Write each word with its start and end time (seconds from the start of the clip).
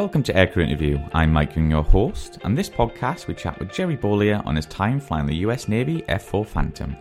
Welcome 0.00 0.22
to 0.22 0.32
Aircrew 0.32 0.62
Interview. 0.64 0.98
I'm 1.12 1.30
Mike 1.30 1.54
Young, 1.56 1.70
your 1.70 1.82
host, 1.82 2.38
and 2.42 2.56
this 2.56 2.70
podcast 2.70 3.26
we 3.26 3.34
chat 3.34 3.58
with 3.58 3.70
Jerry 3.70 3.98
Beaulier 3.98 4.42
on 4.46 4.56
his 4.56 4.64
time 4.64 4.98
flying 4.98 5.26
the 5.26 5.36
US 5.44 5.68
Navy 5.68 6.02
F 6.08 6.22
4 6.22 6.42
Phantom. 6.42 6.96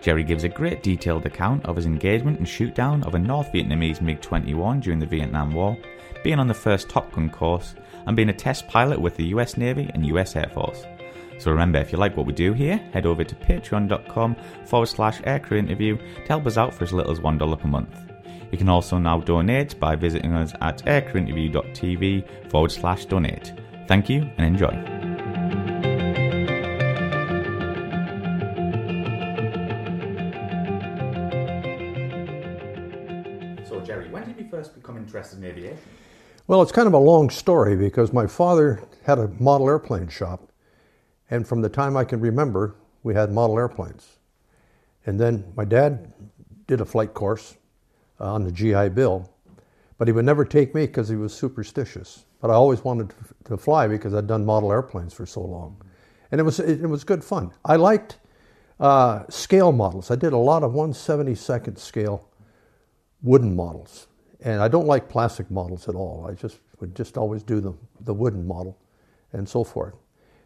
Jerry 0.00 0.22
gives 0.22 0.44
a 0.44 0.48
great 0.48 0.80
detailed 0.80 1.26
account 1.26 1.66
of 1.66 1.74
his 1.74 1.86
engagement 1.86 2.38
and 2.38 2.46
shootdown 2.46 3.04
of 3.04 3.16
a 3.16 3.18
North 3.18 3.50
Vietnamese 3.52 4.00
MiG 4.00 4.20
21 4.20 4.78
during 4.78 5.00
the 5.00 5.06
Vietnam 5.06 5.54
War, 5.54 5.76
being 6.22 6.38
on 6.38 6.46
the 6.46 6.54
first 6.54 6.88
Top 6.88 7.10
Gun 7.10 7.30
course, 7.30 7.74
and 8.06 8.14
being 8.14 8.28
a 8.28 8.32
test 8.32 8.68
pilot 8.68 9.00
with 9.00 9.16
the 9.16 9.24
US 9.34 9.56
Navy 9.56 9.90
and 9.92 10.06
US 10.06 10.36
Air 10.36 10.48
Force. 10.54 10.84
So 11.40 11.50
remember, 11.50 11.80
if 11.80 11.90
you 11.90 11.98
like 11.98 12.16
what 12.16 12.26
we 12.26 12.32
do 12.32 12.52
here, 12.52 12.76
head 12.92 13.06
over 13.06 13.24
to 13.24 13.34
patreon.com 13.34 14.36
forward 14.66 14.86
slash 14.86 15.20
aircrew 15.22 15.58
interview 15.58 15.96
to 15.96 16.28
help 16.28 16.46
us 16.46 16.58
out 16.58 16.72
for 16.72 16.84
as 16.84 16.92
little 16.92 17.10
as 17.10 17.18
$1 17.18 17.58
per 17.58 17.66
month. 17.66 18.15
You 18.52 18.58
can 18.58 18.68
also 18.68 18.98
now 18.98 19.18
donate 19.20 19.78
by 19.80 19.96
visiting 19.96 20.32
us 20.32 20.52
at 20.60 20.84
aircrewinterview.tv 20.84 22.50
forward 22.50 22.70
slash 22.70 23.06
donate. 23.06 23.52
Thank 23.88 24.08
you 24.08 24.30
and 24.38 24.46
enjoy. 24.46 24.70
So, 33.68 33.80
Jerry, 33.80 34.08
when 34.10 34.26
did 34.26 34.38
you 34.38 34.48
first 34.48 34.74
become 34.74 34.96
interested 34.96 35.38
in 35.38 35.44
aviation? 35.44 35.78
Well, 36.46 36.62
it's 36.62 36.72
kind 36.72 36.86
of 36.86 36.94
a 36.94 36.98
long 36.98 37.30
story 37.30 37.74
because 37.74 38.12
my 38.12 38.28
father 38.28 38.80
had 39.04 39.18
a 39.18 39.26
model 39.40 39.68
airplane 39.68 40.08
shop, 40.08 40.52
and 41.28 41.46
from 41.46 41.62
the 41.62 41.68
time 41.68 41.96
I 41.96 42.04
can 42.04 42.20
remember, 42.20 42.76
we 43.02 43.14
had 43.14 43.32
model 43.32 43.58
airplanes. 43.58 44.18
And 45.04 45.18
then 45.18 45.52
my 45.56 45.64
dad 45.64 46.12
did 46.68 46.80
a 46.80 46.84
flight 46.84 47.14
course 47.14 47.56
on 48.20 48.44
the 48.44 48.52
GI 48.52 48.90
Bill, 48.90 49.28
but 49.98 50.08
he 50.08 50.12
would 50.12 50.24
never 50.24 50.44
take 50.44 50.74
me 50.74 50.86
because 50.86 51.08
he 51.08 51.16
was 51.16 51.34
superstitious. 51.34 52.24
But 52.40 52.50
I 52.50 52.54
always 52.54 52.84
wanted 52.84 53.14
to 53.44 53.56
fly 53.56 53.88
because 53.88 54.14
I'd 54.14 54.26
done 54.26 54.44
model 54.44 54.70
airplanes 54.72 55.14
for 55.14 55.26
so 55.26 55.40
long, 55.40 55.82
and 56.30 56.40
it 56.40 56.44
was 56.44 56.60
it, 56.60 56.82
it 56.82 56.86
was 56.86 57.04
good 57.04 57.24
fun. 57.24 57.52
I 57.64 57.76
liked 57.76 58.18
uh, 58.78 59.24
scale 59.28 59.72
models. 59.72 60.10
I 60.10 60.16
did 60.16 60.32
a 60.32 60.38
lot 60.38 60.62
of 60.62 60.72
172nd 60.72 61.78
scale 61.78 62.28
wooden 63.22 63.56
models, 63.56 64.06
and 64.40 64.60
I 64.60 64.68
don't 64.68 64.86
like 64.86 65.08
plastic 65.08 65.50
models 65.50 65.88
at 65.88 65.94
all. 65.94 66.26
I 66.30 66.34
just 66.34 66.58
would 66.80 66.94
just 66.94 67.16
always 67.16 67.42
do 67.42 67.60
the 67.60 67.74
the 68.00 68.14
wooden 68.14 68.46
model, 68.46 68.78
and 69.32 69.48
so 69.48 69.64
forth. 69.64 69.94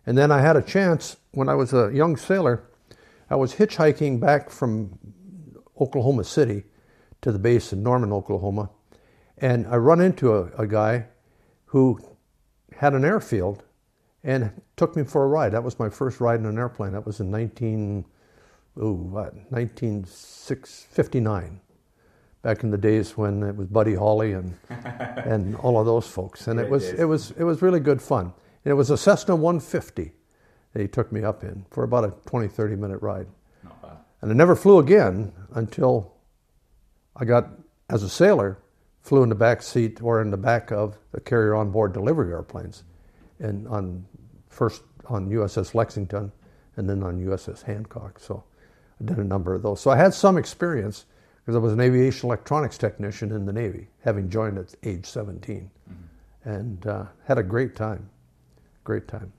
And 0.06 0.16
then 0.16 0.30
I 0.32 0.40
had 0.40 0.56
a 0.56 0.62
chance 0.62 1.16
when 1.32 1.48
I 1.48 1.54
was 1.54 1.72
a 1.72 1.90
young 1.92 2.16
sailor. 2.16 2.64
I 3.28 3.36
was 3.36 3.54
hitchhiking 3.54 4.18
back 4.18 4.50
from 4.50 4.98
Oklahoma 5.80 6.24
City 6.24 6.64
to 7.22 7.32
the 7.32 7.38
base 7.38 7.72
in 7.72 7.82
Norman, 7.82 8.12
Oklahoma, 8.12 8.70
and 9.38 9.66
I 9.66 9.76
run 9.76 10.00
into 10.00 10.34
a, 10.34 10.50
a 10.58 10.66
guy 10.66 11.06
who 11.66 11.98
had 12.76 12.94
an 12.94 13.04
airfield 13.04 13.62
and 14.22 14.50
took 14.76 14.96
me 14.96 15.04
for 15.04 15.24
a 15.24 15.28
ride. 15.28 15.52
That 15.52 15.64
was 15.64 15.78
my 15.78 15.88
first 15.88 16.20
ride 16.20 16.40
in 16.40 16.46
an 16.46 16.58
airplane. 16.58 16.92
That 16.92 17.06
was 17.06 17.20
in 17.20 17.30
19, 17.30 18.04
ooh, 18.78 18.92
what, 18.92 19.34
1959, 19.50 21.60
back 22.42 22.62
in 22.62 22.70
the 22.70 22.78
days 22.78 23.16
when 23.16 23.42
it 23.42 23.56
was 23.56 23.66
Buddy 23.68 23.94
Holly 23.94 24.32
and 24.32 24.56
and 24.68 25.56
all 25.56 25.78
of 25.78 25.86
those 25.86 26.06
folks. 26.06 26.46
And 26.46 26.56
Great 26.56 26.66
it 26.66 26.70
was 26.70 26.84
days. 26.84 27.00
it 27.00 27.04
was 27.04 27.30
it 27.32 27.44
was 27.44 27.62
really 27.62 27.80
good 27.80 28.02
fun. 28.02 28.32
And 28.64 28.72
it 28.72 28.74
was 28.74 28.90
a 28.90 28.96
Cessna 28.96 29.34
150 29.34 30.12
that 30.72 30.82
he 30.82 30.88
took 30.88 31.10
me 31.12 31.24
up 31.24 31.42
in 31.42 31.64
for 31.70 31.84
about 31.84 32.04
a 32.04 32.12
20, 32.26 32.48
30 32.48 32.76
minute 32.76 33.00
ride. 33.00 33.26
Not 33.64 33.82
bad. 33.82 33.96
And 34.20 34.30
I 34.30 34.34
never 34.34 34.54
flew 34.54 34.78
again 34.78 35.32
until 35.54 36.12
I 37.20 37.26
got, 37.26 37.50
as 37.90 38.02
a 38.02 38.08
sailor, 38.08 38.58
flew 39.02 39.22
in 39.22 39.28
the 39.28 39.34
back 39.34 39.62
seat 39.62 40.02
or 40.02 40.22
in 40.22 40.30
the 40.30 40.38
back 40.38 40.72
of 40.72 40.98
the 41.12 41.20
carrier 41.20 41.54
on 41.54 41.70
board 41.70 41.92
delivery 41.92 42.32
airplanes, 42.32 42.82
and 43.38 43.68
on 43.68 44.06
first 44.48 44.82
on 45.06 45.28
USS 45.28 45.74
Lexington, 45.74 46.32
and 46.76 46.88
then 46.88 47.02
on 47.02 47.20
USS 47.20 47.62
Hancock. 47.62 48.18
So 48.18 48.42
I 49.00 49.04
did 49.04 49.18
a 49.18 49.24
number 49.24 49.54
of 49.54 49.62
those. 49.62 49.80
So 49.80 49.90
I 49.90 49.96
had 49.96 50.14
some 50.14 50.38
experience 50.38 51.04
because 51.44 51.56
I 51.56 51.58
was 51.58 51.72
an 51.72 51.80
aviation 51.80 52.28
electronics 52.28 52.78
technician 52.78 53.32
in 53.32 53.44
the 53.44 53.52
Navy, 53.52 53.88
having 54.02 54.30
joined 54.30 54.58
at 54.58 54.74
age 54.82 55.04
17, 55.04 55.70
and 56.44 56.86
uh, 56.86 57.04
had 57.26 57.38
a 57.38 57.42
great 57.42 57.74
time. 57.74 58.08
Great 58.84 59.08
time. 59.08 59.32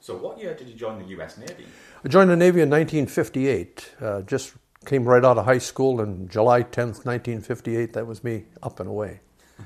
So, 0.00 0.16
what 0.16 0.38
year 0.38 0.54
did 0.54 0.68
you 0.68 0.74
join 0.74 0.98
the 0.98 1.08
US 1.20 1.38
Navy? 1.38 1.64
I 2.04 2.08
joined 2.08 2.28
the 2.28 2.36
Navy 2.36 2.60
in 2.60 2.68
1958. 2.68 3.90
Uh, 4.00 4.22
just 4.22 4.54
came 4.86 5.04
right 5.04 5.24
out 5.24 5.38
of 5.38 5.44
high 5.44 5.58
school, 5.58 6.00
and 6.00 6.30
July 6.30 6.62
10th, 6.62 7.04
1958, 7.04 7.92
that 7.92 8.06
was 8.06 8.22
me 8.22 8.44
up 8.62 8.80
and 8.80 8.88
away. 8.88 9.20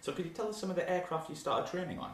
So, 0.00 0.10
could 0.10 0.24
you 0.24 0.32
tell 0.32 0.48
us 0.48 0.60
some 0.60 0.68
of 0.68 0.74
the 0.74 0.90
aircraft 0.90 1.30
you 1.30 1.36
started 1.36 1.70
training 1.70 2.00
on? 2.00 2.10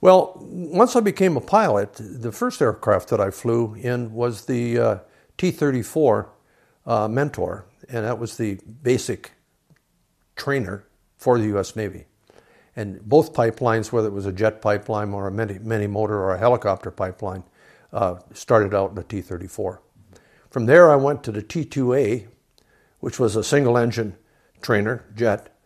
Well, 0.00 0.32
once 0.40 0.96
I 0.96 1.00
became 1.00 1.36
a 1.36 1.40
pilot, 1.40 1.92
the 1.96 2.32
first 2.32 2.60
aircraft 2.60 3.10
that 3.10 3.20
I 3.20 3.30
flew 3.30 3.74
in 3.74 4.12
was 4.12 4.46
the 4.46 4.76
uh, 4.76 4.98
T 5.38 5.52
34 5.52 6.28
uh, 6.84 7.06
Mentor, 7.06 7.66
and 7.88 8.04
that 8.04 8.18
was 8.18 8.36
the 8.36 8.58
basic 8.82 9.30
trainer 10.34 10.84
for 11.16 11.38
the 11.38 11.44
U.S. 11.46 11.76
Navy. 11.76 12.06
And 12.74 13.00
both 13.02 13.32
pipelines, 13.32 13.92
whether 13.92 14.08
it 14.08 14.12
was 14.12 14.26
a 14.26 14.32
jet 14.32 14.60
pipeline 14.60 15.12
or 15.12 15.28
a 15.28 15.30
mini, 15.30 15.60
mini 15.60 15.86
motor 15.86 16.18
or 16.18 16.34
a 16.34 16.38
helicopter 16.38 16.90
pipeline, 16.90 17.44
uh, 17.92 18.16
started 18.32 18.74
out 18.74 18.90
in 18.90 18.96
the 18.96 19.04
T 19.04 19.20
34. 19.20 19.80
From 20.52 20.66
there, 20.66 20.92
I 20.92 20.96
went 20.96 21.24
to 21.24 21.32
the 21.32 21.40
T 21.40 21.64
2A, 21.64 22.26
which 23.00 23.18
was 23.18 23.36
a 23.36 23.42
single 23.42 23.78
engine 23.78 24.16
trainer 24.60 25.02
jet. 25.16 25.56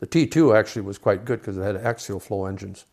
The 0.00 0.08
T2 0.08 0.58
actually 0.58 0.82
was 0.82 0.98
quite 0.98 1.24
good 1.24 1.38
because 1.38 1.56
it 1.56 1.62
had 1.62 1.76
axial 1.76 2.18
flow 2.18 2.46
engines, 2.46 2.86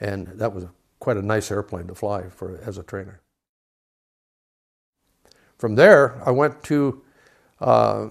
and 0.00 0.28
that 0.28 0.54
was 0.54 0.66
quite 1.00 1.16
a 1.16 1.22
nice 1.22 1.50
airplane 1.50 1.88
to 1.88 1.94
fly 1.96 2.28
for 2.28 2.60
as 2.64 2.78
a 2.78 2.84
trainer. 2.84 3.20
From 5.58 5.74
there, 5.74 6.22
I 6.24 6.30
went 6.30 6.62
to 6.64 7.02
uh, 7.60 8.06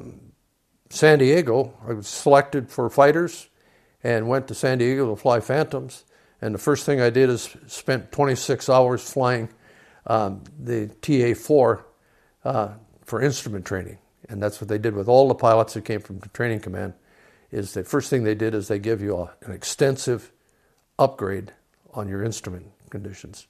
San 0.89 1.19
Diego. 1.19 1.73
I 1.87 1.93
was 1.93 2.07
selected 2.07 2.69
for 2.69 2.89
fighters, 2.89 3.47
and 4.03 4.27
went 4.27 4.49
to 4.49 4.53
San 4.53 4.79
Diego 4.79 5.09
to 5.09 5.15
fly 5.15 5.39
Phantoms. 5.39 6.03
And 6.41 6.53
the 6.53 6.59
first 6.59 6.85
thing 6.85 6.99
I 6.99 7.09
did 7.09 7.29
is 7.29 7.55
spent 7.67 8.11
26 8.11 8.69
hours 8.69 9.09
flying 9.09 9.47
um, 10.07 10.43
the 10.59 10.87
TA4 11.01 11.83
uh, 12.43 12.69
for 13.05 13.21
instrument 13.21 13.65
training, 13.65 13.97
and 14.29 14.41
that's 14.41 14.59
what 14.59 14.67
they 14.67 14.77
did 14.77 14.95
with 14.95 15.07
all 15.07 15.27
the 15.27 15.35
pilots 15.35 15.73
that 15.75 15.85
came 15.85 15.99
from 15.99 16.19
training 16.33 16.61
command. 16.61 16.93
Is 17.51 17.73
the 17.73 17.83
first 17.83 18.09
thing 18.09 18.23
they 18.23 18.35
did 18.35 18.53
is 18.53 18.67
they 18.67 18.79
give 18.79 19.01
you 19.01 19.15
a, 19.15 19.31
an 19.41 19.53
extensive 19.53 20.33
upgrade 20.99 21.53
on 21.93 22.09
your 22.09 22.23
instrument 22.23 22.71
conditions. 22.89 23.47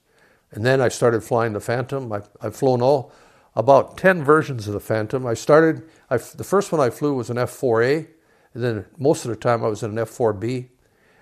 And 0.51 0.65
then 0.65 0.81
I 0.81 0.87
started 0.87 1.23
flying 1.23 1.53
the 1.53 1.59
Phantom. 1.59 2.11
I, 2.11 2.21
I've 2.41 2.55
flown 2.55 2.81
all 2.81 3.11
about 3.55 3.97
10 3.97 4.23
versions 4.23 4.67
of 4.67 4.73
the 4.73 4.79
Phantom. 4.79 5.25
I 5.25 5.33
started, 5.33 5.83
I, 6.09 6.17
the 6.17 6.43
first 6.43 6.71
one 6.71 6.79
I 6.79 6.89
flew 6.89 7.15
was 7.15 7.29
an 7.29 7.37
F4A, 7.37 8.07
and 8.53 8.63
then 8.63 8.85
most 8.97 9.25
of 9.25 9.29
the 9.29 9.35
time 9.35 9.63
I 9.63 9.67
was 9.67 9.83
in 9.83 9.97
an 9.97 10.05
F4B, 10.05 10.67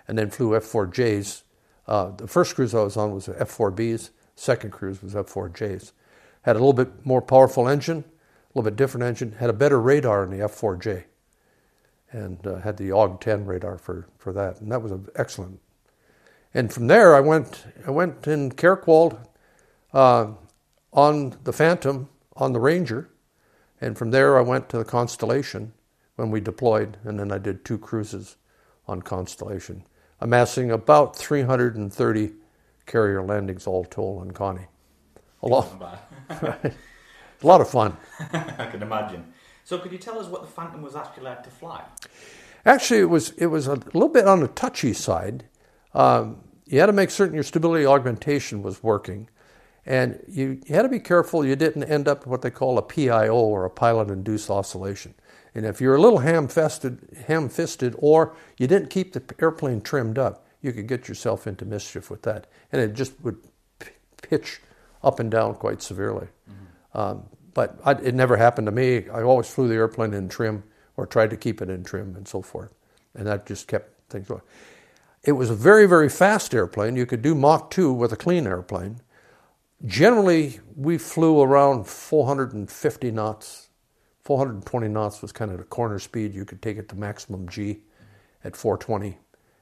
and 0.08 0.18
then 0.18 0.30
flew 0.30 0.50
F4Js. 0.50 1.44
Uh, 1.88 2.12
the 2.12 2.28
first 2.28 2.56
cruise 2.56 2.76
I 2.76 2.84
was 2.84 2.98
on 2.98 3.14
was 3.14 3.28
an 3.28 3.36
F4Bs, 3.36 4.10
second 4.36 4.72
cruise 4.72 5.02
was 5.02 5.14
F4Js. 5.14 5.92
Had 6.44 6.56
a 6.56 6.60
little 6.60 6.74
bit 6.74 7.06
more 7.06 7.22
powerful 7.22 7.68
engine, 7.68 8.00
a 8.00 8.48
little 8.54 8.70
bit 8.70 8.76
different 8.76 9.06
engine, 9.06 9.34
had 9.34 9.50
a 9.50 9.54
better 9.54 9.82
radar 9.82 10.24
in 10.24 10.30
the 10.30 10.46
F4J, 10.46 11.06
and 12.12 12.46
uh, 12.46 12.58
had 12.60 12.78
the 12.78 12.90
AWG 12.90 13.22
10 13.22 13.46
radar 13.46 13.78
for, 13.78 14.08
for 14.18 14.32
that, 14.34 14.62
and 14.62 14.72
that 14.72 14.82
was 14.82 14.94
excellent. 15.16 15.60
And 16.54 16.72
from 16.72 16.88
there, 16.88 17.16
I 17.16 17.20
went, 17.20 17.66
I 17.86 17.92
went 17.92 18.28
in 18.28 18.52
Kirkwald 18.52 19.18
uh, 19.94 20.28
on 20.94 21.38
the 21.44 21.54
Phantom 21.54 22.10
on 22.36 22.54
the 22.54 22.60
Ranger, 22.60 23.10
and 23.82 23.98
from 23.98 24.12
there 24.12 24.38
I 24.38 24.42
went 24.42 24.70
to 24.70 24.78
the 24.78 24.86
Constellation 24.86 25.74
when 26.16 26.32
we 26.32 26.40
deployed, 26.40 26.98
and 27.04 27.20
then 27.20 27.32
I 27.32 27.38
did 27.38 27.66
two 27.66 27.78
cruises 27.78 28.38
on 28.88 29.02
Constellation, 29.02 29.84
amassing 30.22 30.72
about 30.72 31.16
330 31.16 32.34
carrier 32.86 33.24
landings 33.24 33.68
all 33.68 33.84
told 33.86 34.22
on 34.22 34.32
Connie. 34.32 34.68
A 35.44 35.48
lot, 35.48 35.68
a 36.30 36.72
lot 37.44 37.62
of 37.62 37.70
fun. 37.70 37.96
I 38.34 38.68
can 38.72 38.82
imagine. 38.82 39.34
So, 39.64 39.78
could 39.78 39.92
you 39.92 39.98
tell 39.98 40.20
us 40.20 40.28
what 40.28 40.42
the 40.42 40.48
Phantom 40.48 40.82
was 40.82 40.96
actually 40.96 41.24
like 41.24 41.44
to 41.44 41.50
fly? 41.50 41.84
Actually, 42.66 43.02
it 43.02 43.10
was 43.10 43.32
it 43.32 43.48
was 43.48 43.68
a 43.68 43.76
little 43.76 44.10
bit 44.10 44.26
on 44.26 44.40
the 44.40 44.48
touchy 44.48 44.94
side. 44.94 45.46
Um, 45.94 46.42
you 46.66 46.80
had 46.80 46.88
to 46.88 46.94
make 46.94 47.12
certain 47.12 47.36
your 47.36 47.44
stability 47.44 47.86
augmentation 47.86 48.62
was 48.62 48.82
working. 48.82 49.30
And 49.86 50.24
you, 50.28 50.62
you 50.66 50.76
had 50.76 50.82
to 50.82 50.90
be 50.90 51.00
careful 51.00 51.46
you 51.46 51.56
didn't 51.56 51.84
end 51.84 52.08
up 52.08 52.26
what 52.26 52.42
they 52.42 52.50
call 52.50 52.78
a 52.78 52.82
PIO 52.82 53.36
or 53.36 53.66
a 53.66 53.70
pilot 53.70 54.10
induced 54.10 54.50
oscillation. 54.50 55.14
And 55.54 55.66
if 55.66 55.80
you're 55.80 55.96
a 55.96 56.02
little 56.02 56.20
ham-fisted, 56.20 57.24
ham-fisted 57.28 57.96
or 58.00 58.36
you 58.58 58.68
didn't 58.68 58.90
keep 58.90 59.14
the 59.14 59.24
airplane 59.40 59.82
trimmed 59.82 60.18
up, 60.18 60.45
you 60.66 60.74
could 60.74 60.88
get 60.88 61.08
yourself 61.08 61.46
into 61.46 61.64
mischief 61.64 62.10
with 62.10 62.24
that. 62.24 62.48
And 62.72 62.82
it 62.82 62.94
just 62.94 63.14
would 63.22 63.38
p- 63.78 63.92
pitch 64.22 64.60
up 65.04 65.20
and 65.20 65.30
down 65.30 65.54
quite 65.54 65.84
severely. 65.84 66.28
Mm-hmm. 66.50 66.98
Um, 66.98 67.24
but 67.54 67.80
I, 67.86 67.92
it 67.92 68.16
never 68.16 68.36
happened 68.36 68.66
to 68.66 68.72
me. 68.72 69.08
I 69.10 69.22
always 69.22 69.48
flew 69.48 69.68
the 69.68 69.76
airplane 69.76 70.14
in 70.14 70.28
trim 70.28 70.64
or 70.98 71.06
tried 71.06 71.30
to 71.30 71.38
keep 71.38 71.62
it 71.62 71.70
in 71.70 71.84
trim 71.84 72.16
and 72.16 72.28
so 72.28 72.42
forth. 72.42 72.74
And 73.14 73.28
that 73.28 73.46
just 73.46 73.68
kept 73.68 74.10
things 74.10 74.28
going. 74.28 74.42
It 75.24 75.34
was 75.34 75.52
a 75.52 75.56
very, 75.56 75.86
very 75.86 76.10
fast 76.10 76.54
airplane. 76.54 76.96
You 76.96 77.06
could 77.06 77.22
do 77.22 77.36
Mach 77.36 77.70
2 77.70 77.94
with 77.94 78.12
a 78.12 78.16
clean 78.16 78.48
airplane. 78.48 79.02
Generally, 79.86 80.60
we 80.76 80.98
flew 80.98 81.42
around 81.42 81.86
450 81.88 83.12
knots. 83.12 83.70
420 84.24 84.88
knots 84.88 85.22
was 85.22 85.32
kind 85.32 85.52
of 85.52 85.58
the 85.60 85.64
corner 85.64 86.00
speed. 86.00 86.34
You 86.34 86.46
could 86.46 86.62
take 86.62 86.78
it 86.78 86.90
to 86.90 86.96
maximum 86.96 87.48
G 87.48 87.82
at 88.44 88.56
420. 88.56 89.18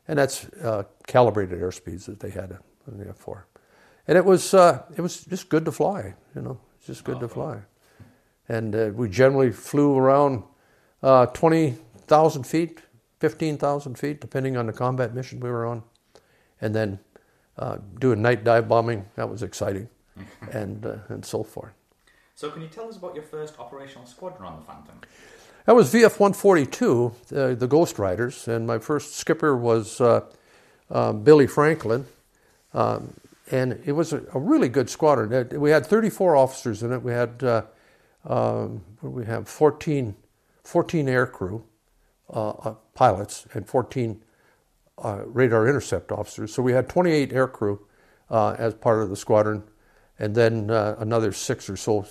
And 0.07 0.19
that's 0.19 0.45
uh, 0.61 0.83
calibrated 1.07 1.59
airspeeds 1.59 2.05
that 2.05 2.19
they 2.19 2.29
had 2.29 2.57
in 2.87 2.97
the 2.97 3.05
F4. 3.05 3.43
And 4.07 4.17
it 4.17 4.25
was, 4.25 4.53
uh, 4.53 4.83
it 4.95 5.01
was 5.01 5.23
just 5.23 5.47
good 5.49 5.63
to 5.65 5.71
fly, 5.71 6.13
you 6.35 6.41
know, 6.41 6.59
it's 6.77 6.87
just 6.87 7.03
good 7.05 7.17
oh, 7.17 7.21
to 7.21 7.27
fly. 7.29 7.59
And 8.49 8.75
uh, 8.75 8.91
we 8.93 9.07
generally 9.07 9.51
flew 9.51 9.97
around 9.97 10.43
uh, 11.01 11.27
20,000 11.27 12.43
feet, 12.43 12.81
15,000 13.19 13.97
feet, 13.97 14.19
depending 14.19 14.57
on 14.57 14.67
the 14.67 14.73
combat 14.73 15.15
mission 15.15 15.39
we 15.39 15.49
were 15.49 15.65
on. 15.65 15.83
And 16.59 16.75
then 16.75 16.99
uh, 17.57 17.77
doing 17.99 18.21
night 18.21 18.43
dive 18.43 18.67
bombing, 18.67 19.05
that 19.15 19.29
was 19.29 19.41
exciting. 19.41 19.87
and 20.51 20.85
uh, 20.85 20.97
and 21.09 21.25
so 21.25 21.43
forth. 21.43 21.73
So, 22.35 22.49
can 22.49 22.61
you 22.61 22.67
tell 22.67 22.87
us 22.87 22.97
about 22.97 23.15
your 23.15 23.23
first 23.23 23.59
operational 23.59 24.05
squadron 24.05 24.45
on 24.45 24.59
the 24.59 24.65
Phantom? 24.65 24.99
That 25.65 25.75
was 25.75 25.93
VF 25.93 26.19
142, 26.19 27.13
uh, 27.35 27.53
the 27.55 27.67
Ghost 27.67 27.97
Riders, 27.97 28.49
and 28.49 28.67
my 28.67 28.79
first 28.79 29.15
skipper 29.15 29.55
was 29.55 30.01
uh, 30.01 30.25
uh, 30.91 31.13
Billy 31.13 31.47
Franklin. 31.47 32.05
Um, 32.73 33.13
and 33.49 33.79
it 33.85 33.93
was 33.93 34.11
a, 34.11 34.23
a, 34.33 34.39
really 34.39 34.67
good 34.67 34.89
squadron. 34.89 35.59
We 35.59 35.69
had 35.69 35.85
34 35.85 36.35
officers 36.35 36.83
in 36.83 36.91
it. 36.91 37.01
We 37.01 37.11
had 37.11 37.43
uh, 37.43 37.61
um, 38.25 38.81
we 39.01 39.25
have 39.25 39.47
14, 39.47 40.15
14 40.63 41.09
air 41.09 41.27
crew 41.27 41.63
uh, 42.29 42.73
pilots 42.95 43.47
and 43.53 43.67
14 43.67 44.21
radar 45.25 45.67
intercept 45.67 46.11
officers. 46.11 46.53
So 46.53 46.63
we 46.63 46.73
had 46.73 46.89
28 46.89 47.31
air 47.31 47.47
crew 47.47 47.85
as 48.29 48.73
part 48.73 49.01
of 49.01 49.09
the 49.09 49.15
squadron 49.15 49.63
and 50.19 50.35
then 50.35 50.69
uh, 50.69 50.95
another 50.99 51.31
six 51.31 51.69
or 51.69 51.75
so 51.75 52.05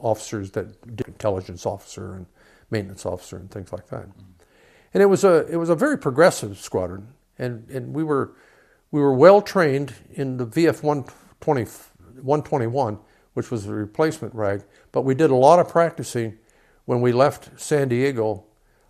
officers 0.00 0.50
that 0.52 0.96
did 0.96 1.06
intelligence 1.08 1.66
officer 1.66 2.14
and 2.14 2.26
maintenance 2.70 3.06
officer 3.06 3.36
and 3.36 3.50
things 3.50 3.72
like 3.72 3.88
that. 3.88 4.08
Mm-hmm. 4.08 4.22
And 4.94 5.02
it 5.02 5.06
was 5.06 5.24
a 5.24 5.46
it 5.46 5.56
was 5.56 5.68
a 5.68 5.74
very 5.74 5.98
progressive 5.98 6.58
squadron, 6.58 7.08
and, 7.38 7.68
and 7.70 7.94
we 7.94 8.02
were 8.02 8.32
we 8.90 9.00
were 9.00 9.12
well 9.12 9.42
trained 9.42 9.94
in 10.10 10.38
the 10.38 10.46
VF 10.46 10.82
120, 10.82 11.64
121, 12.22 12.98
which 13.34 13.50
was 13.50 13.66
the 13.66 13.74
replacement 13.74 14.34
rag. 14.34 14.64
But 14.92 15.02
we 15.02 15.14
did 15.14 15.30
a 15.30 15.34
lot 15.36 15.58
of 15.58 15.68
practicing 15.68 16.38
when 16.86 17.00
we 17.00 17.12
left 17.12 17.60
San 17.60 17.88
Diego 17.88 18.44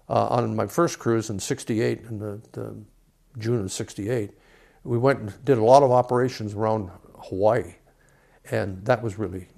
uh, 0.09 0.29
on 0.29 0.55
my 0.55 0.67
first 0.69 0.99
cruise 0.99 1.31
in 1.31 1.41
'68 1.41 2.03
in 2.03 2.19
the, 2.19 2.41
the 2.53 2.77
June 3.39 3.61
of 3.61 3.73
'68. 3.73 4.31
We 4.85 4.99
went 4.99 5.19
and 5.19 5.45
did 5.45 5.59
a 5.59 5.65
lot 5.65 5.83
of 5.83 5.91
operations 5.91 6.55
around 6.55 6.91
Hawaii 7.25 7.75
and 8.51 8.85
that 8.85 9.03
was 9.03 9.19
really 9.19 9.49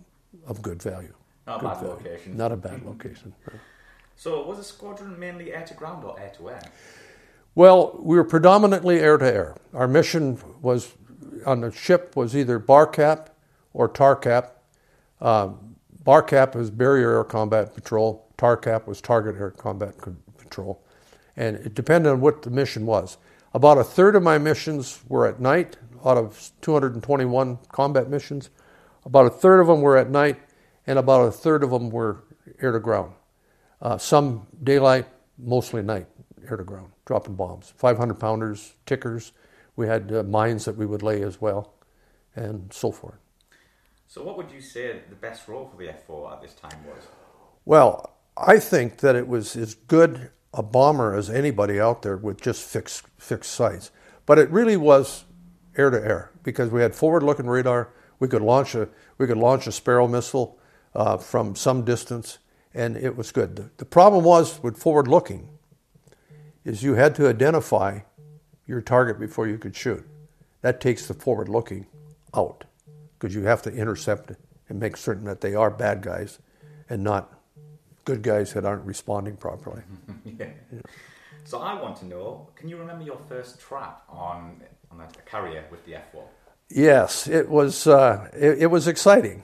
of 0.47 0.63
good 0.63 0.83
value. 0.83 1.15
Not 1.47 1.61
good 1.61 1.67
a 1.67 1.69
bad 1.69 1.81
value. 1.81 1.95
location. 1.95 2.37
Not 2.37 2.53
a 2.53 2.57
bad 2.57 2.85
location. 2.85 3.35
So, 4.21 4.45
was 4.45 4.59
the 4.59 4.65
squadron 4.65 5.19
mainly 5.19 5.51
air 5.51 5.65
to 5.65 5.73
ground 5.73 6.05
or 6.05 6.21
air 6.21 6.31
to 6.37 6.51
air? 6.51 6.61
Well, 7.55 7.99
we 8.03 8.17
were 8.17 8.25
predominantly 8.25 9.01
air 9.01 9.17
to 9.17 9.25
air. 9.25 9.57
Our 9.73 9.89
mission 9.89 10.39
was 10.61 10.93
on 11.47 11.63
the 11.63 11.73
ship 11.73 12.15
was 12.17 12.37
either 12.37 12.61
BARCAP 12.61 13.29
or 13.73 13.89
TARCAP. 13.89 14.51
Um, 15.23 15.77
BARCAP 16.05 16.55
was 16.55 16.71
Barrier 16.71 17.17
Air 17.17 17.25
Combat 17.25 17.75
Patrol. 17.75 18.29
TARCAP 18.37 18.87
was 18.87 19.01
Target 19.01 19.37
Air 19.37 19.53
Combat 19.53 19.95
Patrol, 20.37 20.85
and 21.35 21.57
it 21.57 21.73
depended 21.73 22.13
on 22.13 22.21
what 22.21 22.43
the 22.43 22.51
mission 22.51 22.85
was. 22.85 23.17
About 23.55 23.79
a 23.79 23.85
third 23.85 24.17
of 24.17 24.23
my 24.23 24.37
missions 24.37 25.01
were 25.09 25.27
at 25.27 25.41
night. 25.41 25.79
Out 26.05 26.19
of 26.19 26.51
221 26.61 27.59
combat 27.73 28.11
missions, 28.11 28.51
about 29.07 29.25
a 29.25 29.31
third 29.31 29.61
of 29.61 29.67
them 29.67 29.81
were 29.81 29.97
at 29.97 30.11
night, 30.11 30.39
and 30.87 30.99
about 30.99 31.27
a 31.27 31.33
third 31.33 31.65
of 31.65 31.71
them 31.71 31.89
were 31.89 32.23
air 32.61 32.73
to 32.73 32.81
ground. 32.81 33.15
Uh, 33.81 33.97
some 33.99 34.47
daylight, 34.63 35.07
mostly 35.39 35.83
night, 35.83 36.07
air 36.49 36.57
to 36.57 36.65
ground, 36.65 36.93
dropping 37.07 37.35
bombs. 37.35 37.73
500 37.77 38.15
pounders, 38.15 38.75
tickers. 38.87 39.33
We 39.77 39.87
had 39.87 40.13
uh, 40.13 40.23
mines 40.23 40.65
that 40.67 40.77
we 40.77 40.87
would 40.87 41.03
lay 41.03 41.23
as 41.23 41.41
well, 41.41 41.75
and 42.35 42.73
so 42.73 42.91
forth. 42.91 43.19
So, 44.07 44.23
what 44.23 44.37
would 44.37 44.51
you 44.51 44.61
say 44.61 45.01
the 45.09 45.15
best 45.15 45.49
role 45.49 45.67
for 45.67 45.77
the 45.77 45.89
F4 45.89 46.33
at 46.33 46.43
this 46.43 46.55
time 46.55 46.85
was? 46.85 47.07
Well, 47.65 48.17
I 48.37 48.59
think 48.59 48.99
that 48.99 49.17
it 49.17 49.29
was 49.29 49.57
as 49.57 49.75
good 49.75 50.31
a 50.53 50.63
bomber 50.63 51.15
as 51.15 51.31
anybody 51.31 51.79
out 51.81 52.03
there 52.03 52.17
with 52.17 52.41
just 52.41 52.63
fixed 52.69 53.05
fixed 53.19 53.53
sights. 53.53 53.91
But 54.27 54.39
it 54.39 54.51
really 54.51 54.77
was 54.77 55.25
air 55.77 55.91
to 55.91 55.97
air 55.97 56.33
because 56.43 56.71
we 56.71 56.83
had 56.83 56.95
forward 56.95 57.23
looking 57.23 57.47
radar 57.47 57.91
we 58.21 58.29
could 58.29 58.43
launch 58.43 58.77
a 58.77 58.89
we 59.19 59.27
could 59.27 59.39
launch 59.39 59.67
a 59.67 59.73
Sparrow 59.73 60.07
missile 60.07 60.59
uh, 60.95 61.17
from 61.17 61.57
some 61.57 61.85
distance, 61.85 62.39
and 62.75 62.97
it 62.97 63.17
was 63.17 63.33
good. 63.33 63.57
The, 63.57 63.71
the 63.79 63.85
problem 63.85 64.25
was 64.25 64.63
with 64.63 64.77
forward 64.77 65.09
looking, 65.09 65.49
is 66.65 66.83
you 66.83 66.95
had 66.95 67.15
to 67.17 67.29
identify 67.29 68.01
your 68.67 68.81
target 68.81 69.19
before 69.19 69.49
you 69.49 69.59
could 69.59 69.75
shoot. 69.75 70.07
That 70.63 70.81
takes 70.81 71.07
the 71.07 71.15
forward 71.15 71.49
looking 71.49 71.87
out 72.35 72.65
because 73.19 73.35
you 73.35 73.43
have 73.45 73.63
to 73.63 73.73
intercept 73.73 74.33
and 74.69 74.79
make 74.79 74.97
certain 74.97 75.25
that 75.25 75.41
they 75.41 75.55
are 75.55 75.71
bad 75.71 76.03
guys 76.03 76.39
and 76.89 77.03
not 77.03 77.33
good 78.05 78.23
guys 78.23 78.53
that 78.55 78.65
aren't 78.65 78.85
responding 78.85 79.37
properly. 79.37 79.83
yeah. 80.25 80.33
yeah. 80.73 80.81
So 81.45 81.59
I 81.59 81.81
want 81.81 81.97
to 81.97 82.07
know, 82.07 82.49
can 82.55 82.69
you 82.69 82.77
remember 82.77 83.05
your 83.05 83.19
first 83.29 83.61
trap 83.61 84.05
on 84.09 84.61
on 84.91 85.01
a 85.01 85.07
carrier 85.29 85.65
with 85.71 85.85
the 85.85 85.93
F1? 85.93 86.23
Yes, 86.69 87.27
it 87.27 87.49
was. 87.49 87.87
Uh, 87.87 88.29
it, 88.33 88.63
it, 88.63 88.67
was 88.67 88.87
exciting, 88.87 89.43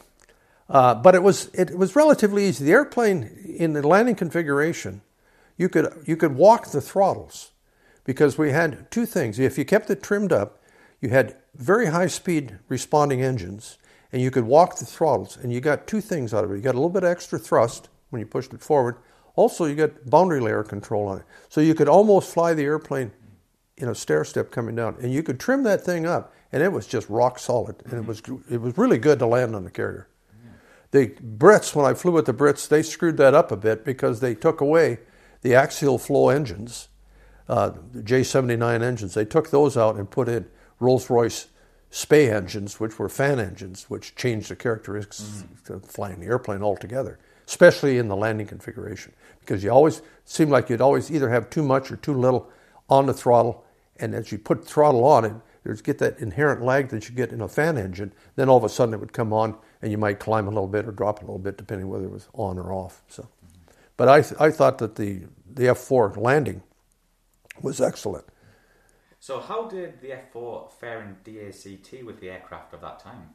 uh, 0.69 0.95
but 0.95 1.15
it 1.15 1.23
was 1.23 1.49
it 1.55 1.77
was 1.77 1.97
relatively 1.97 2.47
easy. 2.47 2.65
The 2.65 2.73
airplane 2.73 3.55
in 3.59 3.73
the 3.73 3.87
landing 3.87 4.15
configuration, 4.15 5.03
you 5.57 5.69
could 5.69 6.03
you 6.07 6.17
could 6.17 6.37
walk 6.37 6.71
the 6.71 6.81
throttles 6.81 7.53
because 8.05 8.39
we 8.39 8.53
had 8.53 8.91
two 8.91 9.07
things. 9.07 9.39
If 9.39 9.59
you 9.59 9.65
kept 9.65 9.91
it 9.91 10.03
trimmed 10.03 10.33
up, 10.33 10.63
you 11.01 11.11
had 11.11 11.37
very 11.55 11.87
high 11.87 12.09
speed 12.09 12.59
responding 12.69 13.23
engines, 13.23 13.79
and 14.13 14.21
you 14.21 14.31
could 14.31 14.45
walk 14.45 14.79
the 14.79 14.85
throttles, 14.85 15.37
and 15.37 15.53
you 15.53 15.61
got 15.61 15.87
two 15.87 16.01
things 16.01 16.35
out 16.35 16.45
of 16.45 16.51
it. 16.51 16.57
You 16.57 16.63
got 16.63 16.75
a 16.75 16.79
little 16.79 16.91
bit 16.91 17.05
of 17.05 17.11
extra 17.11 17.39
thrust 17.39 17.89
when 18.11 18.21
you 18.21 18.27
pushed 18.27 18.53
it 18.53 18.61
forward. 18.61 18.97
Also, 19.35 19.67
you 19.67 19.75
got 19.75 20.09
boundary 20.09 20.41
layer 20.41 20.63
control 20.63 21.07
on 21.09 21.19
it, 21.19 21.25
so 21.49 21.61
you 21.61 21.75
could 21.75 21.89
almost 21.89 22.33
fly 22.33 22.55
the 22.55 22.65
airplane 22.65 23.13
in 23.77 23.89
a 23.89 23.95
stair 23.95 24.25
step 24.25 24.51
coming 24.51 24.75
down, 24.75 24.97
and 25.03 25.13
you 25.13 25.23
could 25.23 25.39
trim 25.39 25.63
that 25.63 25.83
thing 25.83 26.07
up 26.07 26.33
and 26.53 26.63
it 26.63 26.73
was 26.73 26.87
just 26.87 27.09
rock 27.09 27.39
solid, 27.39 27.77
and 27.85 27.95
it 27.95 28.07
was 28.07 28.23
it 28.51 28.61
was 28.61 28.79
really 28.79 28.99
good 28.99 29.19
to 29.19 29.27
land 29.27 29.55
on 29.55 29.65
the 29.65 29.71
carrier. 29.71 30.09
The 30.91 31.09
Brits, 31.09 31.75
when 31.75 31.85
I 31.85 31.95
flew 31.95 32.13
with 32.13 32.27
the 32.27 32.35
Brits, 32.35 32.69
they 32.69 32.83
screwed 32.83 33.17
that 33.17 33.35
up 33.35 33.51
a 33.51 33.57
bit 33.57 33.85
because 33.85 34.21
they 34.21 34.35
took 34.35 34.61
away 34.61 34.99
the 35.43 35.55
axial 35.55 35.99
flow 35.99 36.29
engines, 36.29 36.89
uh, 37.49 37.73
the 37.93 38.03
J79 38.03 38.83
engines. 38.83 39.15
They 39.15 39.25
took 39.25 39.51
those 39.51 39.77
out 39.77 39.97
and 39.97 40.11
put 40.11 40.29
in 40.29 40.47
Rolls 40.81 41.11
Royce 41.11 41.49
Spey 41.91 42.31
engines, 42.31 42.81
which 42.81 42.99
were 42.99 43.09
fan 43.09 43.39
engines, 43.39 43.89
which 43.89 44.15
changed 44.17 44.51
the 44.51 44.57
characteristics 44.57 45.23
mm-hmm. 45.23 45.75
of 45.75 45.85
flying 45.85 46.21
the 46.21 46.27
airplane 46.27 46.63
altogether, 46.63 47.19
especially 47.47 47.99
in 47.99 48.09
the 48.09 48.17
landing 48.17 48.47
configuration. 48.47 49.13
Because 49.41 49.63
you 49.63 49.71
always 49.71 50.03
seemed 50.25 50.51
like 50.51 50.69
you'd 50.69 50.81
always 50.81 51.11
either 51.11 51.31
have 51.31 51.49
too 51.49 51.63
much 51.63 51.91
or 51.91 51.97
too 51.97 52.15
little 52.15 52.51
on 52.89 53.07
the 53.07 53.15
throttle, 53.15 53.65
and 53.99 54.15
as 54.15 54.31
you 54.31 54.39
put 54.39 54.67
throttle 54.67 55.05
on 55.05 55.25
it, 55.25 55.33
there's 55.63 55.83
get 55.83 55.99
that 55.99 56.19
inherent 56.19 56.63
lag 56.63 56.91
that 56.91 57.09
you 57.09 57.15
get 57.15 57.33
in 57.33 57.41
a 57.41 57.49
fan 57.49 57.77
engine. 57.77 58.13
Then 58.37 58.49
all 58.49 58.57
of 58.57 58.65
a 58.65 58.69
sudden 58.69 58.95
it 58.95 59.01
would 59.01 59.13
come 59.13 59.33
on, 59.33 59.57
and 59.83 59.91
you 59.91 59.99
might 59.99 60.19
climb 60.19 60.47
a 60.47 60.51
little 60.51 60.69
bit 60.69 60.87
or 60.87 60.93
drop 60.93 61.19
a 61.19 61.23
little 61.23 61.39
bit, 61.39 61.57
depending 61.57 61.89
whether 61.89 62.05
it 62.05 62.13
was 62.13 62.29
on 62.33 62.59
or 62.59 62.73
off. 62.73 63.03
So, 63.09 63.29
but 63.97 64.09
I 64.09 64.23
th- 64.23 64.41
I 64.41 64.51
thought 64.51 64.79
that 64.79 64.97
the 64.97 65.23
the 65.53 65.65
F4 65.65 66.17
landing 66.17 66.63
was 67.61 67.81
excellent. 67.81 68.27
So, 69.21 69.41
how 69.41 69.69
did 69.69 70.01
the 70.01 70.09
F4 70.09 70.73
fare 70.73 71.03
in 71.03 71.17
DACT 71.25 72.05
with 72.05 72.21
the 72.21 72.31
aircraft 72.31 72.75
of 72.75 72.81
that 72.83 73.01
time? 73.01 73.31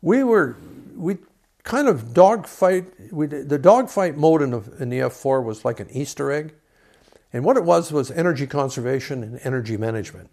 We 0.00 0.24
were 0.24 0.56
we 0.94 1.18
kind 1.64 1.88
of 1.88 2.14
dogfight. 2.14 3.12
We 3.12 3.26
the 3.26 3.58
dogfight 3.58 4.16
mode 4.16 4.42
in 4.42 4.50
the, 4.50 4.62
in 4.78 4.88
the 4.88 5.00
F4 5.00 5.44
was 5.44 5.64
like 5.64 5.80
an 5.80 5.90
Easter 5.90 6.30
egg, 6.32 6.54
and 7.32 7.44
what 7.44 7.56
it 7.56 7.64
was 7.64 7.92
was 7.92 8.10
energy 8.10 8.46
conservation 8.46 9.22
and 9.22 9.40
energy 9.42 9.76
management. 9.76 10.30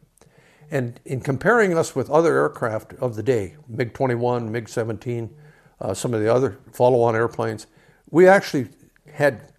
And 0.71 0.99
in 1.05 1.21
comparing 1.21 1.77
us 1.77 1.95
with 1.95 2.09
other 2.09 2.35
aircraft 2.37 2.93
of 2.93 3.15
the 3.15 3.23
day, 3.23 3.55
MiG 3.67 3.93
21, 3.93 4.51
MiG 4.51 4.69
17, 4.69 5.35
uh, 5.79 5.93
some 5.93 6.13
of 6.13 6.21
the 6.21 6.33
other 6.33 6.57
follow 6.71 7.01
on 7.01 7.15
airplanes, 7.15 7.67
we 8.09 8.27
actually 8.27 8.69
had 9.13 9.51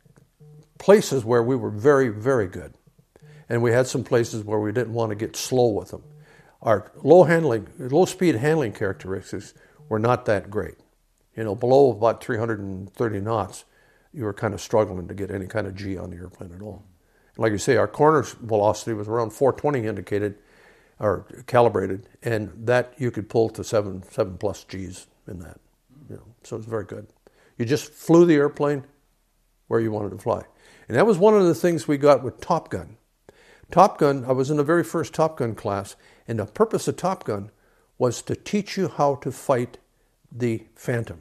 places 0.78 1.24
where 1.24 1.42
we 1.42 1.56
were 1.56 1.70
very, 1.70 2.08
very 2.08 2.46
good. 2.46 2.74
And 3.48 3.62
we 3.62 3.72
had 3.72 3.86
some 3.86 4.04
places 4.04 4.42
where 4.44 4.58
we 4.58 4.72
didn't 4.72 4.94
want 4.94 5.10
to 5.10 5.16
get 5.16 5.36
slow 5.36 5.68
with 5.68 5.90
them. 5.90 6.02
Our 6.62 6.90
low 7.02 7.24
handling, 7.24 7.68
low 7.78 8.06
speed 8.06 8.36
handling 8.36 8.72
characteristics 8.72 9.52
were 9.88 9.98
not 9.98 10.24
that 10.26 10.50
great. 10.50 10.76
You 11.36 11.44
know, 11.44 11.54
below 11.54 11.90
about 11.90 12.24
330 12.24 13.20
knots, 13.20 13.64
you 14.12 14.24
were 14.24 14.32
kind 14.32 14.54
of 14.54 14.60
struggling 14.60 15.08
to 15.08 15.14
get 15.14 15.30
any 15.30 15.46
kind 15.46 15.66
of 15.66 15.74
G 15.74 15.98
on 15.98 16.10
the 16.10 16.16
airplane 16.16 16.52
at 16.54 16.62
all. 16.62 16.84
Like 17.36 17.52
you 17.52 17.58
say, 17.58 17.76
our 17.76 17.88
corner 17.88 18.22
velocity 18.22 18.94
was 18.94 19.08
around 19.08 19.30
420 19.30 19.86
indicated, 19.86 20.36
or 21.04 21.26
calibrated, 21.46 22.08
and 22.22 22.50
that 22.66 22.94
you 22.96 23.10
could 23.10 23.28
pull 23.28 23.50
to 23.50 23.62
seven 23.62 24.02
seven 24.10 24.38
plus 24.38 24.64
G's 24.64 25.06
in 25.28 25.38
that. 25.40 25.60
You 26.08 26.16
know, 26.16 26.26
so 26.42 26.56
it's 26.56 26.66
very 26.66 26.84
good. 26.84 27.06
You 27.58 27.66
just 27.66 27.92
flew 27.92 28.24
the 28.24 28.34
airplane 28.34 28.84
where 29.68 29.80
you 29.80 29.92
wanted 29.92 30.10
to 30.10 30.18
fly, 30.18 30.44
and 30.88 30.96
that 30.96 31.06
was 31.06 31.18
one 31.18 31.34
of 31.34 31.44
the 31.44 31.54
things 31.54 31.86
we 31.86 31.98
got 31.98 32.24
with 32.24 32.40
Top 32.40 32.70
Gun. 32.70 32.96
Top 33.70 33.98
Gun, 33.98 34.24
I 34.24 34.32
was 34.32 34.50
in 34.50 34.56
the 34.56 34.64
very 34.64 34.84
first 34.84 35.12
Top 35.12 35.36
Gun 35.36 35.54
class, 35.54 35.94
and 36.26 36.38
the 36.38 36.46
purpose 36.46 36.88
of 36.88 36.96
Top 36.96 37.24
Gun 37.24 37.50
was 37.98 38.22
to 38.22 38.34
teach 38.34 38.76
you 38.76 38.88
how 38.88 39.16
to 39.16 39.30
fight 39.30 39.78
the 40.32 40.64
Phantom. 40.74 41.20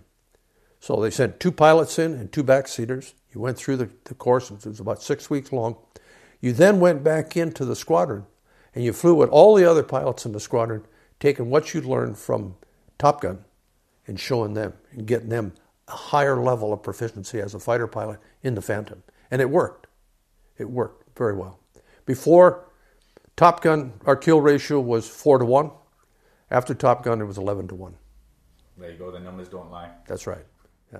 So 0.80 1.02
they 1.02 1.12
sent 1.12 1.40
two 1.40 1.52
pilots 1.52 2.00
in 2.00 2.14
and 2.14 2.32
two 2.32 2.44
backseaters. 2.44 3.14
You 3.34 3.42
went 3.42 3.58
through 3.58 3.78
the, 3.78 3.90
the 4.06 4.16
course, 4.16 4.50
it 4.50 4.66
was 4.66 4.80
about 4.80 5.02
six 5.02 5.30
weeks 5.30 5.52
long. 5.52 5.78
You 6.42 6.52
then 6.52 6.80
went 6.80 7.04
back 7.04 7.38
into 7.38 7.64
the 7.64 7.76
squadron 7.76 8.26
and 8.76 8.84
you 8.84 8.94
flew 8.94 9.16
with 9.16 9.30
all 9.30 9.56
the 9.56 9.70
other 9.70 9.84
pilots 9.84 10.26
in 10.26 10.32
the 10.32 10.40
squadron, 10.40 10.86
taking 11.20 11.50
what 11.50 11.74
you'd 11.74 11.86
learned 11.86 12.18
from 12.18 12.56
Top 12.98 13.22
Gun 13.22 13.46
and 14.08 14.20
showing 14.20 14.54
them 14.54 14.74
and 14.92 15.06
getting 15.06 15.30
them 15.30 15.54
a 15.88 15.92
higher 15.92 16.42
level 16.42 16.74
of 16.74 16.82
proficiency 16.82 17.40
as 17.40 17.54
a 17.54 17.60
fighter 17.60 17.88
pilot 17.88 18.20
in 18.42 18.56
the 18.56 18.62
Phantom. 18.62 19.04
And 19.30 19.42
it 19.42 19.50
worked. 19.50 19.88
It 20.58 20.70
worked 20.70 21.18
very 21.18 21.36
well. 21.36 21.60
Before 22.06 22.66
Top 23.36 23.62
Gun, 23.62 23.94
our 24.06 24.16
kill 24.16 24.42
ratio 24.42 24.80
was 24.80 25.08
4 25.08 25.40
to 25.40 25.46
1. 25.46 25.72
After 26.52 26.74
Top 26.74 27.04
Gun, 27.04 27.22
it 27.22 27.26
was 27.26 27.38
11 27.38 27.68
to 27.70 27.76
1. 27.76 27.96
There 28.78 28.92
you 28.92 28.98
go, 28.98 29.12
the 29.12 29.20
numbers 29.20 29.50
don't 29.50 29.72
lie. 29.72 29.90
That's 30.08 30.28
right. 30.28 30.46
Yeah. 30.92 31.00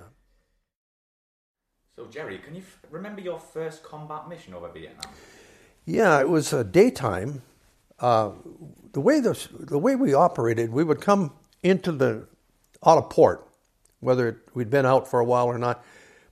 So, 1.96 2.06
Jerry, 2.06 2.38
can 2.38 2.54
you 2.54 2.62
f- 2.62 2.80
remember 2.90 3.20
your 3.20 3.38
first 3.38 3.82
combat 3.82 4.28
mission 4.28 4.54
over 4.54 4.68
Vietnam? 4.68 5.12
Yeah, 5.84 6.18
it 6.20 6.28
was 6.28 6.52
a 6.52 6.64
daytime 6.64 7.42
uh, 8.04 8.32
the 8.92 9.00
way 9.00 9.18
this, 9.18 9.48
the 9.58 9.78
way 9.78 9.96
we 9.96 10.12
operated, 10.12 10.70
we 10.70 10.84
would 10.84 11.00
come 11.00 11.32
into 11.62 11.90
the 11.90 12.28
out 12.84 12.98
of 12.98 13.08
port, 13.08 13.48
whether 14.00 14.42
we'd 14.52 14.68
been 14.68 14.84
out 14.84 15.08
for 15.08 15.20
a 15.20 15.24
while 15.24 15.46
or 15.46 15.56
not. 15.56 15.82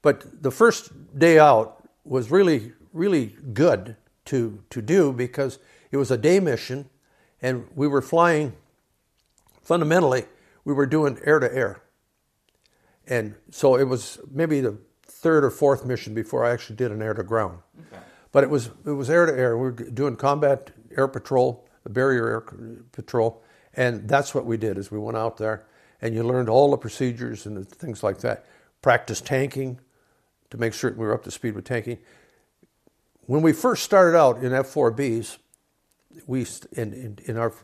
But 0.02 0.42
the 0.42 0.50
first 0.50 0.90
day 1.18 1.38
out 1.38 1.82
was 2.04 2.30
really 2.30 2.72
really 2.92 3.36
good 3.54 3.96
to 4.26 4.62
to 4.68 4.82
do 4.82 5.14
because 5.14 5.58
it 5.90 5.96
was 5.96 6.10
a 6.10 6.18
day 6.18 6.40
mission, 6.40 6.90
and 7.40 7.66
we 7.74 7.88
were 7.88 8.02
flying. 8.02 8.52
Fundamentally, 9.62 10.24
we 10.66 10.74
were 10.74 10.84
doing 10.84 11.18
air 11.24 11.38
to 11.38 11.50
air, 11.54 11.80
and 13.06 13.34
so 13.50 13.76
it 13.76 13.84
was 13.84 14.18
maybe 14.30 14.60
the 14.60 14.76
third 15.06 15.42
or 15.42 15.50
fourth 15.50 15.86
mission 15.86 16.12
before 16.12 16.44
I 16.44 16.50
actually 16.50 16.76
did 16.76 16.90
an 16.92 17.00
air 17.00 17.14
to 17.14 17.22
ground. 17.22 17.60
Okay. 17.78 18.02
But 18.30 18.44
it 18.44 18.50
was 18.50 18.70
it 18.84 18.90
was 18.90 19.08
air 19.08 19.24
to 19.24 19.32
air. 19.32 19.56
We 19.56 19.64
were 19.64 19.72
doing 19.72 20.16
combat 20.16 20.72
air 20.96 21.08
patrol, 21.08 21.66
the 21.84 21.90
barrier 21.90 22.28
air 22.28 22.40
patrol, 22.92 23.42
and 23.74 24.08
that's 24.08 24.34
what 24.34 24.44
we 24.44 24.56
did. 24.56 24.78
Is 24.78 24.90
we 24.90 24.98
went 24.98 25.16
out 25.16 25.36
there 25.36 25.66
and 26.00 26.14
you 26.14 26.22
learned 26.22 26.48
all 26.48 26.70
the 26.70 26.76
procedures 26.76 27.46
and 27.46 27.56
the 27.56 27.64
things 27.64 28.02
like 28.02 28.18
that. 28.18 28.44
Practice 28.82 29.20
tanking 29.20 29.80
to 30.50 30.58
make 30.58 30.74
sure 30.74 30.90
we 30.90 31.06
were 31.06 31.14
up 31.14 31.22
to 31.24 31.30
speed 31.30 31.54
with 31.54 31.64
tanking. 31.64 31.98
When 33.26 33.40
we 33.42 33.52
first 33.52 33.84
started 33.84 34.18
out 34.18 34.42
in 34.42 34.52
F4Bs, 34.52 35.38
we 36.26 36.46
in, 36.72 36.92
in, 36.92 37.18
in 37.24 37.36
our 37.38 37.54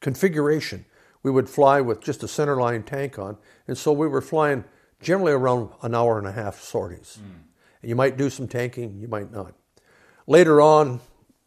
configuration 0.00 0.84
we 1.22 1.30
would 1.30 1.48
fly 1.48 1.80
with 1.80 2.00
just 2.00 2.22
a 2.22 2.26
centerline 2.26 2.84
tank 2.84 3.18
on, 3.18 3.36
and 3.68 3.78
so 3.78 3.92
we 3.92 4.08
were 4.08 4.20
flying 4.20 4.64
generally 5.00 5.32
around 5.32 5.70
an 5.82 5.94
hour 5.94 6.18
and 6.18 6.26
a 6.26 6.32
half 6.32 6.60
sorties. 6.60 7.18
Mm. 7.20 7.42
And 7.82 7.88
you 7.88 7.96
might 7.96 8.16
do 8.16 8.30
some 8.30 8.48
tanking, 8.48 8.98
you 9.00 9.08
might 9.08 9.32
not. 9.32 9.54
Later 10.26 10.60
on, 10.60 11.00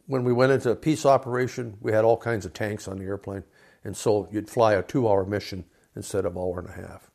when 0.07 0.23
we 0.23 0.33
went 0.33 0.51
into 0.51 0.69
a 0.69 0.75
peace 0.75 1.05
operation, 1.05 1.77
we 1.81 1.91
had 1.91 2.05
all 2.05 2.17
kinds 2.17 2.45
of 2.45 2.53
tanks 2.53 2.87
on 2.87 2.99
the 2.99 3.05
airplane, 3.05 3.43
and 3.83 3.95
so 3.95 4.27
you'd 4.31 4.49
fly 4.49 4.73
a 4.73 4.83
two-hour 4.83 5.25
mission 5.25 5.65
instead 5.95 6.25
of 6.25 6.37
hour 6.37 6.59
and 6.59 6.69
a 6.69 6.87
half. 6.87 7.09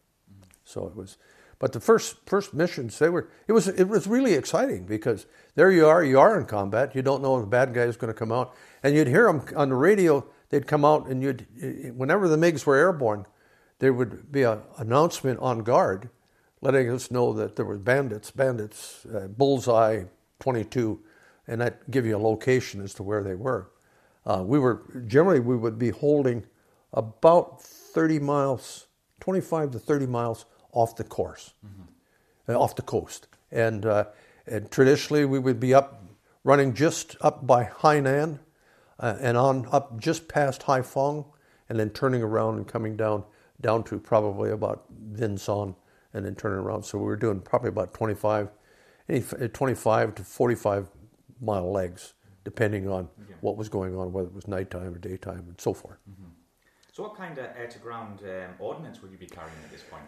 So 0.65 0.87
it 0.87 0.97
was, 0.97 1.17
but 1.59 1.73
the 1.73 1.81
first 1.81 2.17
first 2.27 2.55
missions 2.55 2.99
they 2.99 3.09
were 3.09 3.29
it 3.47 3.53
was 3.53 3.69
it 3.69 3.89
was 3.89 4.07
really 4.07 4.35
exciting 4.35 4.87
because 4.87 5.27
there 5.55 5.71
you 5.71 5.87
are, 5.87 6.03
you 6.03 6.19
are 6.19 6.39
in 6.39 6.47
combat. 6.47 6.95
You 6.95 7.03
don't 7.03 7.23
know 7.23 7.37
if 7.37 7.43
the 7.43 7.51
bad 7.51 7.75
guy 7.75 7.83
is 7.83 7.97
going 7.97 8.13
to 8.13 8.19
come 8.19 8.33
out, 8.33 8.55
and 8.83 8.95
you'd 8.95 9.09
hear 9.09 9.27
them 9.27 9.43
on 9.57 9.69
the 9.69 9.75
radio. 9.75 10.27
They'd 10.49 10.67
come 10.67 10.85
out, 10.85 11.07
and 11.07 11.23
you'd 11.23 11.47
whenever 11.97 12.29
the 12.29 12.37
MiGs 12.37 12.67
were 12.67 12.77
airborne, 12.77 13.27
there 13.79 13.93
would 13.93 14.33
be 14.33 14.43
an 14.43 14.61
announcement 14.79 15.39
on 15.41 15.61
guard, 15.61 16.11
letting 16.61 16.91
us 16.91 17.11
know 17.11 17.33
that 17.35 17.57
there 17.57 17.65
were 17.65 17.79
bandits, 17.79 18.31
bandits, 18.31 19.07
uh, 19.07 19.29
bullseye, 19.29 20.05
twenty 20.39 20.65
two 20.65 21.01
and 21.47 21.61
that 21.61 21.91
give 21.91 22.07
you 22.07 22.17
a 22.17 22.19
location 22.19 22.81
as 22.83 22.95
to 22.95 23.03
where 23.03 23.23
they 23.23 23.35
were. 23.35 23.71
Uh, 24.27 24.43
we 24.45 24.59
were 24.59 24.83
generally 25.07 25.41
we 25.41 25.57
would 25.57 25.79
be 25.79 25.91
holding 25.91 26.45
about 26.93 27.63
30 27.63 28.19
miles, 28.19 28.87
25 29.21 29.73
to 29.73 29.79
30 29.79 30.07
miles 30.07 30.45
off 30.73 30.97
the 30.97 31.05
course, 31.05 31.55
mm-hmm. 31.67 32.53
uh, 32.53 32.59
off 32.59 32.77
the 32.77 32.83
coast, 32.83 33.29
and 33.51 33.87
uh, 33.87 34.05
and 34.47 34.71
traditionally 34.71 35.25
we 35.25 35.39
would 35.39 35.59
be 35.59 35.75
up 35.75 36.05
running 36.45 36.75
just 36.75 37.17
up 37.21 37.47
by 37.47 37.65
Hainan 37.65 38.39
uh, 38.99 39.17
and 39.21 39.37
on 39.37 39.67
up 39.73 39.99
just 39.99 40.29
past 40.29 40.63
Haiphong, 40.63 41.27
and 41.69 41.79
then 41.79 41.91
turning 41.91 42.23
around 42.23 42.57
and 42.57 42.69
coming 42.69 42.97
down 42.97 43.25
down 43.61 43.85
to 43.85 43.99
probably 43.99 44.51
about 44.51 44.85
Vinson, 44.91 45.75
and 46.15 46.25
then 46.25 46.35
turning 46.35 46.59
around. 46.59 46.83
So 46.83 46.99
we 46.99 47.05
were 47.05 47.17
doing 47.17 47.41
probably 47.41 47.69
about 47.69 47.93
25, 47.95 48.49
25 49.53 50.15
to 50.15 50.25
45 50.25 50.89
mile 51.41 51.71
legs, 51.71 52.15
depending 52.45 52.89
on 52.89 53.09
yeah. 53.29 53.37
what 53.41 53.57
was 53.57 53.69
going 53.69 53.97
on, 53.97 54.13
whether 54.13 54.29
it 54.29 54.35
was 54.35 54.49
nighttime 54.49 54.95
or 54.95 54.99
daytime, 54.99 55.45
and 55.49 55.61
so 55.61 55.73
forth. 55.73 55.99
Mm-hmm. 56.11 56.31
So, 56.93 57.05
what 57.05 57.17
kind 57.17 57.39
of 57.39 57.47
air 57.57 57.69
to 57.69 57.79
ground 57.79 58.21
um, 58.25 58.55
ordnance 58.59 59.03
would 59.03 59.11
you 59.11 59.19
be 59.19 59.27
carrying 59.27 59.55
at 59.65 59.71
this 59.71 59.83
point? 59.83 60.05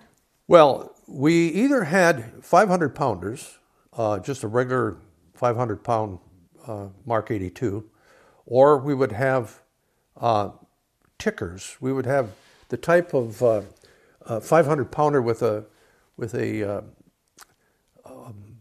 Well, 0.49 0.95
we 1.07 1.49
either 1.49 1.85
had 1.85 2.45
500 2.45 2.95
pounders, 2.95 3.59
uh, 3.93 4.19
just 4.19 4.43
a 4.43 4.49
regular 4.49 4.97
500 5.35 5.85
pound 5.85 6.19
uh, 6.67 6.89
Mark 7.07 7.31
82, 7.31 7.89
or 8.47 8.79
we 8.79 8.95
would 8.95 9.13
have 9.13 9.63
uh, 10.21 10.51
tickers. 11.19 11.77
We 11.81 11.93
would 11.93 12.07
have 12.07 12.31
the 12.69 12.77
type 12.77 13.15
of 13.15 13.43
uh, 13.43 13.63
500 14.41 14.91
pounder 14.91 15.23
with 15.23 15.43
a 15.43 15.65
with 16.17 16.35
a, 16.35 16.63
uh, 16.63 16.81
um, 18.05 18.59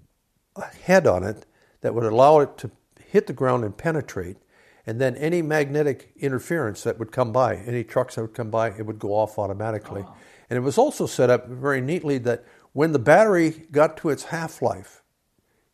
a 0.55 0.65
head 0.65 1.05
on 1.05 1.23
it 1.23 1.45
that 1.81 1.93
would 1.93 2.03
allow 2.03 2.39
it 2.39 2.57
to 2.59 2.71
hit 3.03 3.27
the 3.27 3.33
ground 3.33 3.63
and 3.63 3.75
penetrate. 3.75 4.37
And 4.85 4.99
then 4.99 5.15
any 5.15 5.41
magnetic 5.41 6.11
interference 6.17 6.83
that 6.83 6.97
would 6.97 7.11
come 7.11 7.31
by, 7.31 7.57
any 7.57 7.83
trucks 7.83 8.15
that 8.15 8.21
would 8.21 8.33
come 8.33 8.49
by, 8.49 8.69
it 8.69 8.85
would 8.85 8.99
go 8.99 9.09
off 9.09 9.37
automatically. 9.37 10.03
Oh. 10.05 10.15
And 10.49 10.57
it 10.57 10.61
was 10.61 10.77
also 10.77 11.05
set 11.05 11.29
up 11.29 11.47
very 11.47 11.81
neatly 11.81 12.17
that 12.19 12.43
when 12.73 12.91
the 12.91 12.99
battery 12.99 13.67
got 13.71 13.97
to 13.97 14.09
its 14.09 14.25
half 14.25 14.61
life, 14.61 15.03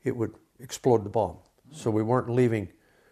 it 0.04 0.16
would 0.16 0.34
explode 0.60 1.04
the 1.04 1.10
bomb. 1.10 1.38
So 1.72 1.90
we 1.92 2.04
weren't 2.04 2.30
leaving 2.30 2.70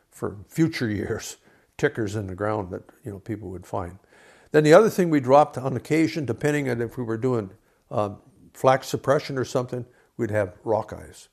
for 0.10 0.38
future 0.48 0.90
years 0.92 1.38
tickers 1.78 2.16
in 2.16 2.28
the 2.28 2.36
ground 2.36 2.72
that 2.72 2.84
you 3.04 3.12
know 3.12 3.20
people 3.20 3.50
would 3.50 3.66
find. 3.66 4.00
Then 4.52 4.64
the 4.64 4.74
other 4.74 4.90
thing 4.90 5.10
we 5.10 5.20
dropped 5.20 5.58
on 5.58 5.76
occasion, 5.76 6.26
depending 6.26 6.70
on 6.70 6.82
if 6.82 6.98
we 6.98 7.04
were 7.04 7.18
doing 7.18 7.52
um, 7.92 8.22
flak 8.54 8.84
suppression 8.84 9.38
or 9.38 9.44
something, 9.44 9.86
we'd 10.18 10.32
have 10.32 10.56
Rockeyes. 10.64 11.28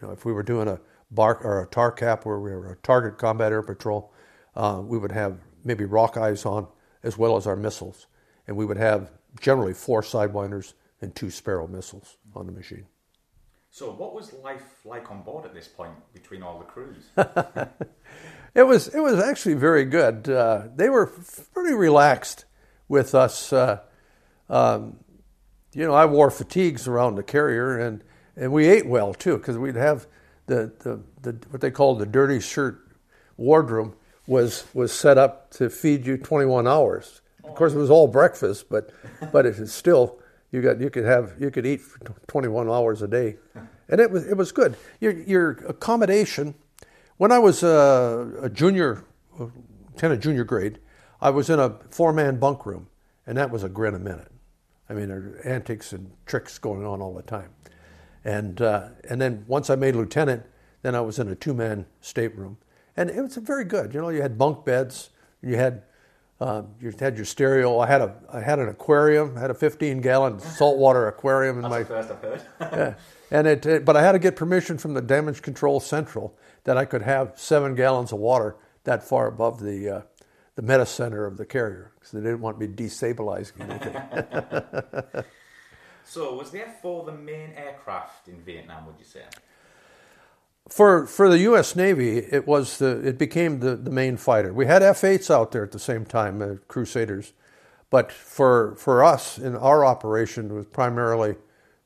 You 0.00 0.06
know, 0.06 0.12
if 0.12 0.24
we 0.24 0.32
were 0.32 0.42
doing 0.42 0.68
a 0.68 0.80
bark 1.10 1.44
or 1.44 1.62
a 1.62 1.66
TARCAP 1.66 2.24
where 2.24 2.38
we 2.38 2.50
were 2.50 2.72
a 2.72 2.76
target 2.76 3.18
combat 3.18 3.52
air 3.52 3.62
patrol, 3.62 4.12
uh, 4.54 4.80
we 4.84 4.98
would 4.98 5.12
have 5.12 5.38
maybe 5.64 5.84
Rockeyes 5.84 6.46
on 6.46 6.66
as 7.02 7.16
well 7.16 7.36
as 7.36 7.46
our 7.46 7.56
missiles, 7.56 8.06
and 8.46 8.56
we 8.56 8.64
would 8.64 8.76
have 8.76 9.10
generally 9.40 9.74
four 9.74 10.02
sidewinders 10.02 10.74
and 11.00 11.14
two 11.14 11.30
Sparrow 11.30 11.66
missiles 11.66 12.16
on 12.34 12.46
the 12.46 12.52
machine. 12.52 12.86
So, 13.70 13.92
what 13.92 14.14
was 14.14 14.32
life 14.32 14.80
like 14.84 15.10
on 15.10 15.22
board 15.22 15.44
at 15.44 15.54
this 15.54 15.68
point 15.68 15.92
between 16.12 16.42
all 16.42 16.58
the 16.58 16.64
crews? 16.64 17.04
It 18.54 18.66
was 18.66 18.88
it 18.88 19.00
was 19.00 19.20
actually 19.20 19.54
very 19.54 19.84
good. 19.84 20.28
Uh, 20.28 20.64
they 20.74 20.90
were 20.90 21.06
pretty 21.52 21.74
relaxed 21.74 22.44
with 22.88 23.14
us. 23.14 23.52
Uh, 23.52 23.80
um, 24.48 24.98
you 25.72 25.86
know, 25.86 25.94
I 25.94 26.06
wore 26.06 26.30
fatigues 26.30 26.88
around 26.88 27.14
the 27.14 27.22
carrier, 27.22 27.78
and, 27.78 28.02
and 28.38 28.52
we 28.52 28.66
ate 28.68 28.86
well 28.86 29.12
too 29.12 29.36
because 29.36 29.58
we'd 29.58 29.74
have 29.74 30.06
the, 30.46 30.72
the, 30.80 31.00
the 31.22 31.46
what 31.50 31.60
they 31.60 31.70
called 31.70 31.98
the 31.98 32.06
dirty 32.06 32.40
shirt 32.40 32.88
wardroom 33.36 33.94
was 34.26 34.64
was 34.74 34.92
set 34.92 35.18
up 35.18 35.50
to 35.50 35.68
feed 35.68 36.06
you 36.06 36.16
21 36.16 36.66
hours. 36.66 37.20
Of 37.44 37.54
course, 37.54 37.72
it 37.72 37.78
was 37.78 37.90
all 37.90 38.06
breakfast, 38.06 38.68
but 38.68 38.90
but 39.32 39.46
it 39.46 39.56
is 39.58 39.72
still 39.72 40.18
you 40.52 40.62
got 40.62 40.80
you 40.80 40.90
could 40.90 41.04
have 41.04 41.32
you 41.38 41.50
could 41.50 41.66
eat 41.66 41.80
for 41.80 41.98
21 42.28 42.68
hours 42.68 43.02
a 43.02 43.08
day, 43.08 43.36
and 43.88 44.00
it 44.00 44.10
was 44.10 44.26
it 44.26 44.36
was 44.36 44.52
good. 44.52 44.76
Your 45.00 45.12
your 45.12 45.50
accommodation. 45.66 46.54
When 47.16 47.32
I 47.32 47.40
was 47.40 47.64
a, 47.64 48.32
a 48.42 48.48
junior, 48.48 49.04
uh, 49.40 49.46
lieutenant 49.90 50.22
junior 50.22 50.44
grade, 50.44 50.78
I 51.20 51.30
was 51.30 51.50
in 51.50 51.58
a 51.58 51.70
four 51.90 52.12
man 52.12 52.38
bunk 52.38 52.64
room, 52.64 52.88
and 53.26 53.36
that 53.36 53.50
was 53.50 53.64
a 53.64 53.68
grin 53.68 53.94
a 53.94 53.98
minute. 53.98 54.30
I 54.88 54.94
mean, 54.94 55.08
there 55.08 55.20
were 55.20 55.40
antics 55.44 55.92
and 55.92 56.12
tricks 56.26 56.58
going 56.58 56.86
on 56.86 57.02
all 57.02 57.12
the 57.12 57.22
time. 57.22 57.50
And, 58.24 58.60
uh, 58.60 58.88
and 59.08 59.20
then 59.20 59.44
once 59.46 59.70
I 59.70 59.76
made 59.76 59.96
lieutenant, 59.96 60.44
then 60.82 60.94
I 60.94 61.00
was 61.00 61.18
in 61.18 61.28
a 61.28 61.34
two 61.34 61.54
man 61.54 61.86
stateroom. 62.00 62.58
And 62.96 63.10
it 63.10 63.20
was 63.22 63.36
very 63.36 63.64
good. 63.64 63.94
You 63.94 64.00
know, 64.00 64.08
you 64.08 64.22
had 64.22 64.36
bunk 64.36 64.64
beds, 64.64 65.10
you 65.42 65.56
had, 65.56 65.82
uh, 66.40 66.62
you 66.80 66.92
had 66.98 67.16
your 67.16 67.24
stereo. 67.24 67.78
I 67.78 67.86
had, 67.86 68.00
a, 68.00 68.14
I 68.32 68.40
had 68.40 68.58
an 68.58 68.68
aquarium, 68.68 69.36
I 69.36 69.40
had 69.40 69.50
a 69.50 69.54
15 69.54 70.00
gallon 70.00 70.40
saltwater 70.56 71.06
aquarium 71.06 71.56
in 71.56 71.62
That's 71.62 71.70
my. 71.70 71.78
the 71.78 71.84
first 71.84 72.10
I've 72.10 72.20
heard. 72.20 72.42
yeah. 72.60 72.94
And 73.30 73.46
it, 73.46 73.66
it, 73.66 73.84
but 73.84 73.96
I 73.96 74.02
had 74.02 74.12
to 74.12 74.18
get 74.18 74.36
permission 74.36 74.78
from 74.78 74.94
the 74.94 75.02
damage 75.02 75.42
control 75.42 75.80
central 75.80 76.36
that 76.64 76.76
I 76.76 76.84
could 76.84 77.02
have 77.02 77.32
seven 77.36 77.74
gallons 77.74 78.12
of 78.12 78.18
water 78.18 78.56
that 78.84 79.02
far 79.02 79.26
above 79.26 79.60
the, 79.60 79.88
uh, 79.88 80.00
the 80.56 80.62
meta 80.62 80.86
center 80.86 81.24
of 81.24 81.36
the 81.36 81.46
carrier 81.46 81.92
because 81.94 82.10
they 82.10 82.20
didn't 82.20 82.40
want 82.40 82.58
me 82.58 82.66
destabilizing 82.66 83.60
anything. 83.60 85.24
so, 86.08 86.34
was 86.34 86.50
the 86.50 86.66
F 86.66 86.80
4 86.82 87.04
the 87.04 87.12
main 87.12 87.50
aircraft 87.56 88.28
in 88.28 88.40
Vietnam, 88.42 88.86
would 88.86 88.96
you 88.98 89.04
say? 89.04 89.22
for 90.68 91.06
for 91.06 91.28
the 91.28 91.38
U.S. 91.40 91.74
Navy, 91.74 92.18
it 92.18 92.46
was 92.46 92.78
the 92.78 93.00
it 93.06 93.18
became 93.18 93.60
the, 93.60 93.74
the 93.76 93.90
main 93.90 94.16
fighter. 94.16 94.52
We 94.52 94.66
had 94.66 94.82
F-8s 94.82 95.30
out 95.30 95.52
there 95.52 95.64
at 95.64 95.72
the 95.72 95.78
same 95.78 96.04
time, 96.04 96.42
uh, 96.42 96.54
Crusaders, 96.68 97.32
but 97.90 98.12
for 98.12 98.74
for 98.76 99.02
us 99.02 99.38
in 99.38 99.56
our 99.56 99.84
operation 99.84 100.50
it 100.50 100.54
was 100.54 100.66
primarily 100.66 101.36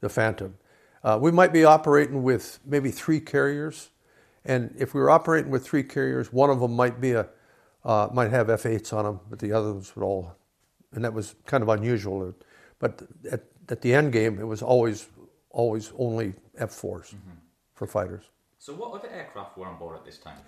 the 0.01 0.09
Phantom. 0.09 0.57
Uh, 1.05 1.19
we 1.21 1.31
might 1.31 1.53
be 1.53 1.65
operating 1.65 2.23
with 2.23 2.59
maybe 2.65 2.91
three 2.91 3.21
carriers, 3.21 3.91
and 4.45 4.75
if 4.79 4.95
we 4.95 5.01
were 5.01 5.11
operating 5.11 5.51
with 5.51 5.65
three 5.65 5.83
carriers, 5.83 6.33
one 6.33 6.51
of 6.51 6.61
them 6.61 6.75
might 6.75 7.01
be 7.01 7.13
a 7.13 7.29
uh, 7.85 8.09
might 8.13 8.31
have 8.31 8.49
F-8s 8.49 8.93
on 8.93 9.05
them, 9.05 9.21
but 9.29 9.41
the 9.41 9.53
others 9.53 9.95
would 9.97 10.05
all, 10.05 10.37
and 10.93 11.05
that 11.05 11.13
was 11.13 11.35
kind 11.47 11.63
of 11.63 11.69
unusual. 11.69 12.35
But 12.79 13.03
at 13.31 13.45
at 13.69 13.81
the 13.81 13.95
end 13.95 14.13
game, 14.13 14.39
it 14.39 14.47
was 14.47 14.63
always 14.63 15.09
always 15.51 15.93
only 15.99 16.35
F-4s 16.57 17.15
for 17.75 17.87
fighters. 17.87 18.25
So, 18.59 18.73
what 18.75 18.93
other 18.93 19.09
aircraft 19.09 19.59
were 19.59 19.67
on 19.67 19.79
board 19.79 19.97
at 19.97 20.05
this 20.05 20.19
time? 20.19 20.39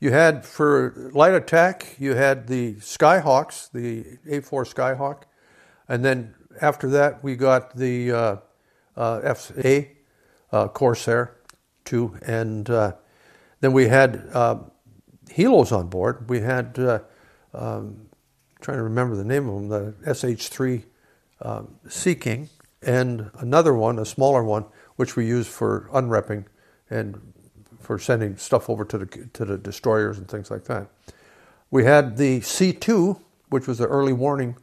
You 0.00 0.10
had 0.12 0.44
for 0.46 1.10
light 1.12 1.34
attack, 1.34 1.96
you 1.98 2.14
had 2.14 2.46
the 2.46 2.74
Skyhawks, 2.76 3.70
the 3.72 4.04
A4 4.26 4.72
Skyhawk, 4.72 5.22
and 5.88 6.04
then 6.04 6.34
after 6.60 6.88
that 6.90 7.22
we 7.22 7.36
got 7.36 7.76
the 7.76 8.12
uh, 8.12 8.36
uh, 8.96 9.34
FA 9.34 9.86
uh, 10.52 10.68
Corsair 10.68 11.36
two, 11.84 12.16
and 12.22 12.68
uh, 12.70 12.92
then 13.60 13.72
we 13.72 13.88
had 13.88 14.28
uh, 14.32 14.58
Helos 15.30 15.72
on 15.72 15.88
board. 15.88 16.28
We 16.28 16.40
had 16.40 16.78
uh, 16.78 17.00
um, 17.54 18.08
trying 18.60 18.78
to 18.78 18.84
remember 18.84 19.16
the 19.16 19.24
name 19.24 19.48
of 19.48 19.54
them, 19.54 19.68
the 19.68 20.10
SH3 20.10 20.84
um, 21.42 21.74
Sea 21.88 22.14
King, 22.14 22.48
and 22.82 23.30
another 23.38 23.74
one, 23.74 23.98
a 23.98 24.04
smaller 24.04 24.42
one, 24.42 24.66
which 24.96 25.16
we 25.16 25.26
used 25.26 25.48
for 25.50 25.88
unrepping 25.92 26.46
and 26.90 27.20
for 27.80 27.98
sending 27.98 28.36
stuff 28.36 28.68
over 28.68 28.84
to 28.84 28.98
the 28.98 29.06
to 29.06 29.44
the 29.44 29.58
destroyers 29.58 30.18
and 30.18 30.28
things 30.28 30.50
like 30.50 30.64
that. 30.64 30.88
We 31.70 31.84
had 31.84 32.16
the 32.16 32.40
C2, 32.40 33.20
which 33.50 33.66
was 33.66 33.78
the 33.78 33.86
early 33.86 34.12
warning 34.12 34.56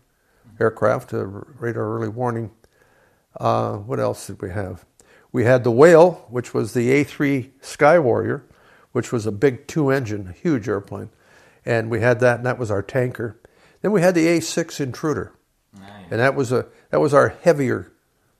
aircraft, 0.59 1.13
a 1.13 1.25
radar 1.25 1.95
early 1.95 2.07
warning. 2.09 2.51
Uh, 3.39 3.75
what 3.77 3.99
else 3.99 4.27
did 4.27 4.41
we 4.41 4.49
have? 4.51 4.85
We 5.31 5.43
had 5.43 5.63
the 5.63 5.71
Whale, 5.71 6.25
which 6.29 6.53
was 6.53 6.73
the 6.73 6.89
A3 7.03 7.49
Sky 7.61 7.99
Warrior, 7.99 8.45
which 8.93 9.11
was 9.11 9.25
a 9.25 9.31
big 9.31 9.67
two-engine, 9.67 10.33
huge 10.41 10.69
airplane, 10.69 11.09
and 11.65 11.89
we 11.89 11.99
had 11.99 12.21
that, 12.21 12.37
and 12.37 12.45
that 12.45 12.57
was 12.57 12.71
our 12.71 12.81
tanker. 12.81 13.37
Then 13.81 13.91
we 13.91 14.01
had 14.01 14.15
the 14.15 14.25
A6 14.27 14.79
Intruder, 14.79 15.33
Nice. 15.77 15.89
and 16.09 16.19
that 16.21 16.33
was 16.35 16.51
a 16.53 16.67
that 16.89 17.01
was 17.01 17.13
our 17.13 17.29
heavier 17.29 17.91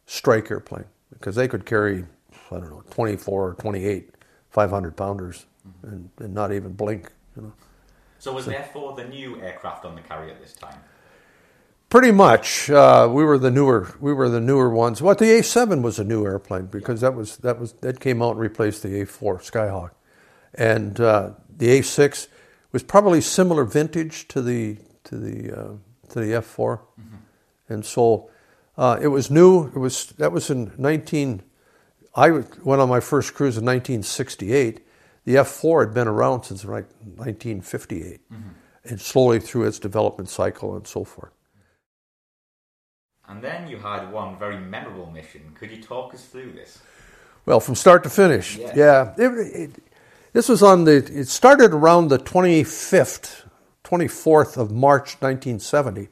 strike 0.05 0.51
airplane 0.51 0.85
because 1.11 1.35
they 1.35 1.47
could 1.47 1.65
carry 1.65 2.05
I 2.51 2.59
don't 2.59 2.69
know 2.69 2.83
24 2.91 3.49
or 3.49 3.53
28 3.55 4.09
500 4.49 4.95
pounders 4.95 5.45
and, 5.83 6.09
and 6.19 6.33
not 6.33 6.53
even 6.53 6.73
blink. 6.73 7.11
You 7.35 7.43
know, 7.43 7.53
So, 8.19 8.33
was 8.33 8.45
the 8.45 8.57
F 8.57 8.71
4 8.71 8.95
the 8.95 9.03
new 9.05 9.41
aircraft 9.41 9.83
on 9.83 9.95
the 9.95 10.01
carrier 10.01 10.31
at 10.31 10.41
this 10.41 10.53
time? 10.53 10.77
pretty 11.89 12.11
much 12.11 12.69
uh, 12.69 13.07
we 13.09 13.23
were 13.23 13.37
the 13.37 13.51
newer 13.51 13.95
we 13.99 14.13
were 14.13 14.29
the 14.29 14.41
newer 14.41 14.69
ones. 14.69 15.01
What 15.01 15.17
the 15.17 15.25
A7 15.25 15.81
was 15.81 15.99
a 15.99 16.03
new 16.03 16.25
airplane 16.25 16.65
because 16.65 17.01
that 17.01 17.13
was 17.13 17.37
that 17.37 17.59
was 17.59 17.73
that 17.81 17.99
came 17.99 18.21
out 18.21 18.31
and 18.31 18.39
replaced 18.39 18.83
the 18.83 18.89
A4 18.89 19.39
Skyhawk, 19.51 19.91
and 20.53 20.99
uh, 20.99 21.31
the 21.55 21.67
A6 21.79 22.27
was 22.71 22.83
probably 22.83 23.21
similar 23.21 23.63
vintage 23.63 24.27
to 24.29 24.41
the 24.41 24.77
to 25.05 25.17
the 25.17 25.51
uh, 25.57 25.71
to 26.09 26.19
the 26.19 26.31
F4, 26.33 26.79
and 27.69 27.85
so 27.85 28.29
uh, 28.77 28.97
it 29.01 29.07
was 29.07 29.31
new. 29.31 29.67
It 29.67 29.77
was 29.77 30.07
that 30.17 30.31
was 30.31 30.49
in 30.49 30.71
19. 30.77 31.41
I 32.15 32.29
went 32.31 32.81
on 32.81 32.89
my 32.89 32.99
first 32.99 33.33
cruise 33.33 33.57
in 33.57 33.65
1968. 33.65 34.81
The 35.25 35.35
F4 35.35 35.87
had 35.87 35.93
been 35.93 36.07
around 36.07 36.43
since 36.43 36.63
like 36.63 36.87
1958, 37.15 38.21
and 38.83 39.01
slowly 39.01 39.39
through 39.39 39.65
its 39.65 39.79
development 39.79 40.29
cycle 40.29 40.75
and 40.75 40.87
so 40.87 41.03
forth. 41.03 41.31
And 43.27 43.41
then 43.41 43.67
you 43.67 43.77
had 43.77 44.11
one 44.11 44.37
very 44.37 44.57
memorable 44.57 45.09
mission. 45.09 45.41
Could 45.55 45.71
you 45.71 45.81
talk 45.81 46.13
us 46.13 46.25
through 46.25 46.53
this? 46.53 46.79
Well, 47.45 47.59
from 47.59 47.75
start 47.75 48.03
to 48.03 48.09
finish. 48.09 48.57
Yes. 48.57 48.75
Yeah. 48.75 49.13
It, 49.17 49.31
it, 49.55 49.83
this 50.33 50.49
was 50.49 50.61
on 50.61 50.83
the, 50.83 50.97
it 50.97 51.27
started 51.27 51.73
around 51.73 52.09
the 52.09 52.19
25th, 52.19 53.45
24th 53.83 54.57
of 54.57 54.71
March 54.71 55.15
1970. 55.21 56.09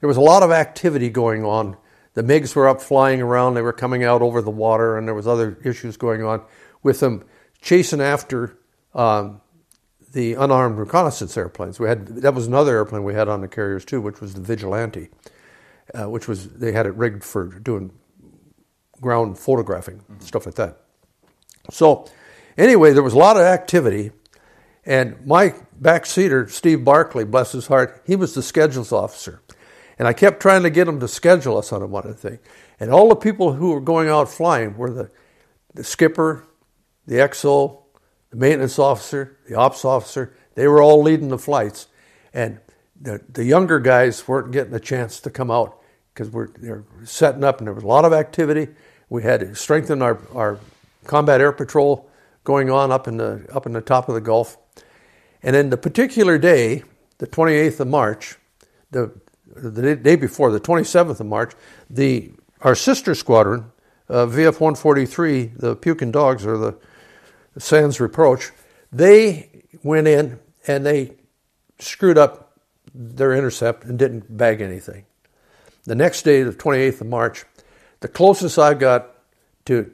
There 0.00 0.08
was 0.08 0.16
a 0.16 0.22
lot 0.22 0.42
of 0.42 0.50
activity 0.50 1.08
going 1.08 1.44
on. 1.44 1.76
The 2.14 2.22
MiGs 2.22 2.54
were 2.54 2.68
up 2.68 2.82
flying 2.82 3.22
around. 3.22 3.54
They 3.54 3.62
were 3.62 3.72
coming 3.72 4.04
out 4.04 4.22
over 4.22 4.42
the 4.42 4.50
water, 4.50 4.98
and 4.98 5.06
there 5.08 5.14
was 5.14 5.26
other 5.26 5.58
issues 5.64 5.96
going 5.96 6.22
on 6.22 6.42
with 6.82 7.00
them 7.00 7.24
chasing 7.60 8.00
after 8.00 8.58
um, 8.94 9.40
the 10.12 10.34
unarmed 10.34 10.78
reconnaissance 10.78 11.36
airplanes. 11.36 11.80
We 11.80 11.88
had 11.88 12.06
that 12.06 12.34
was 12.34 12.46
another 12.46 12.76
airplane 12.76 13.04
we 13.04 13.14
had 13.14 13.28
on 13.28 13.40
the 13.40 13.48
carriers 13.48 13.84
too, 13.84 14.00
which 14.00 14.20
was 14.20 14.34
the 14.34 14.40
Vigilante, 14.40 15.08
uh, 15.94 16.08
which 16.10 16.28
was 16.28 16.48
they 16.48 16.72
had 16.72 16.86
it 16.86 16.94
rigged 16.94 17.24
for 17.24 17.46
doing 17.46 17.92
ground 19.00 19.38
photographing 19.38 20.02
stuff 20.20 20.46
like 20.46 20.54
that. 20.56 20.78
So 21.70 22.06
anyway, 22.58 22.92
there 22.92 23.02
was 23.02 23.14
a 23.14 23.18
lot 23.18 23.36
of 23.36 23.42
activity, 23.42 24.12
and 24.84 25.26
my 25.26 25.54
backseater, 25.80 26.48
Steve 26.50 26.84
Barkley, 26.84 27.24
bless 27.24 27.52
his 27.52 27.66
heart, 27.66 28.02
he 28.06 28.16
was 28.16 28.34
the 28.34 28.42
schedules 28.42 28.92
officer. 28.92 29.40
And 29.98 30.08
I 30.08 30.12
kept 30.12 30.40
trying 30.40 30.62
to 30.62 30.70
get 30.70 30.88
him 30.88 31.00
to 31.00 31.08
schedule 31.08 31.58
us 31.58 31.72
on 31.72 31.82
a 31.82 31.86
one 31.86 32.12
thing. 32.14 32.38
And 32.80 32.90
all 32.90 33.08
the 33.08 33.16
people 33.16 33.52
who 33.52 33.72
were 33.72 33.80
going 33.80 34.08
out 34.08 34.28
flying 34.28 34.76
were 34.76 34.90
the, 34.90 35.10
the 35.74 35.84
skipper, 35.84 36.46
the 37.06 37.16
XO, 37.16 37.82
the 38.30 38.36
maintenance 38.36 38.78
officer, 38.78 39.36
the 39.48 39.54
ops 39.54 39.84
officer, 39.84 40.34
They 40.54 40.66
were 40.66 40.82
all 40.82 41.02
leading 41.02 41.28
the 41.28 41.38
flights, 41.38 41.86
and 42.32 42.58
the 43.00 43.20
the 43.32 43.44
younger 43.44 43.78
guys 43.78 44.26
weren't 44.26 44.52
getting 44.52 44.74
a 44.74 44.80
chance 44.80 45.20
to 45.20 45.30
come 45.30 45.50
out 45.50 45.78
because 46.12 46.30
we're 46.30 46.48
they're 46.58 46.84
setting 47.04 47.44
up, 47.44 47.58
and 47.58 47.66
there 47.66 47.74
was 47.74 47.84
a 47.84 47.86
lot 47.86 48.04
of 48.04 48.12
activity. 48.12 48.68
We 49.08 49.22
had 49.22 49.40
to 49.40 49.54
strengthen 49.54 50.02
our, 50.02 50.18
our 50.34 50.58
combat 51.04 51.40
air 51.40 51.52
patrol 51.52 52.08
going 52.44 52.70
on 52.70 52.90
up 52.90 53.06
in 53.06 53.18
the 53.18 53.46
up 53.52 53.66
in 53.66 53.72
the 53.72 53.80
top 53.80 54.08
of 54.08 54.14
the 54.14 54.20
Gulf, 54.20 54.56
and 55.42 55.54
then 55.54 55.70
the 55.70 55.76
particular 55.76 56.38
day, 56.38 56.82
the 57.18 57.26
28th 57.26 57.80
of 57.80 57.88
March, 57.88 58.36
the 58.90 59.12
the 59.54 59.96
day 59.96 60.16
before, 60.16 60.50
the 60.50 60.60
27th 60.60 61.20
of 61.20 61.26
March, 61.26 61.52
the 61.88 62.32
our 62.60 62.74
sister 62.74 63.14
squadron, 63.14 63.72
uh, 64.08 64.26
VF 64.26 64.60
143, 64.60 65.52
the 65.56 65.76
Pukin 65.76 66.12
Dogs 66.12 66.46
or 66.46 66.56
the 66.56 66.76
Sans 67.58 67.98
Reproach, 68.00 68.50
they 68.92 69.64
went 69.82 70.06
in 70.06 70.38
and 70.66 70.86
they 70.86 71.12
screwed 71.78 72.18
up 72.18 72.58
their 72.94 73.32
intercept 73.32 73.84
and 73.84 73.98
didn't 73.98 74.36
bag 74.36 74.60
anything. 74.60 75.06
The 75.84 75.94
next 75.94 76.22
day, 76.22 76.42
the 76.42 76.52
28th 76.52 77.00
of 77.00 77.06
March, 77.08 77.44
the 78.00 78.08
closest 78.08 78.58
I 78.58 78.74
got 78.74 79.08
to 79.66 79.90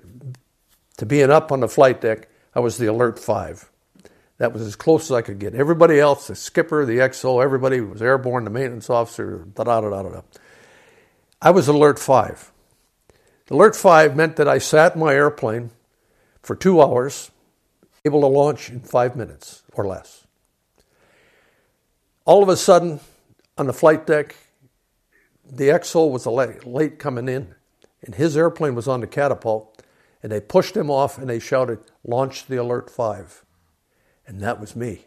to 0.98 1.06
being 1.06 1.30
up 1.30 1.52
on 1.52 1.60
the 1.60 1.68
flight 1.68 2.00
deck, 2.00 2.28
I 2.54 2.60
was 2.60 2.76
the 2.76 2.86
Alert 2.86 3.18
5. 3.18 3.70
That 4.38 4.52
was 4.52 4.62
as 4.62 4.76
close 4.76 5.04
as 5.04 5.12
I 5.12 5.22
could 5.22 5.40
get. 5.40 5.54
Everybody 5.54 5.98
else, 5.98 6.28
the 6.28 6.36
skipper, 6.36 6.86
the 6.86 6.98
XO, 6.98 7.42
everybody 7.42 7.80
was 7.80 8.00
airborne, 8.00 8.44
the 8.44 8.50
maintenance 8.50 8.88
officer, 8.88 9.44
da 9.54 9.64
da 9.64 9.80
da 9.80 9.90
da 9.90 10.08
da. 10.08 10.20
I 11.42 11.50
was 11.50 11.68
Alert 11.68 11.98
5. 11.98 12.52
Alert 13.50 13.76
5 13.76 14.16
meant 14.16 14.36
that 14.36 14.48
I 14.48 14.58
sat 14.58 14.94
in 14.94 15.00
my 15.00 15.12
airplane 15.12 15.70
for 16.42 16.54
two 16.54 16.80
hours, 16.80 17.30
able 18.04 18.20
to 18.20 18.26
launch 18.26 18.70
in 18.70 18.80
five 18.80 19.16
minutes 19.16 19.62
or 19.74 19.86
less. 19.86 20.24
All 22.24 22.42
of 22.42 22.48
a 22.48 22.56
sudden, 22.56 23.00
on 23.56 23.66
the 23.66 23.72
flight 23.72 24.06
deck, 24.06 24.36
the 25.44 25.68
XO 25.68 26.10
was 26.10 26.26
late 26.26 26.98
coming 26.98 27.28
in, 27.28 27.54
and 28.02 28.14
his 28.14 28.36
airplane 28.36 28.74
was 28.74 28.86
on 28.86 29.00
the 29.00 29.06
catapult, 29.06 29.82
and 30.22 30.30
they 30.30 30.40
pushed 30.40 30.76
him 30.76 30.90
off 30.90 31.18
and 31.18 31.28
they 31.28 31.38
shouted, 31.38 31.80
Launch 32.04 32.46
the 32.46 32.56
Alert 32.56 32.90
5. 32.90 33.44
And 34.28 34.40
that 34.40 34.60
was 34.60 34.76
me. 34.76 35.06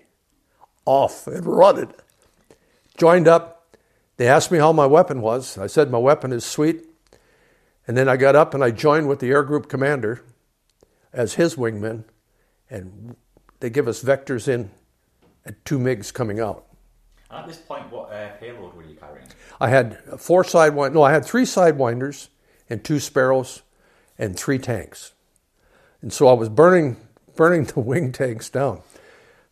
Off 0.85 1.27
and 1.27 1.45
running. 1.45 1.93
Joined 2.97 3.27
up. 3.27 3.77
They 4.17 4.27
asked 4.27 4.51
me 4.51 4.57
how 4.57 4.73
my 4.73 4.87
weapon 4.87 5.21
was. 5.21 5.57
I 5.57 5.67
said, 5.67 5.91
My 5.91 5.99
weapon 5.99 6.33
is 6.33 6.43
sweet. 6.43 6.85
And 7.87 7.95
then 7.95 8.09
I 8.09 8.17
got 8.17 8.35
up 8.35 8.53
and 8.53 8.63
I 8.63 8.71
joined 8.71 9.07
with 9.07 9.19
the 9.19 9.29
air 9.29 9.43
group 9.43 9.69
commander 9.69 10.23
as 11.13 11.35
his 11.35 11.55
wingman, 11.55 12.05
and 12.69 13.15
they 13.59 13.69
give 13.69 13.87
us 13.87 14.03
vectors 14.03 14.47
in 14.47 14.71
and 15.45 15.55
two 15.65 15.77
MiGs 15.77 16.13
coming 16.13 16.39
out. 16.39 16.65
And 17.29 17.39
at 17.39 17.47
this 17.47 17.57
point, 17.57 17.91
what 17.91 18.11
uh, 18.11 18.29
payload 18.39 18.73
were 18.75 18.83
you 18.83 18.95
carrying? 18.95 19.27
I 19.59 19.69
had 19.69 19.97
four 20.19 20.43
sidewind. 20.43 20.93
No, 20.93 21.03
I 21.03 21.11
had 21.11 21.25
three 21.25 21.43
sidewinders 21.43 22.29
and 22.69 22.83
two 22.83 22.99
sparrows 22.99 23.61
and 24.17 24.37
three 24.37 24.59
tanks. 24.59 25.13
And 26.01 26.11
so 26.11 26.27
I 26.27 26.33
was 26.33 26.49
burning 26.49 26.97
burning 27.35 27.63
the 27.73 27.79
wing 27.79 28.11
tanks 28.11 28.49
down, 28.49 28.81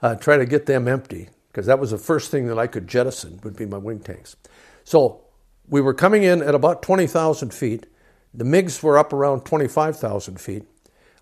uh, 0.01 0.15
trying 0.15 0.39
to 0.39 0.45
get 0.45 0.65
them 0.65 0.87
empty 0.87 1.29
because 1.49 1.65
that 1.65 1.79
was 1.79 1.91
the 1.91 1.97
first 1.97 2.31
thing 2.31 2.47
that 2.47 2.59
I 2.59 2.67
could 2.67 2.87
jettison 2.87 3.39
would 3.43 3.55
be 3.55 3.65
my 3.65 3.77
wing 3.77 3.99
tanks. 3.99 4.35
So 4.83 5.21
we 5.67 5.81
were 5.81 5.93
coming 5.93 6.23
in 6.23 6.41
at 6.41 6.55
about 6.55 6.81
20,000 6.81 7.53
feet. 7.53 7.85
The 8.33 8.45
MiGs 8.45 8.81
were 8.83 8.97
up 8.97 9.13
around 9.13 9.41
25,000 9.45 10.39
feet. 10.39 10.63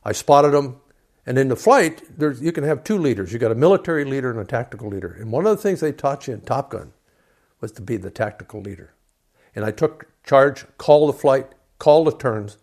I 0.03 0.11
spotted 0.11 0.51
them. 0.51 0.81
And 1.25 1.37
in 1.37 1.49
the 1.49 1.57
flight, 1.57 2.03
you 2.19 2.53
can 2.53 2.63
have 2.63 2.83
two 2.83 2.97
leaders. 2.97 3.33
You've 3.33 3.41
got 3.41 3.51
a 3.51 3.55
military 3.55 4.05
leader 4.05 4.31
and 4.31 4.39
a 4.39 4.45
tactical 4.45 4.89
leader. 4.89 5.11
And 5.19 5.31
one 5.31 5.45
of 5.45 5.55
the 5.55 5.61
things 5.61 5.81
they 5.81 5.91
taught 5.91 6.27
you 6.27 6.33
in 6.33 6.41
Top 6.41 6.69
Gun 6.69 6.93
was 7.59 7.73
to 7.73 7.81
be 7.81 7.97
the 7.97 8.11
tactical 8.11 8.61
leader. 8.61 8.93
And 9.53 9.65
I 9.65 9.71
took 9.71 10.07
charge, 10.23 10.65
called 10.77 11.09
the 11.09 11.17
flight, 11.17 11.47
called 11.79 12.07
the 12.07 12.15
turns, 12.15 12.57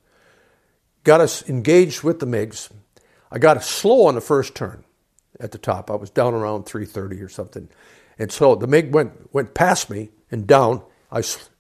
got 1.03 1.21
us 1.21 1.47
engaged 1.49 2.03
with 2.03 2.21
the 2.21 2.27
MiGs. 2.27 2.71
I 3.31 3.39
got 3.39 3.63
slow 3.63 4.07
on 4.07 4.15
the 4.15 4.23
first 4.23 4.55
turn 4.55 4.85
at 5.41 5.53
the 5.53 5.59
top. 5.59 5.91
I 5.91 5.95
was 5.95 6.11
down 6.11 6.35
around 6.35 6.65
330 6.65 7.21
or 7.21 7.29
something. 7.29 7.69
And 8.19 8.31
so 8.31 8.55
the 8.55 8.67
MiG 8.67 8.95
went, 8.95 9.33
went 9.35 9.55
past 9.55 9.91
me 9.91 10.11
and 10.31 10.47
down. 10.47 10.83
I, 11.11 11.19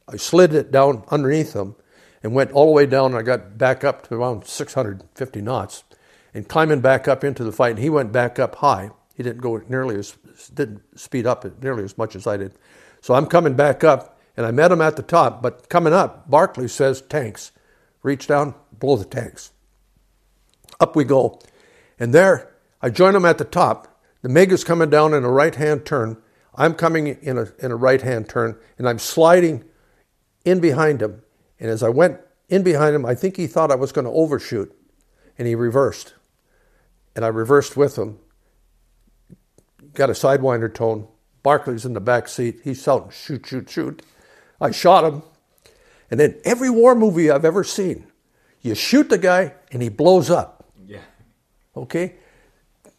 I 0.08 0.16
slid 0.16 0.54
it 0.54 0.70
down 0.70 1.04
underneath 1.08 1.52
them 1.52 1.76
and 2.22 2.34
went 2.34 2.52
all 2.52 2.66
the 2.66 2.72
way 2.72 2.86
down. 2.86 3.12
And 3.12 3.16
I 3.16 3.22
got 3.22 3.58
back 3.58 3.84
up 3.84 4.06
to 4.08 4.14
around 4.14 4.46
650 4.46 5.42
knots 5.42 5.84
and 6.32 6.48
climbing 6.48 6.80
back 6.80 7.08
up 7.08 7.24
into 7.24 7.44
the 7.44 7.52
fight. 7.52 7.70
And 7.70 7.78
he 7.80 7.90
went 7.90 8.12
back 8.12 8.38
up 8.38 8.56
high. 8.56 8.90
He 9.14 9.22
didn't 9.22 9.42
go 9.42 9.62
nearly 9.68 9.96
as 9.96 10.16
didn't 10.52 10.82
speed 10.98 11.26
up 11.26 11.44
nearly 11.62 11.84
as 11.84 11.96
much 11.96 12.16
as 12.16 12.26
I 12.26 12.36
did. 12.36 12.52
So 13.00 13.14
I'm 13.14 13.26
coming 13.26 13.54
back 13.54 13.84
up, 13.84 14.18
and 14.36 14.46
I 14.46 14.50
met 14.50 14.72
him 14.72 14.80
at 14.80 14.96
the 14.96 15.02
top. 15.02 15.42
But 15.42 15.68
coming 15.68 15.92
up, 15.92 16.28
Barkley 16.28 16.68
says 16.68 17.00
tanks. 17.02 17.52
Reach 18.02 18.26
down, 18.26 18.54
blow 18.72 18.96
the 18.96 19.04
tanks. 19.04 19.52
Up 20.80 20.96
we 20.96 21.04
go, 21.04 21.40
and 21.98 22.12
there 22.12 22.53
I 22.84 22.90
join 22.90 23.14
him 23.16 23.24
at 23.24 23.38
the 23.38 23.44
top. 23.44 24.00
The 24.22 24.28
MiG 24.28 24.52
is 24.52 24.62
coming 24.62 24.90
down 24.90 25.14
in 25.14 25.24
a 25.24 25.30
right-hand 25.30 25.86
turn. 25.86 26.20
I'm 26.54 26.74
coming 26.74 27.06
in 27.06 27.38
a 27.38 27.48
in 27.58 27.72
a 27.72 27.76
right-hand 27.76 28.28
turn, 28.28 28.58
and 28.78 28.88
I'm 28.88 28.98
sliding 28.98 29.64
in 30.44 30.60
behind 30.60 31.02
him. 31.02 31.22
And 31.58 31.70
as 31.70 31.82
I 31.82 31.88
went 31.88 32.20
in 32.48 32.62
behind 32.62 32.94
him, 32.94 33.06
I 33.06 33.14
think 33.14 33.36
he 33.36 33.46
thought 33.46 33.70
I 33.70 33.76
was 33.76 33.92
going 33.92 34.04
to 34.04 34.10
overshoot, 34.10 34.74
and 35.38 35.48
he 35.48 35.54
reversed 35.54 36.14
and 37.14 37.24
I 37.24 37.28
reversed 37.28 37.76
with 37.76 37.96
him. 37.96 38.18
Got 39.94 40.10
a 40.10 40.14
sidewinder 40.14 40.72
tone. 40.72 41.06
Barkley's 41.42 41.84
in 41.84 41.92
the 41.92 42.00
back 42.00 42.28
seat. 42.28 42.60
He's 42.64 42.82
shouting, 42.82 43.10
shoot, 43.10 43.46
shoot, 43.46 43.70
shoot. 43.70 44.02
I 44.60 44.70
shot 44.70 45.04
him. 45.04 45.22
And 46.10 46.18
then 46.18 46.40
every 46.44 46.70
war 46.70 46.94
movie 46.94 47.30
I've 47.30 47.44
ever 47.44 47.64
seen, 47.64 48.06
you 48.62 48.74
shoot 48.74 49.08
the 49.08 49.18
guy 49.18 49.54
and 49.70 49.82
he 49.82 49.88
blows 49.88 50.30
up. 50.30 50.72
Yeah. 50.86 51.02
Okay? 51.76 52.14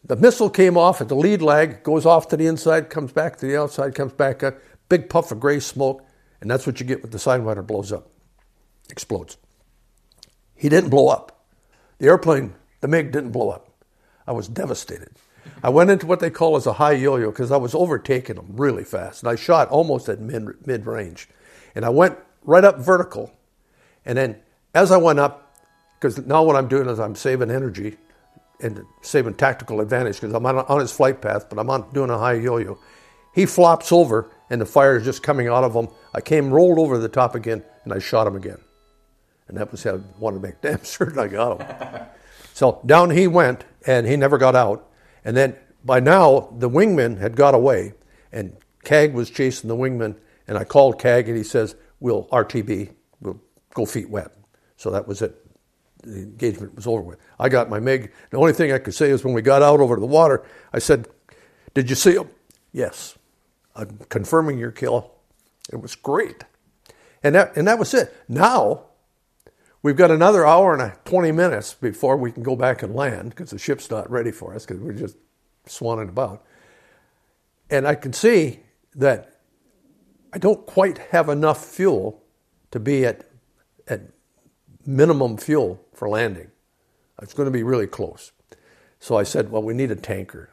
The 0.07 0.15
missile 0.15 0.51
came 0.51 0.77
off 0.77 1.01
at 1.01 1.09
the 1.09 1.15
lead 1.15 1.41
lag, 1.41 1.81
goes 1.81 2.05
off 2.05 2.27
to 2.27 2.37
the 2.37 2.45
inside, 2.45 2.91
comes 2.91 3.11
back 3.11 3.37
to 3.37 3.47
the 3.47 3.59
outside, 3.59 3.95
comes 3.95 4.13
back 4.13 4.43
up, 4.43 4.55
big 4.87 5.09
puff 5.09 5.31
of 5.31 5.39
gray 5.39 5.59
smoke, 5.59 6.05
and 6.41 6.51
that's 6.51 6.67
what 6.67 6.79
you 6.79 6.85
get 6.85 7.01
when 7.01 7.11
the 7.11 7.17
sidewinder 7.17 7.65
blows 7.65 7.91
up, 7.91 8.07
explodes. 8.89 9.37
He 10.53 10.69
didn't 10.69 10.91
blow 10.91 11.07
up. 11.07 11.45
The 11.97 12.05
airplane, 12.05 12.53
the 12.81 12.87
MiG 12.87 13.11
didn't 13.11 13.31
blow 13.31 13.49
up. 13.49 13.73
I 14.27 14.31
was 14.31 14.47
devastated. 14.47 15.09
I 15.63 15.69
went 15.69 15.89
into 15.89 16.05
what 16.05 16.19
they 16.19 16.29
call 16.29 16.55
as 16.55 16.67
a 16.67 16.73
high 16.73 16.93
yo-yo 16.93 17.31
because 17.31 17.51
I 17.51 17.57
was 17.57 17.73
overtaking 17.73 18.35
them 18.35 18.49
really 18.53 18.83
fast, 18.83 19.23
and 19.23 19.29
I 19.29 19.35
shot 19.35 19.69
almost 19.69 20.07
at 20.07 20.19
mid 20.19 20.67
mid 20.67 20.85
range, 20.85 21.27
and 21.73 21.83
I 21.83 21.89
went 21.89 22.17
right 22.43 22.63
up 22.63 22.77
vertical, 22.77 23.31
and 24.05 24.17
then 24.17 24.37
as 24.75 24.91
I 24.91 24.97
went 24.97 25.19
up, 25.19 25.55
because 25.99 26.19
now 26.25 26.43
what 26.43 26.55
I'm 26.55 26.67
doing 26.67 26.87
is 26.89 26.99
I'm 26.99 27.15
saving 27.15 27.49
energy 27.49 27.97
and 28.61 28.85
saving 29.01 29.35
tactical 29.35 29.81
advantage 29.81 30.21
because 30.21 30.33
I'm 30.33 30.45
on, 30.45 30.57
on 30.57 30.79
his 30.79 30.91
flight 30.91 31.21
path, 31.21 31.49
but 31.49 31.59
I'm 31.59 31.69
on 31.69 31.91
doing 31.93 32.09
a 32.09 32.17
high 32.17 32.33
yo-yo. 32.33 32.77
He 33.33 33.45
flops 33.45 33.91
over, 33.91 34.31
and 34.49 34.61
the 34.61 34.65
fire 34.65 34.97
is 34.97 35.03
just 35.03 35.21
coming 35.21 35.47
out 35.47 35.63
of 35.63 35.73
him. 35.73 35.89
I 36.13 36.21
came 36.21 36.51
rolled 36.51 36.79
over 36.79 36.97
the 36.97 37.09
top 37.09 37.35
again, 37.35 37.63
and 37.83 37.93
I 37.93 37.99
shot 37.99 38.27
him 38.27 38.35
again, 38.35 38.59
and 39.47 39.57
that 39.57 39.71
was 39.71 39.83
how 39.83 39.95
I 39.95 39.99
wanted 40.19 40.41
to 40.41 40.47
make 40.47 40.61
damn 40.61 40.83
certain 40.83 41.19
I 41.19 41.27
got 41.27 41.59
him. 41.59 42.05
so 42.53 42.81
down 42.85 43.09
he 43.09 43.27
went, 43.27 43.65
and 43.85 44.07
he 44.07 44.15
never 44.15 44.37
got 44.37 44.55
out. 44.55 44.89
And 45.23 45.35
then 45.35 45.55
by 45.83 45.99
now, 45.99 46.53
the 46.57 46.69
wingman 46.69 47.19
had 47.19 47.35
got 47.35 47.53
away, 47.53 47.93
and 48.31 48.55
CAG 48.83 49.13
was 49.13 49.29
chasing 49.29 49.67
the 49.67 49.75
wingman. 49.75 50.17
And 50.47 50.57
I 50.57 50.63
called 50.63 50.99
CAG, 50.99 51.27
and 51.27 51.37
he 51.37 51.43
says, 51.43 51.75
"We'll 51.99 52.25
RTB, 52.31 52.91
we'll 53.19 53.41
go 53.73 53.85
feet 53.85 54.09
wet." 54.09 54.31
So 54.77 54.91
that 54.91 55.07
was 55.07 55.21
it. 55.21 55.44
The 56.05 56.19
engagement 56.19 56.75
was 56.75 56.87
over 56.87 57.01
with. 57.01 57.19
I 57.39 57.49
got 57.49 57.69
my 57.69 57.79
MiG. 57.79 58.11
The 58.29 58.37
only 58.37 58.53
thing 58.53 58.71
I 58.71 58.77
could 58.77 58.93
say 58.93 59.09
is 59.09 59.23
when 59.23 59.33
we 59.33 59.41
got 59.41 59.61
out 59.61 59.79
over 59.79 59.95
the 59.95 60.05
water, 60.05 60.43
I 60.71 60.79
said, 60.79 61.07
"Did 61.73 61.89
you 61.89 61.95
see 61.95 62.15
him?" 62.15 62.29
Yes. 62.71 63.17
I'm 63.75 63.99
confirming 64.09 64.57
your 64.57 64.71
kill. 64.71 65.11
It 65.71 65.81
was 65.81 65.95
great. 65.95 66.45
And 67.23 67.35
that, 67.35 67.57
and 67.57 67.67
that 67.67 67.77
was 67.77 67.93
it. 67.93 68.15
Now 68.29 68.85
We've 69.85 69.95
got 69.95 70.09
another 70.09 70.47
hour 70.47 70.73
and 70.73 70.81
a, 70.81 70.97
20 71.05 71.31
minutes 71.31 71.75
before 71.75 72.17
we 72.17 72.31
can 72.31 72.41
go 72.41 72.55
back 72.55 72.81
and 72.81 72.95
land 72.95 73.29
because 73.29 73.51
the 73.51 73.59
ship's 73.59 73.91
not 73.91 74.09
ready 74.09 74.31
for 74.31 74.55
us 74.55 74.65
because 74.65 74.81
we're 74.81 74.93
just 74.93 75.15
swanning 75.67 76.09
about. 76.09 76.43
And 77.69 77.87
I 77.87 77.93
can 77.93 78.11
see 78.11 78.61
that 78.95 79.41
I 80.33 80.39
don't 80.39 80.65
quite 80.65 80.97
have 81.11 81.29
enough 81.29 81.63
fuel 81.63 82.23
to 82.71 82.79
be 82.79 83.05
at, 83.05 83.29
at 83.87 84.01
minimum 84.86 85.38
fuel 85.38 85.84
for 85.93 86.10
landing. 86.10 86.52
It's 87.21 87.34
going 87.34 87.48
to 87.48 87.52
be 87.52 87.63
really 87.63 87.88
close. 87.88 88.32
So 89.00 89.17
I 89.17 89.24
said, 89.24 89.52
well, 89.52 89.63
we 89.63 89.74
need 89.74 89.91
a 89.91 89.95
tanker. 89.95 90.50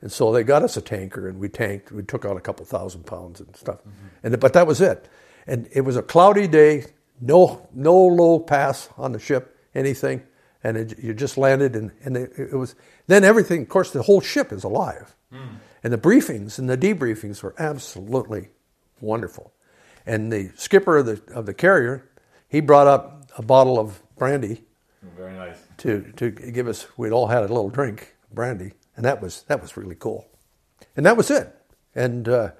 And 0.00 0.10
so 0.10 0.32
they 0.32 0.42
got 0.42 0.62
us 0.62 0.76
a 0.76 0.80
tanker 0.80 1.28
and 1.28 1.38
we 1.38 1.48
tanked. 1.48 1.92
We 1.92 2.02
took 2.02 2.24
out 2.24 2.36
a 2.36 2.40
couple 2.40 2.64
thousand 2.64 3.04
pounds 3.04 3.40
and 3.40 3.54
stuff. 3.54 3.80
Mm-hmm. 3.80 4.26
And, 4.26 4.40
but 4.40 4.52
that 4.54 4.66
was 4.66 4.80
it. 4.80 5.08
And 5.46 5.68
it 5.72 5.82
was 5.82 5.96
a 5.96 6.02
cloudy 6.02 6.46
day, 6.46 6.86
no 7.20 7.68
no 7.74 7.96
low 7.96 8.38
pass 8.38 8.88
on 8.96 9.12
the 9.12 9.18
ship, 9.18 9.58
anything, 9.74 10.22
and 10.62 10.76
it, 10.76 10.98
you 10.98 11.12
just 11.12 11.36
landed, 11.36 11.74
and, 11.74 11.90
and 12.04 12.16
it, 12.16 12.32
it, 12.36 12.54
was 12.54 12.74
then 13.08 13.24
everything. 13.24 13.62
Of 13.62 13.68
course, 13.68 13.90
the 13.90 14.02
whole 14.02 14.20
ship 14.20 14.52
is 14.52 14.64
alive, 14.64 15.16
mm. 15.32 15.48
And 15.82 15.92
the 15.92 15.98
briefings 15.98 16.58
and 16.58 16.68
the 16.68 16.76
debriefings 16.76 17.42
were 17.42 17.54
absolutely 17.58 18.48
wonderful. 19.00 19.52
And 20.06 20.32
the 20.32 20.52
skipper 20.56 20.98
of 20.98 21.06
the, 21.06 21.22
of 21.34 21.46
the 21.46 21.54
carrier, 21.54 22.08
he 22.48 22.60
brought 22.60 22.86
up 22.86 23.19
a 23.36 23.42
bottle 23.42 23.78
of 23.78 24.02
brandy 24.16 24.64
Very 25.16 25.32
nice. 25.32 25.56
to, 25.78 26.12
to 26.16 26.30
give 26.30 26.68
us, 26.68 26.86
we'd 26.96 27.12
all 27.12 27.28
had 27.28 27.42
a 27.42 27.48
little 27.48 27.70
drink, 27.70 28.14
brandy, 28.32 28.72
and 28.96 29.04
that 29.04 29.20
was, 29.22 29.42
that 29.48 29.60
was 29.60 29.76
really 29.76 29.94
cool. 29.94 30.26
And 30.96 31.06
that 31.06 31.16
was 31.16 31.30
it. 31.30 31.54
And 31.94 32.28
uh, 32.28 32.50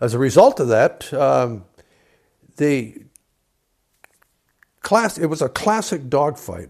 as 0.00 0.14
a 0.14 0.18
result 0.18 0.60
of 0.60 0.68
that, 0.68 1.12
um, 1.12 1.64
the 2.56 3.04
class, 4.80 5.18
it 5.18 5.26
was 5.26 5.42
a 5.42 5.48
classic 5.48 6.08
dogfight 6.08 6.68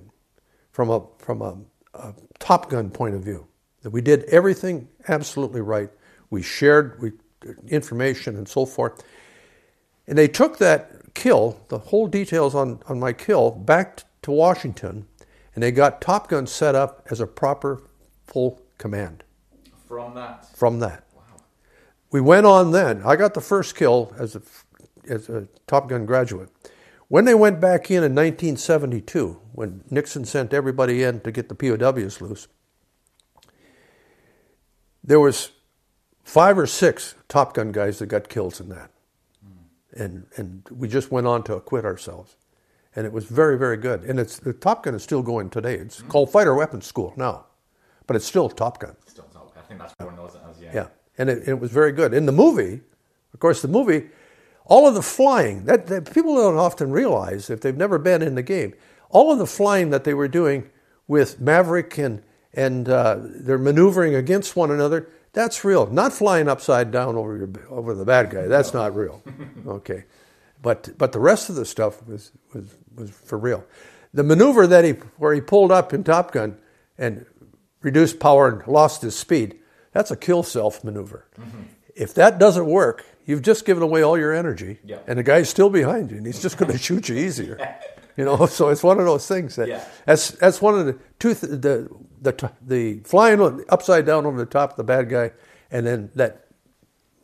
from 0.73 0.91
a, 0.91 1.03
from 1.19 1.43
a, 1.43 1.57
a 1.95 2.15
Top 2.39 2.71
Gun 2.71 2.91
point 2.91 3.15
of 3.15 3.23
view. 3.23 3.47
That 3.83 3.91
we 3.91 4.01
did 4.01 4.25
everything 4.25 4.89
absolutely 5.09 5.61
right. 5.61 5.91
We 6.31 6.43
shared 6.43 7.01
we, 7.03 7.13
information 7.69 8.37
and 8.37 8.49
so 8.49 8.65
forth. 8.65 9.03
And 10.07 10.17
they 10.17 10.29
took 10.29 10.59
that 10.59 11.04
kill, 11.15 11.61
the 11.69 11.79
whole 11.79 12.07
details 12.07 12.55
on, 12.55 12.81
on 12.87 12.99
my 13.01 13.13
kill, 13.13 13.51
back 13.51 14.03
to 14.23 14.31
Washington, 14.31 15.07
and 15.55 15.63
they 15.63 15.71
got 15.71 16.01
Top 16.01 16.29
Gun 16.29 16.47
set 16.47 16.75
up 16.75 17.07
as 17.11 17.21
a 17.21 17.27
proper 17.27 17.83
full 18.27 18.61
command 18.79 19.25
From 19.87 20.15
that. 20.15 20.47
from 20.57 20.81
that. 20.81 21.05
We 22.11 22.21
went 22.21 22.47
on 22.47 22.71
then. 22.71 23.03
I 23.05 23.17
got 23.17 23.35
the 23.35 23.41
first 23.41 23.75
kill 23.75 24.15
as 24.19 24.37
a, 24.37 24.43
as 25.09 25.29
a 25.29 25.49
Top 25.67 25.89
Gun 25.89 26.07
graduate. 26.07 26.49
When 27.09 27.25
they 27.25 27.35
went 27.35 27.61
back 27.61 27.91
in 27.91 27.99
in 27.99 28.15
1972, 28.15 29.41
when 29.53 29.85
Nixon 29.91 30.25
sent 30.25 30.55
everybody 30.55 31.03
in 31.03 31.21
to 31.21 31.31
get 31.33 31.49
the 31.49 31.55
POWs 31.55 32.21
loose, 32.21 32.49
there 35.03 35.21
was 35.21 35.51
five 36.23 36.57
or 36.57 36.67
six 36.67 37.15
Top 37.29 37.55
Gun 37.55 37.73
guys 37.73 37.99
that 37.99 38.07
got 38.07 38.29
kills 38.29 38.61
in 38.61 38.69
that, 38.71 38.91
and 39.97 40.27
and 40.37 40.63
we 40.71 40.89
just 40.89 41.11
went 41.11 41.27
on 41.27 41.43
to 41.45 41.55
acquit 41.55 41.85
ourselves, 41.85 42.37
and 42.97 43.07
it 43.07 43.13
was 43.13 43.25
very 43.25 43.59
very 43.59 43.77
good. 43.77 44.03
And 44.05 44.19
it's 44.19 44.39
the 44.39 44.53
Top 44.53 44.83
Gun 44.85 44.95
is 44.95 45.03
still 45.03 45.23
going 45.23 45.51
today. 45.51 45.75
It's 45.75 46.03
called 46.03 46.31
Fighter 46.31 46.55
Weapons 46.55 46.87
School 46.87 47.13
now, 47.17 47.47
but 48.07 48.17
it's 48.17 48.27
still 48.27 48.49
Top 48.49 48.81
Gun. 48.81 48.97
Still 49.07 49.29
not. 49.35 49.53
I 49.57 49.61
think 49.63 49.81
that's 49.81 49.95
everyone 50.01 50.17
knows 50.17 50.35
it 50.35 50.41
as, 50.51 50.61
yeah. 50.61 50.71
Yeah, 50.75 50.87
and 51.19 51.31
it, 51.31 51.49
it 51.49 51.61
was 51.61 51.71
very 51.71 51.93
good. 51.93 52.13
In 52.15 52.27
the 52.27 52.33
movie, 52.33 52.81
of 53.33 53.41
course, 53.41 53.63
the 53.63 53.69
movie, 53.69 54.09
all 54.67 54.87
of 54.87 54.95
the 54.95 55.03
flying 55.03 55.65
that, 55.65 55.87
that 55.89 56.13
people 56.13 56.35
don't 56.35 56.57
often 56.57 56.91
realize 56.91 57.51
if 57.51 57.61
they've 57.61 57.77
never 57.77 57.99
been 57.99 58.23
in 58.23 58.35
the 58.35 58.43
game, 58.43 58.75
all 59.11 59.33
of 59.33 59.39
the 59.39 59.47
flying 59.47 59.91
that 59.91 60.05
they 60.05 60.15
were 60.15 60.29
doing 60.29 60.71
with 61.07 61.41
Maverick 61.41 61.99
and 61.99 62.23
and 62.57 62.89
uh, 62.89 63.19
they're 63.21 63.59
maneuvering 63.59 64.15
against 64.15 64.55
one 64.55 64.71
another. 64.71 65.09
That's 65.35 65.65
real. 65.65 65.87
Not 65.87 66.13
flying 66.13 66.49
upside 66.49 66.91
down 66.91 67.17
over 67.17 67.37
your 67.37 67.49
over 67.69 67.95
the 67.95 68.05
bad 68.05 68.31
guy. 68.31 68.47
That's 68.47 68.73
not 68.73 68.95
real. 68.97 69.23
Okay, 69.67 70.05
but 70.63 70.97
but 70.99 71.13
the 71.13 71.19
rest 71.21 71.49
of 71.51 71.57
the 71.57 71.65
stuff 71.65 72.07
was 72.07 72.33
was 72.53 72.75
was 72.95 73.11
for 73.11 73.39
real. 73.39 73.65
The 74.15 74.23
maneuver 74.23 74.67
that 74.67 74.85
he 74.85 74.93
where 75.19 75.35
he 75.35 75.41
pulled 75.41 75.73
up 75.73 75.93
in 75.93 76.05
Top 76.05 76.33
Gun 76.33 76.57
and 76.97 77.27
reduced 77.83 78.21
power 78.21 78.49
and 78.49 78.67
lost 78.67 79.03
his 79.03 79.17
speed. 79.17 79.59
That's 79.93 80.11
a 80.11 80.17
kill 80.17 80.43
self 80.43 80.83
maneuver. 80.85 81.27
Mm-hmm. 81.39 81.63
If 81.97 82.15
that 82.15 82.39
doesn't 82.39 82.67
work, 82.67 83.05
you've 83.25 83.43
just 83.43 83.65
given 83.65 83.83
away 83.83 84.03
all 84.03 84.19
your 84.19 84.33
energy, 84.33 84.79
Yeah. 84.85 84.99
and 85.07 85.19
the 85.19 85.23
guy's 85.23 85.49
still 85.49 85.71
behind 85.71 86.11
you, 86.11 86.17
and 86.19 86.27
he's 86.27 86.43
just 86.43 86.59
going 86.59 86.71
to 86.77 86.79
shoot 86.79 87.09
you 87.09 87.17
easier. 87.17 87.59
You 88.17 88.25
know, 88.25 88.47
so 88.47 88.69
it's 88.69 88.85
one 88.85 89.01
of 89.01 89.07
those 89.07 89.27
things 89.27 89.57
that 89.57 89.67
Yeah. 89.67 89.85
that's 90.07 90.31
that's 90.31 90.63
one 90.63 90.79
of 90.79 90.87
the 90.87 90.93
two 91.19 91.35
th- 91.35 91.61
the 91.61 91.89
the 92.25 92.33
t- 92.33 92.47
the 92.67 93.01
flying 93.05 93.41
on- 93.41 93.65
upside 93.69 94.05
down 94.07 94.27
over 94.27 94.39
the 94.39 94.47
top 94.47 94.73
of 94.73 94.77
the 94.77 94.85
bad 94.85 95.09
guy, 95.09 95.31
and 95.71 95.87
then 95.87 96.11
that 96.15 96.47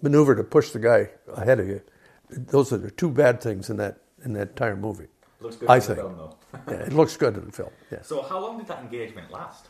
maneuver 0.03 0.35
to 0.37 0.45
push 0.45 0.71
the 0.71 0.79
guy 0.79 1.11
ahead 1.35 1.59
of 1.61 1.67
you. 1.69 1.83
Those 2.31 2.73
are 2.73 2.79
the 2.79 2.91
two 2.91 3.11
bad 3.11 3.41
things 3.41 3.69
in 3.71 3.77
that 3.79 3.99
in 4.25 4.33
that 4.35 4.51
entire 4.51 4.77
movie. 4.77 5.09
Looks 5.41 5.57
good 5.57 5.69
I 5.71 5.75
in 5.77 5.81
the 5.81 5.87
think. 5.87 5.99
film, 5.99 6.17
though. 6.17 6.37
Yeah, 6.69 6.75
it 6.81 6.93
looks 6.93 7.17
good 7.17 7.37
in 7.37 7.47
the 7.47 7.53
film. 7.53 7.71
Yes. 7.93 8.07
So, 8.09 8.23
how 8.23 8.41
long 8.41 8.59
did 8.59 8.67
that 8.69 8.81
engagement 8.81 9.31
last? 9.31 9.67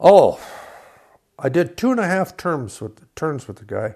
Oh, 0.00 0.40
I 1.38 1.48
did 1.48 1.76
two 1.76 1.90
and 1.90 2.00
a 2.00 2.06
half 2.06 2.36
terms 2.36 2.80
with 2.80 3.14
turns 3.14 3.46
with 3.46 3.58
the 3.58 3.64
guy. 3.64 3.94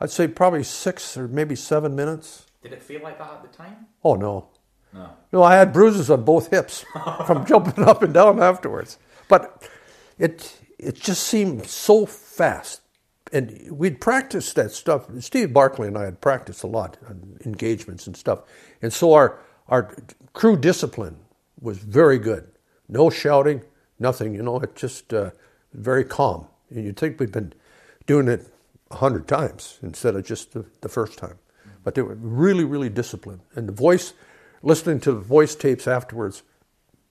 I'd 0.00 0.10
say 0.10 0.28
probably 0.28 0.62
six 0.62 1.16
or 1.16 1.26
maybe 1.28 1.56
seven 1.56 1.94
minutes. 1.96 2.46
Did 2.62 2.72
it 2.72 2.82
feel 2.82 3.02
like 3.02 3.18
that 3.18 3.30
at 3.30 3.42
the 3.42 3.48
time? 3.56 3.86
Oh 4.04 4.14
no, 4.14 4.48
No. 4.94 5.10
no, 5.32 5.42
I 5.42 5.56
had 5.56 5.72
bruises 5.72 6.10
on 6.10 6.24
both 6.24 6.50
hips 6.50 6.84
from 7.26 7.44
jumping 7.44 7.84
up 7.84 8.02
and 8.02 8.14
down 8.14 8.40
afterwards. 8.40 8.98
But 9.28 9.68
it 10.18 10.60
it 10.78 10.94
just 10.94 11.24
seemed 11.24 11.66
so 11.66 12.06
fast, 12.06 12.82
and 13.32 13.68
we'd 13.70 14.00
practiced 14.00 14.54
that 14.56 14.72
stuff. 14.72 15.06
Steve 15.20 15.52
Barkley 15.52 15.88
and 15.88 15.98
I 15.98 16.04
had 16.04 16.20
practiced 16.20 16.62
a 16.62 16.68
lot 16.68 16.96
on 17.08 17.38
engagements 17.44 18.06
and 18.06 18.16
stuff, 18.16 18.40
and 18.82 18.92
so 18.92 19.12
our 19.12 19.38
our 19.68 19.94
crew 20.32 20.56
discipline 20.56 21.18
was 21.60 21.78
very 21.78 22.18
good. 22.18 22.48
No 22.88 23.10
shouting, 23.10 23.62
nothing. 23.98 24.34
You 24.34 24.42
know, 24.42 24.58
it 24.60 24.74
just 24.76 25.12
uh, 25.12 25.30
very 25.72 26.04
calm. 26.04 26.46
And 26.70 26.84
you'd 26.84 26.96
think 26.96 27.18
we'd 27.18 27.32
been 27.32 27.52
doing 28.06 28.28
it 28.28 28.46
a 28.90 28.96
hundred 28.96 29.28
times 29.28 29.78
instead 29.82 30.16
of 30.16 30.24
just 30.24 30.52
the, 30.52 30.64
the 30.80 30.88
first 30.88 31.18
time. 31.18 31.38
But 31.84 31.94
they 31.94 32.02
were 32.02 32.14
really, 32.14 32.64
really 32.64 32.88
disciplined. 32.88 33.40
And 33.54 33.68
the 33.68 33.72
voice, 33.72 34.14
listening 34.62 35.00
to 35.00 35.12
the 35.12 35.20
voice 35.20 35.54
tapes 35.54 35.86
afterwards, 35.86 36.42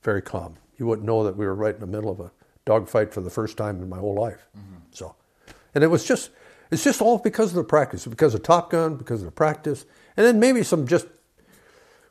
very 0.03 0.21
calm. 0.21 0.57
You 0.77 0.85
wouldn't 0.85 1.07
know 1.07 1.23
that 1.23 1.35
we 1.35 1.45
were 1.45 1.55
right 1.55 1.73
in 1.73 1.81
the 1.81 1.87
middle 1.87 2.11
of 2.11 2.19
a 2.19 2.31
dogfight 2.67 3.13
for 3.13 3.21
the 3.21 3.29
first 3.31 3.57
time 3.57 3.81
in 3.81 3.89
my 3.89 3.97
whole 3.97 4.13
life. 4.13 4.45
Mm-hmm. 4.55 4.75
So, 4.91 5.15
and 5.73 5.83
it 5.83 5.87
was 5.87 6.05
just, 6.05 6.29
it's 6.69 6.83
just 6.83 7.01
all 7.01 7.17
because 7.17 7.49
of 7.49 7.55
the 7.55 7.63
practice, 7.63 8.05
because 8.05 8.35
of 8.35 8.43
Top 8.43 8.69
Gun, 8.69 8.95
because 8.95 9.21
of 9.21 9.25
the 9.25 9.31
practice, 9.31 9.85
and 10.15 10.25
then 10.25 10.39
maybe 10.39 10.61
some 10.61 10.85
just, 10.85 11.07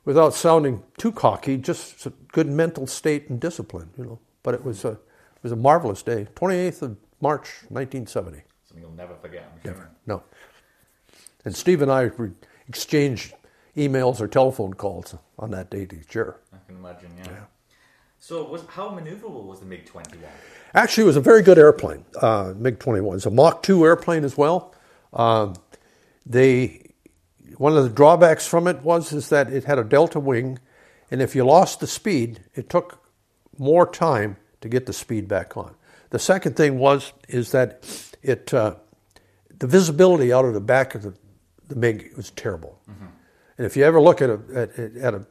without 0.04 0.34
sounding 0.34 0.82
too 0.96 1.12
cocky, 1.12 1.56
just 1.58 2.08
good 2.32 2.48
mental 2.48 2.86
state 2.86 3.28
and 3.28 3.38
discipline, 3.38 3.90
you 3.98 4.04
know. 4.04 4.18
But 4.42 4.54
it 4.54 4.64
was 4.64 4.84
a, 4.84 4.92
it 4.92 5.42
was 5.42 5.52
a 5.52 5.56
marvelous 5.56 6.02
day, 6.02 6.26
28th 6.34 6.82
of 6.82 6.96
March, 7.20 7.48
1970. 7.68 8.42
Something 8.64 8.82
you'll 8.82 8.96
never 8.96 9.14
forget, 9.16 9.52
I'm 9.52 9.74
sure. 9.74 9.90
No. 10.06 10.22
And 11.44 11.54
Steve 11.54 11.82
and 11.82 11.92
I 11.92 12.10
exchanged 12.68 13.34
emails 13.76 14.20
or 14.20 14.28
telephone 14.28 14.74
calls 14.74 15.14
on 15.38 15.50
that 15.50 15.70
date 15.70 15.92
each 15.92 16.14
year. 16.14 16.36
I 16.52 16.56
can 16.66 16.76
imagine, 16.76 17.10
yeah. 17.18 17.44
So, 18.26 18.42
was 18.42 18.64
how 18.66 18.90
maneuverable 18.90 19.44
was 19.44 19.60
the 19.60 19.66
MiG 19.66 19.86
21? 19.86 20.28
Actually, 20.74 21.04
it 21.04 21.06
was 21.06 21.16
a 21.16 21.20
very 21.20 21.42
good 21.42 21.58
airplane, 21.58 22.04
uh, 22.20 22.54
MiG 22.56 22.80
21. 22.80 23.18
It's 23.18 23.26
a 23.26 23.30
Mach 23.30 23.62
2 23.62 23.84
airplane 23.84 24.24
as 24.24 24.36
well. 24.36 24.74
Um, 25.12 25.54
they, 26.28 26.90
one 27.56 27.76
of 27.76 27.84
the 27.84 27.88
drawbacks 27.88 28.44
from 28.44 28.66
it 28.66 28.82
was 28.82 29.12
is 29.12 29.28
that 29.28 29.52
it 29.52 29.62
had 29.62 29.78
a 29.78 29.84
delta 29.84 30.18
wing, 30.18 30.58
and 31.08 31.22
if 31.22 31.36
you 31.36 31.44
lost 31.44 31.78
the 31.78 31.86
speed, 31.86 32.40
it 32.56 32.68
took 32.68 33.00
more 33.58 33.88
time 33.88 34.38
to 34.60 34.68
get 34.68 34.86
the 34.86 34.92
speed 34.92 35.28
back 35.28 35.56
on. 35.56 35.76
The 36.10 36.18
second 36.18 36.56
thing 36.56 36.80
was 36.80 37.12
is 37.28 37.52
that 37.52 37.88
it 38.24 38.52
uh, 38.52 38.74
the 39.56 39.68
visibility 39.68 40.32
out 40.32 40.44
of 40.44 40.52
the 40.52 40.60
back 40.60 40.96
of 40.96 41.02
the, 41.02 41.14
the 41.68 41.76
MiG 41.76 42.12
was 42.16 42.32
terrible. 42.32 42.80
And 43.58 43.64
if 43.64 43.76
you 43.76 43.84
ever 43.84 44.00
look 44.00 44.20
at 44.20 44.30
a 44.30 44.40
at, 44.52 44.96
at 44.96 45.14
a 45.14 45.26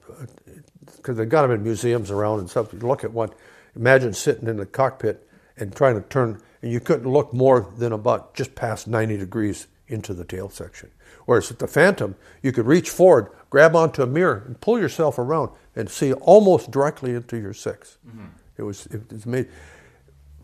because 0.98 1.18
they've 1.18 1.30
got 1.30 1.44
them 1.44 1.52
in 1.52 1.64
museums 1.64 2.12
around 2.12 2.40
and 2.40 2.50
stuff, 2.50 2.74
you 2.74 2.80
look 2.80 3.04
at 3.04 3.12
one. 3.12 3.30
Imagine 3.76 4.14
sitting 4.14 4.48
in 4.48 4.58
the 4.58 4.66
cockpit 4.66 5.28
and 5.58 5.76
trying 5.76 5.96
to 5.96 6.08
turn, 6.08 6.42
and 6.62 6.72
you 6.72 6.80
couldn't 6.80 7.10
look 7.10 7.34
more 7.34 7.72
than 7.78 7.92
about 7.92 8.34
just 8.34 8.56
past 8.56 8.88
90 8.88 9.18
degrees 9.18 9.68
into 9.88 10.14
the 10.14 10.24
tail 10.24 10.50
section. 10.50 10.90
Whereas 11.26 11.52
at 11.52 11.60
the 11.60 11.68
Phantom, 11.68 12.16
you 12.42 12.52
could 12.52 12.66
reach 12.66 12.90
forward, 12.90 13.30
grab 13.50 13.76
onto 13.76 14.02
a 14.02 14.08
mirror, 14.08 14.44
and 14.46 14.60
pull 14.60 14.80
yourself 14.80 15.18
around 15.18 15.50
and 15.76 15.90
see 15.90 16.14
almost 16.14 16.72
directly 16.72 17.14
into 17.14 17.38
your 17.38 17.54
6 17.54 17.98
mm-hmm. 18.08 18.26
It 18.58 18.64
was 18.64 18.86
it 18.86 19.12
was 19.12 19.26
made. 19.26 19.50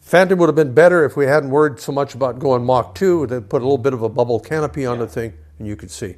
Phantom 0.02 0.38
would 0.40 0.48
have 0.48 0.56
been 0.56 0.74
better 0.74 1.06
if 1.06 1.16
we 1.16 1.28
hadn't 1.28 1.50
worried 1.50 1.80
so 1.80 1.94
much 1.94 2.14
about 2.14 2.40
going 2.40 2.66
Mach 2.66 2.94
2. 2.96 3.28
They 3.28 3.40
put 3.40 3.62
a 3.62 3.66
little 3.66 3.78
bit 3.78 3.94
of 3.94 4.02
a 4.02 4.10
bubble 4.10 4.40
canopy 4.40 4.86
on 4.86 5.00
the 5.00 5.08
thing, 5.08 5.34
and 5.60 5.68
you 5.68 5.78
could 5.78 5.92
see. 5.92 6.18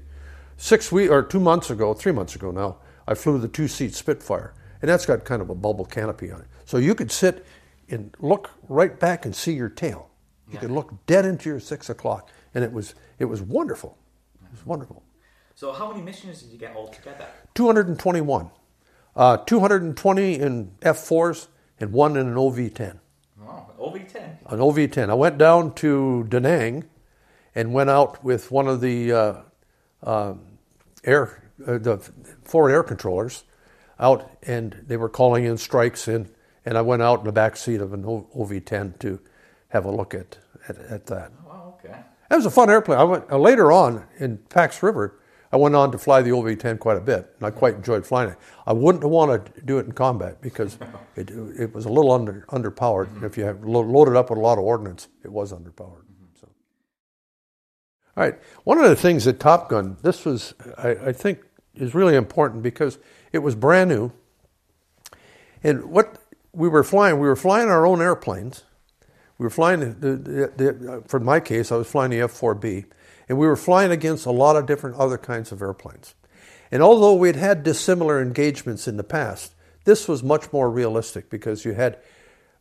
Six 0.57 0.91
weeks 0.91 1.11
or 1.11 1.21
two 1.21 1.39
months 1.39 1.69
ago, 1.69 1.93
three 1.93 2.11
months 2.11 2.35
ago 2.35 2.49
now, 2.49 2.77
I 3.07 3.13
flew 3.13 3.37
the 3.37 3.47
two-seat 3.47 3.93
Spitfire, 3.93 4.53
and 4.81 4.89
that's 4.89 5.05
got 5.05 5.25
kind 5.25 5.41
of 5.41 5.49
a 5.49 5.55
bubble 5.55 5.85
canopy 5.85 6.31
on 6.31 6.41
it, 6.41 6.47
so 6.65 6.77
you 6.77 6.95
could 6.95 7.11
sit 7.11 7.45
and 7.89 8.15
look 8.19 8.51
right 8.69 8.99
back 8.99 9.25
and 9.25 9.35
see 9.35 9.53
your 9.53 9.69
tail. 9.69 10.09
You 10.51 10.59
could 10.59 10.71
look 10.71 11.05
dead 11.07 11.25
into 11.25 11.49
your 11.49 11.59
six 11.59 11.89
o'clock, 11.89 12.29
and 12.53 12.63
it 12.63 12.71
was 12.71 12.93
it 13.17 13.25
was 13.25 13.41
wonderful. 13.41 13.97
It 14.43 14.51
was 14.51 14.65
wonderful. 14.65 15.03
So, 15.55 15.71
how 15.71 15.91
many 15.91 16.03
missions 16.03 16.41
did 16.41 16.51
you 16.51 16.57
get 16.57 16.75
altogether? 16.75 17.25
221, 17.55 18.49
uh, 19.15 19.37
220 19.37 20.39
in 20.39 20.71
F4s, 20.81 21.47
and 21.79 21.91
one 21.91 22.17
in 22.17 22.27
an 22.27 22.37
OV-10. 22.37 22.99
Oh, 23.41 23.65
OV10. 23.79 24.51
an 24.51 24.61
OV-10. 24.61 25.09
I 25.09 25.13
went 25.13 25.37
down 25.37 25.73
to 25.75 26.23
Da 26.25 26.39
Nang 26.39 26.85
and 27.55 27.73
went 27.73 27.89
out 27.89 28.23
with 28.23 28.51
one 28.51 28.67
of 28.67 28.81
the 28.81 29.11
uh, 29.11 29.35
um 30.01 30.41
air, 31.03 31.42
uh, 31.65 31.77
the 31.77 31.97
forward 32.43 32.71
air 32.71 32.83
controllers 32.83 33.43
out, 33.99 34.29
and 34.43 34.83
they 34.87 34.97
were 34.97 35.09
calling 35.09 35.45
in 35.45 35.57
strikes 35.57 36.07
in, 36.07 36.29
and 36.65 36.77
I 36.77 36.81
went 36.81 37.01
out 37.01 37.19
in 37.19 37.25
the 37.25 37.31
back 37.31 37.55
seat 37.57 37.81
of 37.81 37.93
an 37.93 38.05
OV-10 38.05 38.99
to 38.99 39.19
have 39.69 39.85
a 39.85 39.91
look 39.91 40.13
at, 40.13 40.37
at, 40.67 40.77
at 40.77 41.05
that. 41.07 41.31
Oh, 41.47 41.75
okay. 41.79 41.95
That 42.29 42.35
was 42.35 42.45
a 42.45 42.51
fun 42.51 42.69
airplane. 42.69 42.99
I 42.99 43.03
went 43.03 43.31
uh, 43.31 43.37
later 43.37 43.71
on 43.71 44.05
in 44.19 44.37
Pax 44.49 44.81
River. 44.81 45.19
I 45.51 45.57
went 45.57 45.75
on 45.75 45.91
to 45.91 45.99
fly 45.99 46.23
the 46.23 46.31
OV-10 46.31 46.79
quite 46.79 46.97
a 46.97 47.01
bit, 47.01 47.31
and 47.37 47.45
I 47.45 47.51
quite 47.51 47.75
enjoyed 47.75 48.05
flying 48.07 48.31
it. 48.31 48.37
I 48.65 48.73
wouldn't 48.73 49.03
want 49.03 49.45
to 49.45 49.61
do 49.61 49.77
it 49.77 49.85
in 49.85 49.91
combat 49.91 50.41
because 50.41 50.79
it, 51.15 51.29
it 51.29 51.73
was 51.73 51.85
a 51.85 51.89
little 51.89 52.11
under 52.11 52.45
underpowered. 52.49 53.07
Mm-hmm. 53.07 53.25
If 53.25 53.37
you 53.37 53.43
have 53.43 53.63
loaded 53.63 54.15
up 54.15 54.31
with 54.31 54.39
a 54.39 54.41
lot 54.41 54.57
of 54.57 54.63
ordnance, 54.63 55.09
it 55.23 55.31
was 55.31 55.53
underpowered. 55.53 56.05
All 58.15 58.23
right, 58.23 58.35
one 58.63 58.77
of 58.77 58.87
the 58.87 58.95
things 58.95 59.25
that 59.25 59.39
Top 59.39 59.69
Gun, 59.69 59.97
this 60.03 60.23
was 60.25 60.53
I, 60.77 60.89
I 60.89 61.13
think 61.13 61.39
is 61.73 61.95
really 61.95 62.15
important 62.15 62.61
because 62.61 62.99
it 63.31 63.39
was 63.39 63.55
brand 63.55 63.89
new, 63.89 64.11
and 65.63 65.85
what 65.85 66.17
we 66.51 66.69
were 66.69 66.83
flying, 66.83 67.19
we 67.19 67.27
were 67.27 67.35
flying 67.35 67.69
our 67.69 67.85
own 67.85 68.01
airplanes. 68.01 68.63
We 69.39 69.45
were 69.45 69.49
flying 69.49 69.79
the, 69.79 70.15
the, 70.15 70.53
the 70.55 71.03
for 71.07 71.19
my 71.19 71.39
case, 71.39 71.71
I 71.71 71.77
was 71.77 71.87
flying 71.87 72.11
the 72.11 72.21
F-4B 72.21 72.85
and 73.27 73.37
we 73.37 73.47
were 73.47 73.55
flying 73.55 73.91
against 73.91 74.25
a 74.25 74.31
lot 74.31 74.55
of 74.55 74.65
different 74.65 74.95
other 74.97 75.17
kinds 75.17 75.51
of 75.51 75.61
airplanes. 75.61 76.15
And 76.71 76.81
although 76.81 77.13
we 77.13 77.29
had 77.29 77.35
had 77.35 77.63
dissimilar 77.63 78.21
engagements 78.21 78.87
in 78.87 78.97
the 78.97 79.03
past, 79.03 79.55
this 79.85 80.07
was 80.07 80.23
much 80.23 80.51
more 80.51 80.69
realistic 80.69 81.29
because 81.29 81.65
you 81.65 81.73
had 81.73 81.99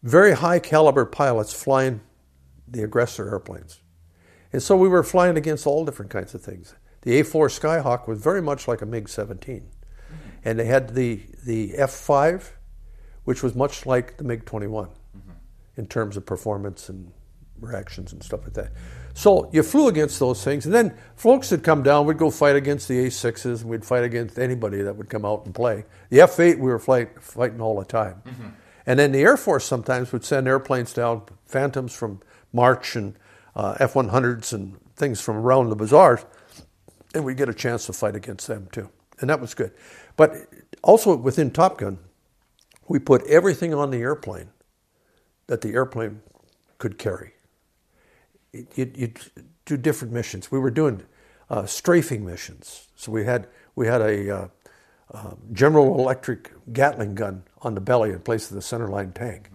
very 0.02 0.32
high 0.32 0.58
caliber 0.58 1.04
pilots 1.04 1.52
flying 1.52 2.00
the 2.66 2.82
aggressor 2.82 3.28
airplanes. 3.28 3.80
And 4.52 4.62
so 4.62 4.76
we 4.76 4.88
were 4.88 5.02
flying 5.02 5.36
against 5.36 5.66
all 5.66 5.84
different 5.84 6.10
kinds 6.10 6.34
of 6.34 6.42
things. 6.42 6.74
The 7.02 7.20
A 7.20 7.24
4 7.24 7.48
Skyhawk 7.48 8.06
was 8.06 8.20
very 8.20 8.42
much 8.42 8.68
like 8.68 8.82
a 8.82 8.86
MiG 8.86 9.08
17. 9.08 9.60
Mm-hmm. 9.60 10.14
And 10.44 10.58
they 10.58 10.66
had 10.66 10.94
the, 10.94 11.20
the 11.44 11.74
F 11.76 11.90
5, 11.90 12.56
which 13.24 13.42
was 13.42 13.54
much 13.54 13.86
like 13.86 14.18
the 14.18 14.24
MiG 14.24 14.44
21 14.44 14.86
mm-hmm. 14.86 15.30
in 15.76 15.86
terms 15.86 16.16
of 16.16 16.26
performance 16.26 16.88
and 16.88 17.12
reactions 17.60 18.12
and 18.12 18.22
stuff 18.22 18.42
like 18.42 18.54
that. 18.54 18.72
So 19.14 19.50
you 19.52 19.62
flew 19.62 19.88
against 19.88 20.18
those 20.18 20.42
things, 20.42 20.64
and 20.64 20.74
then 20.74 20.96
folks 21.16 21.50
would 21.50 21.62
come 21.62 21.82
down. 21.82 22.06
We'd 22.06 22.18
go 22.18 22.30
fight 22.30 22.56
against 22.56 22.88
the 22.88 23.06
A6s, 23.06 23.60
and 23.60 23.70
we'd 23.70 23.84
fight 23.84 24.04
against 24.04 24.38
anybody 24.38 24.82
that 24.82 24.96
would 24.96 25.08
come 25.08 25.24
out 25.24 25.44
and 25.44 25.54
play. 25.54 25.84
The 26.08 26.18
F8 26.18 26.56
we 26.56 26.70
were 26.70 26.78
fight, 26.78 27.22
fighting 27.22 27.60
all 27.60 27.78
the 27.78 27.84
time, 27.84 28.22
mm-hmm. 28.24 28.48
and 28.86 28.98
then 28.98 29.12
the 29.12 29.20
Air 29.20 29.36
Force 29.36 29.64
sometimes 29.64 30.12
would 30.12 30.24
send 30.24 30.48
airplanes 30.48 30.92
down, 30.94 31.22
Phantoms 31.46 31.94
from 31.94 32.20
March 32.52 32.96
and 32.96 33.14
uh, 33.54 33.74
F100s 33.74 34.52
and 34.52 34.78
things 34.96 35.20
from 35.20 35.36
around 35.36 35.70
the 35.70 35.76
bazaars, 35.76 36.24
and 37.14 37.24
we'd 37.24 37.36
get 37.36 37.48
a 37.48 37.54
chance 37.54 37.86
to 37.86 37.92
fight 37.92 38.16
against 38.16 38.46
them 38.46 38.68
too, 38.72 38.88
and 39.20 39.30
that 39.30 39.40
was 39.40 39.54
good. 39.54 39.72
But 40.16 40.36
also 40.82 41.16
within 41.16 41.50
Top 41.50 41.78
Gun, 41.78 41.98
we 42.88 42.98
put 42.98 43.26
everything 43.26 43.72
on 43.74 43.90
the 43.90 43.98
airplane 43.98 44.50
that 45.46 45.60
the 45.60 45.72
airplane 45.72 46.22
could 46.78 46.98
carry 46.98 47.32
you, 48.52 49.12
do 49.64 49.76
different 49.76 50.12
missions. 50.12 50.50
We 50.50 50.58
were 50.58 50.70
doing 50.70 51.02
uh, 51.50 51.66
strafing 51.66 52.24
missions. 52.24 52.88
So 52.96 53.12
we 53.12 53.24
had 53.24 53.48
we 53.74 53.86
had 53.86 54.00
a 54.00 54.30
uh, 54.30 54.48
uh, 55.12 55.34
General 55.52 55.98
Electric 55.98 56.52
Gatling 56.72 57.14
gun 57.14 57.44
on 57.62 57.74
the 57.74 57.80
belly 57.80 58.10
in 58.10 58.20
place 58.20 58.50
of 58.50 58.54
the 58.54 58.62
centerline 58.62 59.14
tank, 59.14 59.50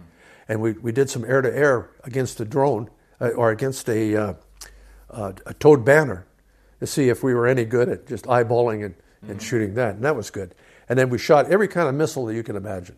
and 0.48 0.60
we, 0.60 0.72
we 0.72 0.92
did 0.92 1.10
some 1.10 1.24
air 1.24 1.42
to 1.42 1.54
air 1.54 1.90
against 2.04 2.40
a 2.40 2.44
drone 2.44 2.90
uh, 3.20 3.28
or 3.30 3.50
against 3.50 3.88
a 3.88 4.16
uh, 4.16 4.34
uh, 5.10 5.32
a 5.46 5.54
towed 5.54 5.84
banner 5.84 6.26
to 6.80 6.86
see 6.86 7.08
if 7.08 7.22
we 7.22 7.34
were 7.34 7.46
any 7.46 7.64
good 7.64 7.88
at 7.88 8.06
just 8.06 8.24
eyeballing 8.26 8.84
and, 8.84 8.94
mm-hmm. 8.94 9.30
and 9.32 9.42
shooting 9.42 9.74
that, 9.74 9.96
and 9.96 10.04
that 10.04 10.14
was 10.14 10.30
good. 10.30 10.54
And 10.88 10.98
then 10.98 11.10
we 11.10 11.18
shot 11.18 11.50
every 11.50 11.68
kind 11.68 11.88
of 11.88 11.94
missile 11.94 12.26
that 12.26 12.34
you 12.34 12.42
can 12.42 12.56
imagine, 12.56 12.96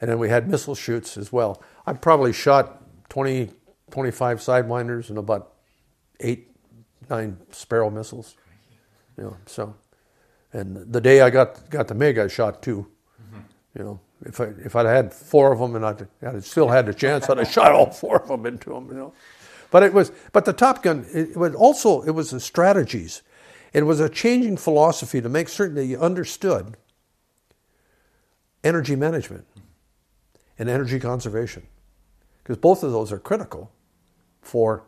and 0.00 0.10
then 0.10 0.18
we 0.18 0.28
had 0.28 0.48
missile 0.48 0.74
shoots 0.74 1.16
as 1.16 1.32
well. 1.32 1.62
I 1.86 1.92
probably 1.92 2.32
shot 2.32 2.82
twenty 3.08 3.50
25 3.94 4.40
Sidewinders 4.40 5.08
and 5.08 5.18
about 5.18 5.52
eight, 6.18 6.50
nine 7.08 7.38
Sparrow 7.52 7.90
missiles. 7.90 8.34
You 9.16 9.24
know, 9.24 9.36
so, 9.46 9.76
and 10.52 10.92
the 10.92 11.00
day 11.00 11.20
I 11.20 11.30
got 11.30 11.70
got 11.70 11.86
the 11.86 11.94
MiG, 11.94 12.18
I 12.18 12.26
shot 12.26 12.60
2 12.60 12.78
mm-hmm. 12.78 13.40
You 13.78 13.84
know, 13.84 14.00
if 14.24 14.40
I 14.40 14.44
if 14.64 14.76
I'd 14.76 14.86
had 14.86 15.12
four 15.12 15.52
of 15.52 15.58
them 15.58 15.76
and 15.76 15.84
I'd, 15.84 16.08
I'd 16.22 16.44
still 16.44 16.68
had 16.68 16.86
the 16.86 16.94
chance, 16.94 17.28
I'd 17.28 17.38
have 17.38 17.50
shot 17.50 17.72
all 17.72 17.90
four 17.90 18.22
of 18.22 18.28
them 18.28 18.46
into 18.46 18.70
them. 18.70 18.88
You 18.88 18.94
know, 18.94 19.12
but 19.70 19.82
it 19.82 19.92
was 19.92 20.12
but 20.32 20.44
the 20.44 20.52
Top 20.52 20.82
Gun 20.82 21.06
it 21.12 21.36
was 21.36 21.54
also 21.54 22.02
it 22.02 22.12
was 22.12 22.30
the 22.30 22.40
strategies. 22.40 23.22
It 23.72 23.84
was 23.84 23.98
a 23.98 24.08
changing 24.08 24.56
philosophy 24.56 25.20
to 25.20 25.28
make 25.28 25.48
certain 25.48 25.74
that 25.74 25.86
you 25.86 25.98
understood 25.98 26.76
energy 28.62 28.94
management 28.94 29.46
and 30.58 30.68
energy 30.68 31.00
conservation 31.00 31.66
because 32.42 32.56
both 32.56 32.82
of 32.82 32.92
those 32.92 33.10
are 33.10 33.18
critical 33.18 33.72
for 34.40 34.84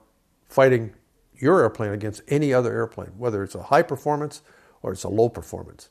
fighting 0.48 0.94
your 1.34 1.60
airplane 1.60 1.92
against 1.92 2.22
any 2.28 2.52
other 2.52 2.72
airplane, 2.72 3.12
whether 3.18 3.42
it's 3.42 3.54
a 3.54 3.64
high 3.64 3.82
performance 3.82 4.42
or 4.82 4.92
it's 4.92 5.04
a 5.04 5.08
low 5.08 5.28
performance. 5.28 5.90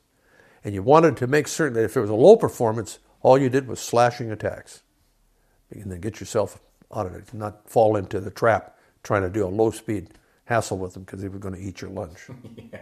And 0.64 0.74
you 0.74 0.82
wanted 0.82 1.16
to 1.18 1.26
make 1.26 1.48
certain 1.48 1.74
that 1.74 1.84
if 1.84 1.96
it 1.96 2.00
was 2.00 2.10
a 2.10 2.14
low 2.14 2.36
performance, 2.36 2.98
all 3.26 3.38
you 3.38 3.48
did 3.48 3.66
was 3.66 3.80
slashing 3.80 4.30
attacks. 4.30 4.82
And 5.70 5.90
then 5.90 6.00
get 6.00 6.20
yourself 6.20 6.60
out 6.94 7.06
of 7.06 7.14
it, 7.14 7.34
not 7.34 7.68
fall 7.68 7.96
into 7.96 8.20
the 8.20 8.30
trap 8.30 8.78
trying 9.02 9.22
to 9.22 9.30
do 9.30 9.44
a 9.44 9.48
low 9.48 9.70
speed 9.70 10.10
hassle 10.44 10.78
with 10.78 10.94
them 10.94 11.02
because 11.02 11.20
they 11.20 11.28
were 11.28 11.38
going 11.38 11.54
to 11.54 11.60
eat 11.60 11.80
your 11.80 11.90
lunch. 11.90 12.28
yeah. 12.56 12.78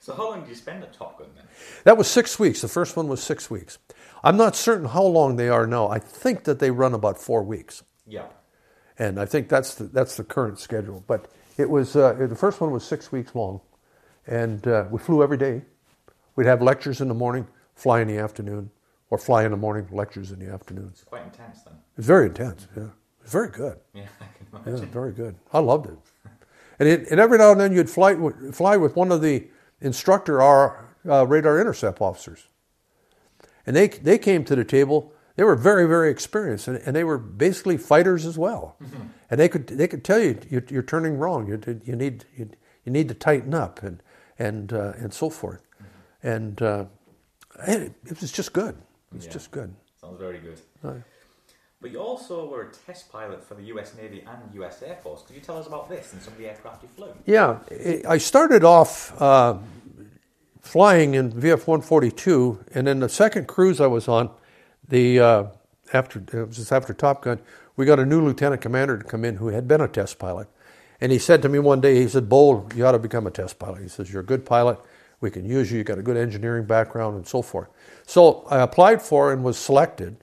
So, 0.00 0.14
how 0.14 0.30
long 0.30 0.40
did 0.40 0.48
you 0.48 0.54
spend 0.54 0.82
at 0.82 0.92
Top 0.92 1.18
Gun 1.18 1.28
then? 1.36 1.44
That 1.84 1.98
was 1.98 2.08
six 2.08 2.38
weeks. 2.38 2.60
The 2.62 2.68
first 2.68 2.96
one 2.96 3.08
was 3.08 3.22
six 3.22 3.50
weeks. 3.50 3.78
I'm 4.24 4.36
not 4.36 4.56
certain 4.56 4.86
how 4.86 5.02
long 5.02 5.36
they 5.36 5.48
are 5.48 5.66
now. 5.66 5.88
I 5.88 5.98
think 5.98 6.44
that 6.44 6.60
they 6.60 6.70
run 6.70 6.94
about 6.94 7.18
four 7.20 7.42
weeks. 7.42 7.82
Yeah 8.06 8.28
and 8.98 9.20
I 9.20 9.26
think 9.26 9.48
that's 9.48 9.76
the, 9.76 9.84
that's 9.84 10.16
the 10.16 10.24
current 10.24 10.58
schedule. 10.58 11.04
But 11.06 11.30
it 11.56 11.70
was 11.70 11.96
uh, 11.96 12.14
the 12.14 12.34
first 12.34 12.60
one 12.60 12.70
was 12.70 12.84
six 12.84 13.12
weeks 13.12 13.34
long, 13.34 13.60
and 14.26 14.66
uh, 14.66 14.86
we 14.90 14.98
flew 14.98 15.22
every 15.22 15.38
day. 15.38 15.62
We'd 16.36 16.46
have 16.46 16.62
lectures 16.62 17.00
in 17.00 17.08
the 17.08 17.14
morning, 17.14 17.46
fly 17.74 18.00
in 18.00 18.08
the 18.08 18.18
afternoon, 18.18 18.70
or 19.10 19.18
fly 19.18 19.44
in 19.44 19.50
the 19.50 19.56
morning, 19.56 19.88
lectures 19.90 20.32
in 20.32 20.38
the 20.38 20.52
afternoon. 20.52 20.88
It's 20.92 21.04
quite 21.04 21.22
intense 21.22 21.62
then. 21.62 21.74
It's 21.96 22.06
very 22.06 22.26
intense. 22.26 22.66
Yeah, 22.76 22.88
it's 23.22 23.32
very 23.32 23.48
good. 23.48 23.78
Yeah, 23.94 24.02
I 24.20 24.24
can 24.24 24.46
imagine. 24.52 24.88
Yeah, 24.88 24.92
very 24.92 25.12
good. 25.12 25.36
I 25.52 25.58
loved 25.60 25.86
it. 25.86 25.98
and 26.78 26.88
it, 26.88 27.10
and 27.10 27.20
every 27.20 27.38
now 27.38 27.52
and 27.52 27.60
then 27.60 27.72
you'd 27.72 27.90
fly 27.90 28.16
fly 28.52 28.76
with 28.76 28.96
one 28.96 29.12
of 29.12 29.22
the 29.22 29.48
instructor 29.80 30.42
our 30.42 30.88
uh, 31.08 31.26
radar 31.26 31.60
intercept 31.60 32.00
officers, 32.00 32.48
and 33.66 33.74
they 33.74 33.88
they 33.88 34.18
came 34.18 34.44
to 34.44 34.56
the 34.56 34.64
table 34.64 35.12
they 35.38 35.44
were 35.44 35.54
very, 35.54 35.86
very 35.86 36.10
experienced, 36.10 36.66
and, 36.66 36.78
and 36.78 36.96
they 36.96 37.04
were 37.04 37.16
basically 37.16 37.76
fighters 37.76 38.26
as 38.26 38.36
well. 38.36 38.74
Mm-hmm. 38.82 39.02
And 39.30 39.38
they 39.38 39.48
could 39.48 39.68
they 39.68 39.86
could 39.86 40.02
tell 40.02 40.18
you 40.18 40.36
you're, 40.50 40.64
you're 40.68 40.82
turning 40.82 41.16
wrong. 41.16 41.46
You, 41.46 41.80
you 41.84 41.94
need 41.94 42.24
you, 42.36 42.50
you, 42.84 42.90
need 42.90 43.06
to 43.06 43.14
tighten 43.14 43.54
up 43.54 43.80
and 43.84 44.02
and 44.36 44.72
uh, 44.72 44.94
and 44.96 45.14
so 45.14 45.30
forth. 45.30 45.62
Mm-hmm. 45.62 46.28
And 46.28 46.62
uh, 46.62 46.84
it, 47.68 47.92
it, 48.06 48.20
was 48.20 48.32
just 48.32 48.52
good. 48.52 48.78
It 49.12 49.16
was 49.16 49.26
yeah. 49.26 49.32
just 49.32 49.50
good. 49.50 49.74
Sounds 50.00 50.18
very 50.18 50.38
good. 50.38 50.60
Right. 50.82 51.02
But 51.80 51.92
you 51.92 52.00
also 52.00 52.48
were 52.48 52.62
a 52.62 52.72
test 52.72 53.10
pilot 53.10 53.42
for 53.42 53.54
the 53.54 53.62
U.S. 53.64 53.94
Navy 53.96 54.24
and 54.26 54.54
U.S. 54.54 54.82
Air 54.82 54.96
Force. 54.96 55.22
Could 55.22 55.36
you 55.36 55.42
tell 55.42 55.58
us 55.58 55.68
about 55.68 55.88
this 55.88 56.12
and 56.12 56.20
some 56.20 56.32
of 56.32 56.38
the 56.38 56.48
aircraft 56.48 56.82
you 56.82 56.88
flew? 56.88 57.12
Yeah, 57.24 57.58
I 58.08 58.18
started 58.18 58.64
off 58.64 59.20
uh, 59.22 59.58
flying 60.60 61.14
in 61.14 61.30
VF 61.30 61.68
142, 61.68 62.64
and 62.74 62.86
then 62.86 62.98
the 62.98 63.08
second 63.08 63.46
cruise 63.46 63.80
I 63.80 63.86
was 63.86 64.08
on, 64.08 64.30
the 64.88 65.20
uh, 65.20 65.44
after 65.92 66.18
it 66.18 66.48
was 66.48 66.56
just 66.56 66.72
after 66.72 66.92
Top 66.92 67.22
Gun, 67.22 67.38
we 67.76 67.86
got 67.86 68.00
a 68.00 68.06
new 68.06 68.24
lieutenant 68.24 68.60
commander 68.60 68.98
to 68.98 69.04
come 69.04 69.24
in 69.24 69.36
who 69.36 69.48
had 69.48 69.68
been 69.68 69.80
a 69.80 69.88
test 69.88 70.18
pilot, 70.18 70.48
and 71.00 71.12
he 71.12 71.18
said 71.18 71.42
to 71.42 71.48
me 71.48 71.60
one 71.60 71.80
day, 71.80 71.94
he 71.94 72.08
said, 72.08 72.28
"Bo, 72.28 72.66
you 72.74 72.84
ought 72.84 72.92
to 72.92 72.98
become 72.98 73.26
a 73.26 73.30
test 73.30 73.58
pilot." 73.60 73.82
He 73.82 73.88
says, 73.88 74.12
"You're 74.12 74.22
a 74.22 74.26
good 74.26 74.44
pilot. 74.44 74.80
We 75.20 75.30
can 75.30 75.44
use 75.44 75.70
you. 75.70 75.78
You 75.78 75.84
got 75.84 75.98
a 75.98 76.02
good 76.02 76.16
engineering 76.16 76.64
background 76.64 77.16
and 77.16 77.26
so 77.26 77.42
forth." 77.42 77.68
So 78.06 78.46
I 78.50 78.60
applied 78.60 79.02
for 79.02 79.32
and 79.32 79.44
was 79.44 79.58
selected 79.58 80.16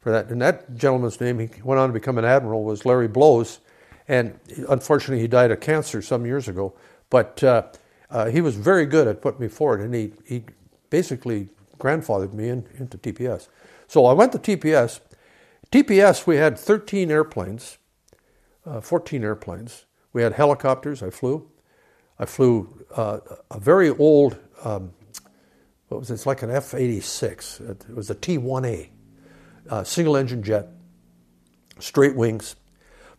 for 0.00 0.10
that. 0.10 0.30
And 0.30 0.40
that 0.42 0.74
gentleman's 0.76 1.20
name, 1.20 1.38
he 1.38 1.48
went 1.62 1.78
on 1.78 1.88
to 1.88 1.92
become 1.92 2.18
an 2.18 2.24
admiral, 2.24 2.64
was 2.64 2.84
Larry 2.84 3.08
Blows, 3.08 3.60
and 4.08 4.38
unfortunately 4.68 5.20
he 5.20 5.28
died 5.28 5.50
of 5.50 5.60
cancer 5.60 6.02
some 6.02 6.26
years 6.26 6.48
ago. 6.48 6.74
But 7.10 7.42
uh, 7.44 7.64
uh, 8.10 8.26
he 8.26 8.40
was 8.40 8.56
very 8.56 8.86
good 8.86 9.06
at 9.06 9.20
putting 9.20 9.40
me 9.40 9.48
forward, 9.48 9.80
and 9.80 9.94
he 9.94 10.12
he 10.24 10.44
basically 10.90 11.48
grandfathered 11.78 12.32
me 12.32 12.48
in, 12.48 12.66
into 12.78 12.98
TPS. 12.98 13.48
So 13.86 14.06
I 14.06 14.12
went 14.12 14.32
to 14.32 14.38
TPS. 14.38 15.00
TPS, 15.72 16.26
we 16.26 16.36
had 16.36 16.58
13 16.58 17.10
airplanes, 17.10 17.78
uh, 18.66 18.80
14 18.80 19.22
airplanes. 19.22 19.86
We 20.12 20.22
had 20.22 20.34
helicopters. 20.34 21.02
I 21.02 21.10
flew. 21.10 21.48
I 22.20 22.26
flew 22.26 22.68
uh, 22.94 23.20
a 23.50 23.58
very 23.58 23.88
old, 23.88 24.38
um, 24.62 24.92
what 25.88 26.00
was 26.00 26.10
it? 26.10 26.14
It's 26.14 26.26
like 26.26 26.42
an 26.42 26.50
F 26.50 26.74
86. 26.74 27.60
It 27.60 27.86
was 27.88 28.10
a 28.10 28.14
T 28.14 28.36
1A, 28.36 28.90
uh, 29.70 29.84
single 29.84 30.18
engine 30.18 30.42
jet, 30.42 30.68
straight 31.78 32.14
wings. 32.14 32.56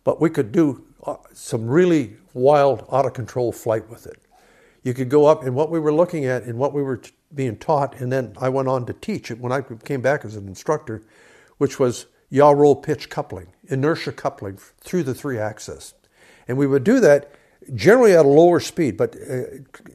But 0.04 0.22
we 0.22 0.30
could 0.30 0.52
do 0.52 0.86
uh, 1.04 1.16
some 1.34 1.68
really 1.68 2.18
wild, 2.36 2.88
out 2.92 3.08
of 3.08 3.14
control 3.14 3.52
flight 3.52 3.90
with 3.90 4.06
it. 4.06 4.20
You 4.84 4.94
could 4.94 5.10
go 5.10 5.26
up, 5.26 5.44
and 5.44 5.56
what 5.56 5.72
we 5.72 5.80
were 5.80 5.94
looking 5.94 6.26
at 6.26 6.44
and 6.44 6.60
what 6.60 6.72
we 6.72 6.84
were 6.84 6.98
t- 6.98 7.12
being 7.34 7.58
taught, 7.58 8.00
and 8.00 8.12
then 8.12 8.36
I 8.40 8.50
went 8.50 8.68
on 8.68 8.86
to 8.86 8.94
teach 8.94 9.32
it 9.32 9.40
when 9.40 9.52
I 9.52 9.62
came 9.62 10.02
back 10.02 10.24
as 10.26 10.36
an 10.36 10.48
instructor, 10.48 11.02
which 11.58 11.80
was 11.80 12.06
yaw 12.30 12.52
roll 12.52 12.76
pitch 12.76 13.10
coupling, 13.10 13.48
inertia 13.68 14.12
coupling 14.12 14.58
through 14.80 15.04
the 15.04 15.16
three 15.16 15.40
axis. 15.40 15.96
And 16.48 16.56
we 16.56 16.68
would 16.68 16.84
do 16.84 17.00
that 17.00 17.32
generally 17.76 18.14
at 18.14 18.26
a 18.26 18.30
lower 18.30 18.60
speed, 18.60 18.98
but 18.98 19.16
uh, 19.16 19.44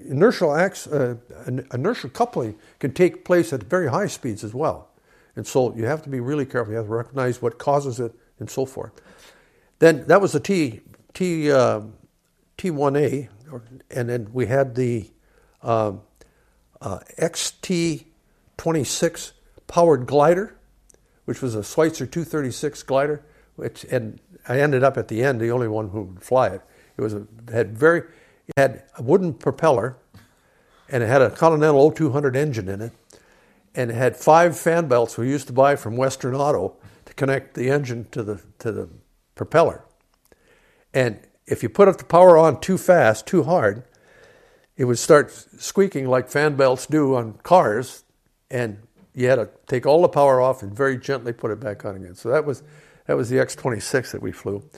inertial, 0.09 0.55
acts, 0.55 0.87
uh, 0.87 1.17
inertial 1.73 2.11
coupling 2.11 2.55
can 2.79 2.93
take 2.93 3.25
place 3.25 3.53
at 3.53 3.65
very 3.65 3.89
high 3.89 4.07
speeds 4.07 4.45
as 4.45 4.55
well. 4.55 4.91
And 5.35 5.45
so 5.47 5.75
you 5.75 5.87
have 5.87 6.03
to 6.03 6.09
be 6.09 6.21
really 6.21 6.47
careful. 6.47 6.73
You 6.73 6.79
have 6.79 6.87
to 6.87 6.93
recognize 6.93 7.43
what 7.43 7.59
causes 7.59 8.01
it 8.01 8.15
and 8.39 8.51
so 8.51 8.65
forth. 8.65 8.93
Then 9.79 10.07
that 10.07 10.21
was 10.21 10.33
the 10.33 10.41
T, 10.41 10.81
T, 11.13 11.53
uh, 11.53 11.83
T1A, 12.57 13.29
and 13.91 14.09
then 14.09 14.29
we 14.33 14.47
had 14.47 14.75
the 14.75 15.11
um, 15.63 16.01
uh, 16.81 17.01
XT26 17.19 19.33
powered 19.67 20.07
glider, 20.07 20.57
which 21.27 21.43
was 21.43 21.55
a 21.55 21.61
Schweizer 21.61 22.11
236 22.11 22.83
glider, 22.85 23.23
which, 23.57 23.85
and 23.85 24.19
I 24.49 24.61
ended 24.61 24.83
up 24.83 24.97
at 24.97 25.09
the 25.09 25.23
end 25.23 25.39
the 25.41 25.51
only 25.51 25.69
one 25.69 25.91
who 25.91 26.03
would 26.03 26.23
fly 26.23 26.49
it. 26.49 26.63
It 26.97 27.03
was 27.03 27.15
a, 27.15 27.27
had 27.53 27.77
very, 27.77 28.01
it 28.01 28.55
had 28.57 28.85
a 28.97 29.03
wooden 29.03 29.35
propeller, 29.35 29.97
and 30.89 31.03
it 31.03 31.07
had 31.07 31.23
a 31.23 31.31
Continental 31.31 31.91
0200 31.91 32.37
engine 32.37 32.69
in 32.69 32.81
it, 32.81 32.93
and 33.75 33.91
it 33.91 33.95
had 33.95 34.17
five 34.17 34.59
fan 34.59 34.89
belts 34.89 35.19
we 35.19 35.29
used 35.29 35.47
to 35.49 35.53
buy 35.53 35.77
from 35.77 35.97
Western 35.97 36.35
Auto 36.35 36.77
to 37.05 37.15
connect 37.15 37.55
the 37.55 37.71
engine 37.71 38.07
to 38.13 38.23
the 38.23 38.43
to 38.59 38.73
the 38.73 38.89
propeller. 39.35 39.85
And 40.95 41.19
if 41.47 41.63
you 41.63 41.69
put 41.69 41.89
up 41.89 41.99
the 41.99 42.05
power 42.05 42.39
on 42.39 42.61
too 42.61 42.79
fast, 42.79 43.27
too 43.27 43.43
hard, 43.43 43.85
it 44.77 44.85
would 44.85 44.99
start 44.99 45.31
squeaking 45.31 46.07
like 46.09 46.29
fan 46.29 46.57
belts 46.57 46.87
do 46.87 47.15
on 47.15 47.35
cars, 47.43 48.05
and 48.51 48.79
you 49.15 49.29
had 49.29 49.37
to 49.37 49.51
take 49.67 49.87
all 49.87 50.03
the 50.03 50.09
power 50.09 50.41
off 50.41 50.63
and 50.63 50.75
very 50.75 50.99
gently 50.99 51.33
put 51.33 51.51
it 51.51 51.61
back 51.61 51.85
on 51.85 51.97
again. 51.97 52.15
So 52.15 52.31
that 52.31 52.45
was 52.45 52.63
that 53.07 53.17
was 53.17 53.29
the 53.29 53.37
X26 53.37 54.13
that 54.13 54.23
we 54.23 54.33
flew. 54.33 54.69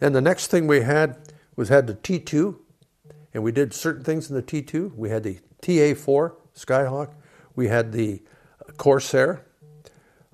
And 0.00 0.14
the 0.14 0.20
next 0.20 0.48
thing 0.48 0.66
we 0.66 0.82
had 0.82 1.16
was 1.58 1.70
had 1.70 1.88
the 1.88 1.94
T2, 1.94 2.54
and 3.34 3.42
we 3.42 3.50
did 3.50 3.74
certain 3.74 4.04
things 4.04 4.30
in 4.30 4.36
the 4.36 4.42
T2. 4.42 4.94
We 4.94 5.10
had 5.10 5.24
the 5.24 5.40
TA4 5.60 6.32
Skyhawk, 6.54 7.14
we 7.56 7.66
had 7.66 7.90
the 7.90 8.22
Corsair, 8.76 9.44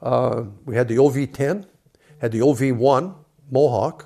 uh, 0.03 0.43
we 0.67 0.77
had 0.77 0.87
the 0.87 0.97
OV10, 0.97 1.65
had 2.19 2.31
the 2.31 2.41
OV1 2.41 3.15
Mohawk, 3.51 4.05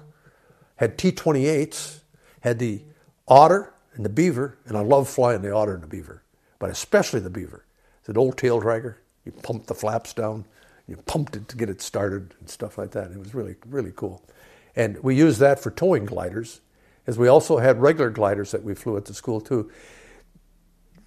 had 0.76 0.96
T28s, 0.96 2.02
had 2.42 2.60
the 2.60 2.82
Otter 3.26 3.74
and 3.94 4.04
the 4.04 4.10
Beaver, 4.10 4.56
and 4.66 4.76
I 4.76 4.80
love 4.82 5.08
flying 5.08 5.42
the 5.42 5.52
Otter 5.52 5.74
and 5.74 5.82
the 5.82 5.88
Beaver, 5.88 6.22
but 6.60 6.70
especially 6.70 7.18
the 7.18 7.30
Beaver. 7.30 7.64
It's 7.98 8.08
an 8.08 8.16
old 8.16 8.38
tail 8.38 8.62
dragger. 8.62 8.94
You 9.24 9.32
pump 9.32 9.66
the 9.66 9.74
flaps 9.74 10.14
down, 10.14 10.44
you 10.86 10.96
pumped 10.98 11.34
it 11.34 11.48
to 11.48 11.56
get 11.56 11.68
it 11.68 11.82
started 11.82 12.36
and 12.38 12.48
stuff 12.48 12.78
like 12.78 12.92
that. 12.92 13.10
It 13.10 13.18
was 13.18 13.34
really, 13.34 13.56
really 13.66 13.92
cool. 13.96 14.22
And 14.76 15.02
we 15.02 15.16
used 15.16 15.40
that 15.40 15.58
for 15.58 15.72
towing 15.72 16.04
gliders, 16.04 16.60
as 17.08 17.18
we 17.18 17.26
also 17.26 17.56
had 17.56 17.80
regular 17.80 18.10
gliders 18.10 18.50
that 18.52 18.62
we 18.62 18.74
flew 18.74 18.98
at 18.98 19.06
the 19.06 19.14
school 19.14 19.40
too. 19.40 19.70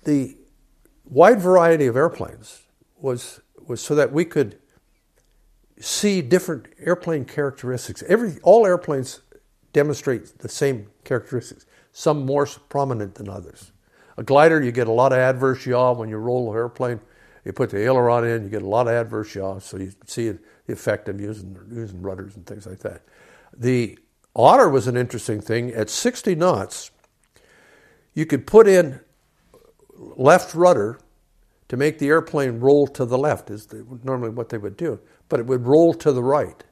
The 0.03 0.35
wide 1.05 1.39
variety 1.39 1.85
of 1.85 1.95
airplanes 1.95 2.63
was 2.97 3.39
was 3.67 3.79
so 3.79 3.93
that 3.93 4.11
we 4.11 4.25
could 4.25 4.57
see 5.79 6.21
different 6.21 6.67
airplane 6.79 7.23
characteristics. 7.23 8.03
Every 8.07 8.39
all 8.41 8.65
airplanes 8.65 9.21
demonstrate 9.73 10.39
the 10.39 10.49
same 10.49 10.87
characteristics, 11.03 11.67
some 11.91 12.25
more 12.25 12.47
prominent 12.67 13.15
than 13.15 13.29
others. 13.29 13.71
A 14.17 14.23
glider, 14.23 14.61
you 14.61 14.71
get 14.71 14.87
a 14.87 14.91
lot 14.91 15.13
of 15.13 15.19
adverse 15.19 15.65
yaw 15.67 15.93
when 15.93 16.09
you 16.09 16.17
roll 16.17 16.51
the 16.51 16.57
airplane. 16.57 16.99
You 17.45 17.53
put 17.53 17.69
the 17.69 17.79
aileron 17.79 18.25
in, 18.25 18.43
you 18.43 18.49
get 18.49 18.61
a 18.63 18.67
lot 18.67 18.87
of 18.87 18.93
adverse 18.93 19.33
yaw, 19.35 19.59
so 19.59 19.77
you 19.77 19.93
see 20.05 20.29
the 20.29 20.39
effect 20.67 21.09
of 21.09 21.21
using, 21.21 21.57
using 21.71 22.01
rudders 22.01 22.35
and 22.35 22.45
things 22.45 22.65
like 22.65 22.79
that. 22.79 23.03
The 23.55 23.97
Otter 24.35 24.69
was 24.69 24.87
an 24.87 24.95
interesting 24.95 25.41
thing. 25.41 25.71
At 25.71 25.89
60 25.89 26.35
knots, 26.35 26.91
you 28.13 28.25
could 28.25 28.47
put 28.47 28.67
in 28.67 29.01
left 29.97 30.53
rudder 30.55 30.99
to 31.67 31.77
make 31.77 31.99
the 31.99 32.07
airplane 32.07 32.59
roll 32.59 32.87
to 32.87 33.05
the 33.05 33.17
left, 33.17 33.49
is 33.49 33.67
normally 34.03 34.29
what 34.29 34.49
they 34.49 34.57
would 34.57 34.75
do, 34.75 34.99
but 35.29 35.39
it 35.39 35.45
would 35.45 35.65
roll 35.65 35.93
to 35.93 36.11
the 36.11 36.23
right. 36.23 36.63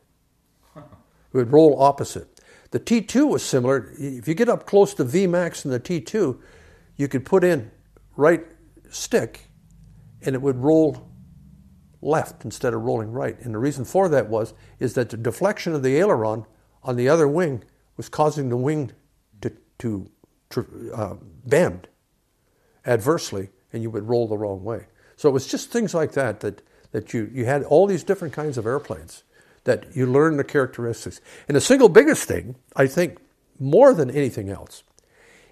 It 0.75 1.37
would 1.37 1.51
roll 1.51 1.81
opposite. 1.81 2.41
The 2.71 2.79
T2 2.79 3.27
was 3.27 3.43
similar. 3.43 3.93
If 3.97 4.27
you 4.27 4.33
get 4.33 4.49
up 4.49 4.65
close 4.65 4.93
to 4.95 5.05
Vmax 5.05 5.63
in 5.63 5.71
the 5.71 5.79
T2, 5.79 6.39
you 6.97 7.07
could 7.07 7.25
put 7.25 7.43
in 7.43 7.71
right 8.15 8.45
stick 8.89 9.47
and 10.21 10.35
it 10.35 10.41
would 10.41 10.57
roll 10.57 11.09
left 12.01 12.45
instead 12.45 12.73
of 12.73 12.81
rolling 12.81 13.11
right. 13.11 13.39
And 13.41 13.53
the 13.53 13.59
reason 13.59 13.85
for 13.85 14.09
that 14.09 14.29
was 14.29 14.53
is 14.79 14.93
that 14.95 15.09
the 15.09 15.17
deflection 15.17 15.73
of 15.73 15.83
the 15.83 15.97
aileron 15.97 16.45
on 16.83 16.95
the 16.95 17.09
other 17.09 17.27
wing 17.27 17.63
was 17.97 18.09
causing 18.09 18.49
the 18.49 18.57
wing 18.57 18.91
to, 19.79 20.09
to 20.49 20.91
uh, 20.93 21.15
bend 21.45 21.87
adversely 22.85 23.49
and 23.73 23.81
you 23.81 23.89
would 23.89 24.07
roll 24.07 24.27
the 24.27 24.37
wrong 24.37 24.63
way. 24.63 24.85
So 25.15 25.29
it 25.29 25.31
was 25.31 25.47
just 25.47 25.71
things 25.71 25.93
like 25.93 26.13
that 26.13 26.41
that, 26.41 26.61
that 26.91 27.13
you, 27.13 27.29
you 27.33 27.45
had 27.45 27.63
all 27.63 27.87
these 27.87 28.03
different 28.03 28.33
kinds 28.33 28.57
of 28.57 28.65
airplanes 28.65 29.23
that 29.63 29.95
you 29.95 30.05
learn 30.05 30.37
the 30.37 30.43
characteristics. 30.43 31.21
And 31.47 31.55
the 31.55 31.61
single 31.61 31.89
biggest 31.89 32.27
thing, 32.27 32.55
I 32.75 32.87
think, 32.87 33.19
more 33.59 33.93
than 33.93 34.09
anything 34.09 34.49
else, 34.49 34.83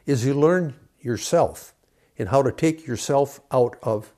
is 0.05 0.25
you 0.25 0.33
learn 0.33 0.75
yourself 1.01 1.73
and 2.17 2.29
how 2.29 2.41
to 2.41 2.51
take 2.51 2.87
yourself 2.87 3.41
out 3.51 3.77
of 3.83 4.13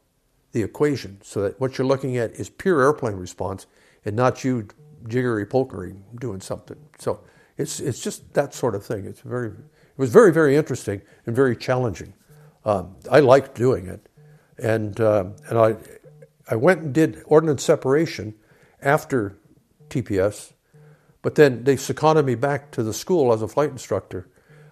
the 0.52 0.64
equation 0.64 1.20
so 1.24 1.42
that 1.42 1.60
what 1.60 1.78
you're 1.78 1.88
looking 1.88 2.18
at 2.18 2.32
is 2.34 2.50
pure 2.50 2.82
airplane 2.82 3.16
response 3.16 3.66
and 4.06 4.16
not 4.16 4.44
you 4.44 4.68
jiggery 5.08 5.46
pokery 5.46 5.96
doing 6.20 6.42
something. 6.42 6.78
So 6.98 7.22
it's, 7.58 7.80
it's 7.80 8.02
just 8.02 8.34
that 8.34 8.54
sort 8.54 8.76
of 8.76 8.86
thing. 8.86 9.06
It's 9.06 9.22
very, 9.22 9.50
it 9.50 9.98
was 9.98 10.10
very, 10.12 10.32
very 10.32 10.56
interesting 10.56 11.02
and 11.26 11.36
very 11.36 11.56
challenging. 11.56 12.14
Um, 12.66 12.96
I 13.12 13.20
liked 13.20 13.56
doing 13.56 13.88
it. 13.88 14.08
And, 14.58 15.00
uh, 15.00 15.26
and 15.50 15.58
I, 15.58 15.76
I 16.50 16.56
went 16.56 16.82
and 16.82 16.94
did 16.94 17.22
ordnance 17.26 17.64
separation 17.64 18.36
after 18.82 19.38
TPS, 19.90 20.54
but 21.22 21.36
then 21.36 21.64
they 21.64 21.76
seconded 21.76 22.26
me 22.26 22.36
back 22.36 22.72
to 22.72 22.84
the 22.84 22.94
school 22.94 23.34
as 23.34 23.42
a 23.42 23.48
flight 23.48 23.70
instructor 23.70 24.30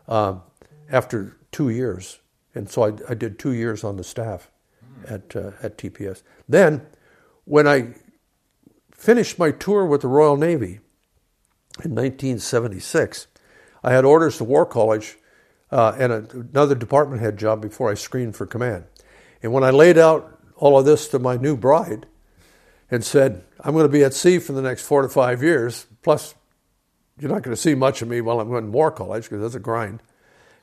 um, 0.07 0.41
after 0.89 1.37
two 1.51 1.69
years. 1.69 2.19
And 2.55 2.69
so 2.69 2.83
I, 2.83 2.93
I, 3.09 3.13
did 3.13 3.37
two 3.37 3.51
years 3.51 3.83
on 3.83 3.97
the 3.97 4.03
staff 4.03 4.49
at, 5.07 5.35
uh, 5.35 5.51
at 5.61 5.77
TPS. 5.77 6.23
Then, 6.49 6.85
when 7.45 7.67
I 7.67 7.93
finished 8.97 9.39
my 9.39 9.51
tour 9.51 9.85
with 9.85 10.01
the 10.01 10.07
Royal 10.07 10.35
Navy 10.35 10.79
in 11.83 11.95
1976, 11.95 13.27
I 13.83 13.93
had 13.93 14.03
orders 14.03 14.37
to 14.37 14.43
War 14.43 14.65
College 14.65 15.17
uh, 15.71 15.95
and 15.97 16.11
another 16.11 16.75
department 16.75 17.21
head 17.21 17.37
job 17.37 17.61
before 17.61 17.89
I 17.89 17.93
screened 17.93 18.35
for 18.35 18.45
command. 18.45 18.85
And 19.41 19.53
when 19.53 19.63
I 19.63 19.69
laid 19.69 19.97
out 19.97 20.39
all 20.55 20.77
of 20.77 20.85
this 20.85 21.07
to 21.09 21.19
my 21.19 21.37
new 21.37 21.55
bride, 21.55 22.07
and 22.89 23.03
said, 23.03 23.43
I'm 23.59 23.73
going 23.73 23.85
to 23.85 23.91
be 23.91 24.03
at 24.03 24.13
sea 24.13 24.39
for 24.39 24.53
the 24.53 24.61
next 24.61 24.83
four 24.83 25.01
to 25.01 25.09
five 25.09 25.43
years, 25.43 25.87
plus 26.03 26.35
you're 27.19 27.31
not 27.31 27.43
going 27.43 27.55
to 27.55 27.61
see 27.61 27.75
much 27.75 28.01
of 28.01 28.07
me 28.07 28.21
while 28.21 28.39
I'm 28.39 28.49
to 28.49 28.71
war 28.71 28.91
college 28.91 29.23
because 29.23 29.41
that's 29.41 29.55
a 29.55 29.59
grind. 29.59 30.01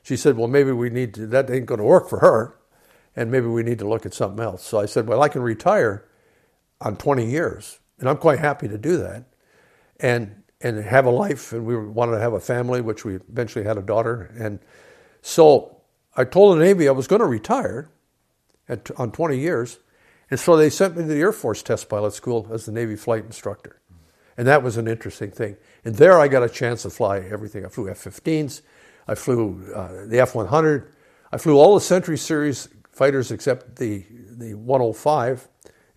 She 0.03 0.17
said, 0.17 0.37
Well, 0.37 0.47
maybe 0.47 0.71
we 0.71 0.89
need 0.89 1.13
to, 1.15 1.27
that 1.27 1.49
ain't 1.49 1.65
going 1.65 1.79
to 1.79 1.85
work 1.85 2.09
for 2.09 2.19
her, 2.19 2.57
and 3.15 3.31
maybe 3.31 3.47
we 3.47 3.63
need 3.63 3.79
to 3.79 3.87
look 3.87 4.05
at 4.05 4.13
something 4.13 4.43
else. 4.43 4.63
So 4.63 4.79
I 4.79 4.85
said, 4.85 5.07
Well, 5.07 5.21
I 5.21 5.29
can 5.29 5.41
retire 5.41 6.05
on 6.81 6.97
20 6.97 7.25
years, 7.25 7.79
and 7.99 8.09
I'm 8.09 8.17
quite 8.17 8.39
happy 8.39 8.67
to 8.67 8.77
do 8.77 8.97
that, 8.97 9.25
and 9.99 10.43
and 10.61 10.83
have 10.83 11.05
a 11.05 11.09
life. 11.09 11.51
And 11.51 11.65
we 11.65 11.77
wanted 11.77 12.13
to 12.13 12.19
have 12.19 12.33
a 12.33 12.39
family, 12.39 12.81
which 12.81 13.05
we 13.05 13.15
eventually 13.15 13.65
had 13.65 13.77
a 13.77 13.81
daughter. 13.81 14.33
And 14.37 14.59
so 15.21 15.77
I 16.15 16.23
told 16.23 16.57
the 16.57 16.63
Navy 16.63 16.87
I 16.87 16.91
was 16.91 17.07
going 17.07 17.19
to 17.19 17.27
retire 17.27 17.89
at, 18.67 18.89
on 18.97 19.11
20 19.11 19.37
years, 19.37 19.79
and 20.31 20.39
so 20.39 20.55
they 20.57 20.69
sent 20.69 20.95
me 20.95 21.03
to 21.03 21.07
the 21.07 21.19
Air 21.19 21.31
Force 21.31 21.61
Test 21.61 21.89
Pilot 21.89 22.13
School 22.13 22.47
as 22.51 22.65
the 22.65 22.71
Navy 22.71 22.95
flight 22.95 23.25
instructor. 23.25 23.79
And 24.37 24.47
that 24.47 24.63
was 24.63 24.75
an 24.77 24.87
interesting 24.87 25.31
thing. 25.31 25.55
And 25.85 25.95
there 25.95 26.19
I 26.19 26.27
got 26.27 26.43
a 26.43 26.49
chance 26.49 26.81
to 26.81 26.89
fly 26.89 27.19
everything. 27.19 27.65
I 27.65 27.69
flew 27.69 27.89
F 27.89 28.03
15s, 28.03 28.61
I 29.07 29.15
flew 29.15 29.71
uh, 29.73 30.07
the 30.07 30.19
F 30.19 30.35
100, 30.35 30.91
I 31.31 31.37
flew 31.37 31.57
all 31.57 31.75
the 31.75 31.81
Century 31.81 32.17
Series 32.17 32.67
fighters 32.91 33.31
except 33.31 33.75
the, 33.75 34.05
the 34.09 34.53
105. 34.55 35.47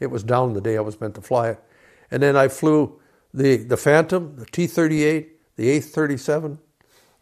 It 0.00 0.08
was 0.08 0.22
down 0.22 0.52
the 0.52 0.60
day 0.60 0.76
I 0.76 0.80
was 0.80 1.00
meant 1.00 1.14
to 1.14 1.20
fly 1.20 1.50
it. 1.50 1.64
And 2.10 2.22
then 2.22 2.36
I 2.36 2.48
flew 2.48 3.00
the, 3.32 3.56
the 3.56 3.76
Phantom, 3.76 4.36
the 4.36 4.46
T 4.46 4.66
38, 4.66 5.56
the 5.56 5.70
A 5.70 5.80
37, 5.80 6.58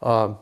um, 0.03 0.39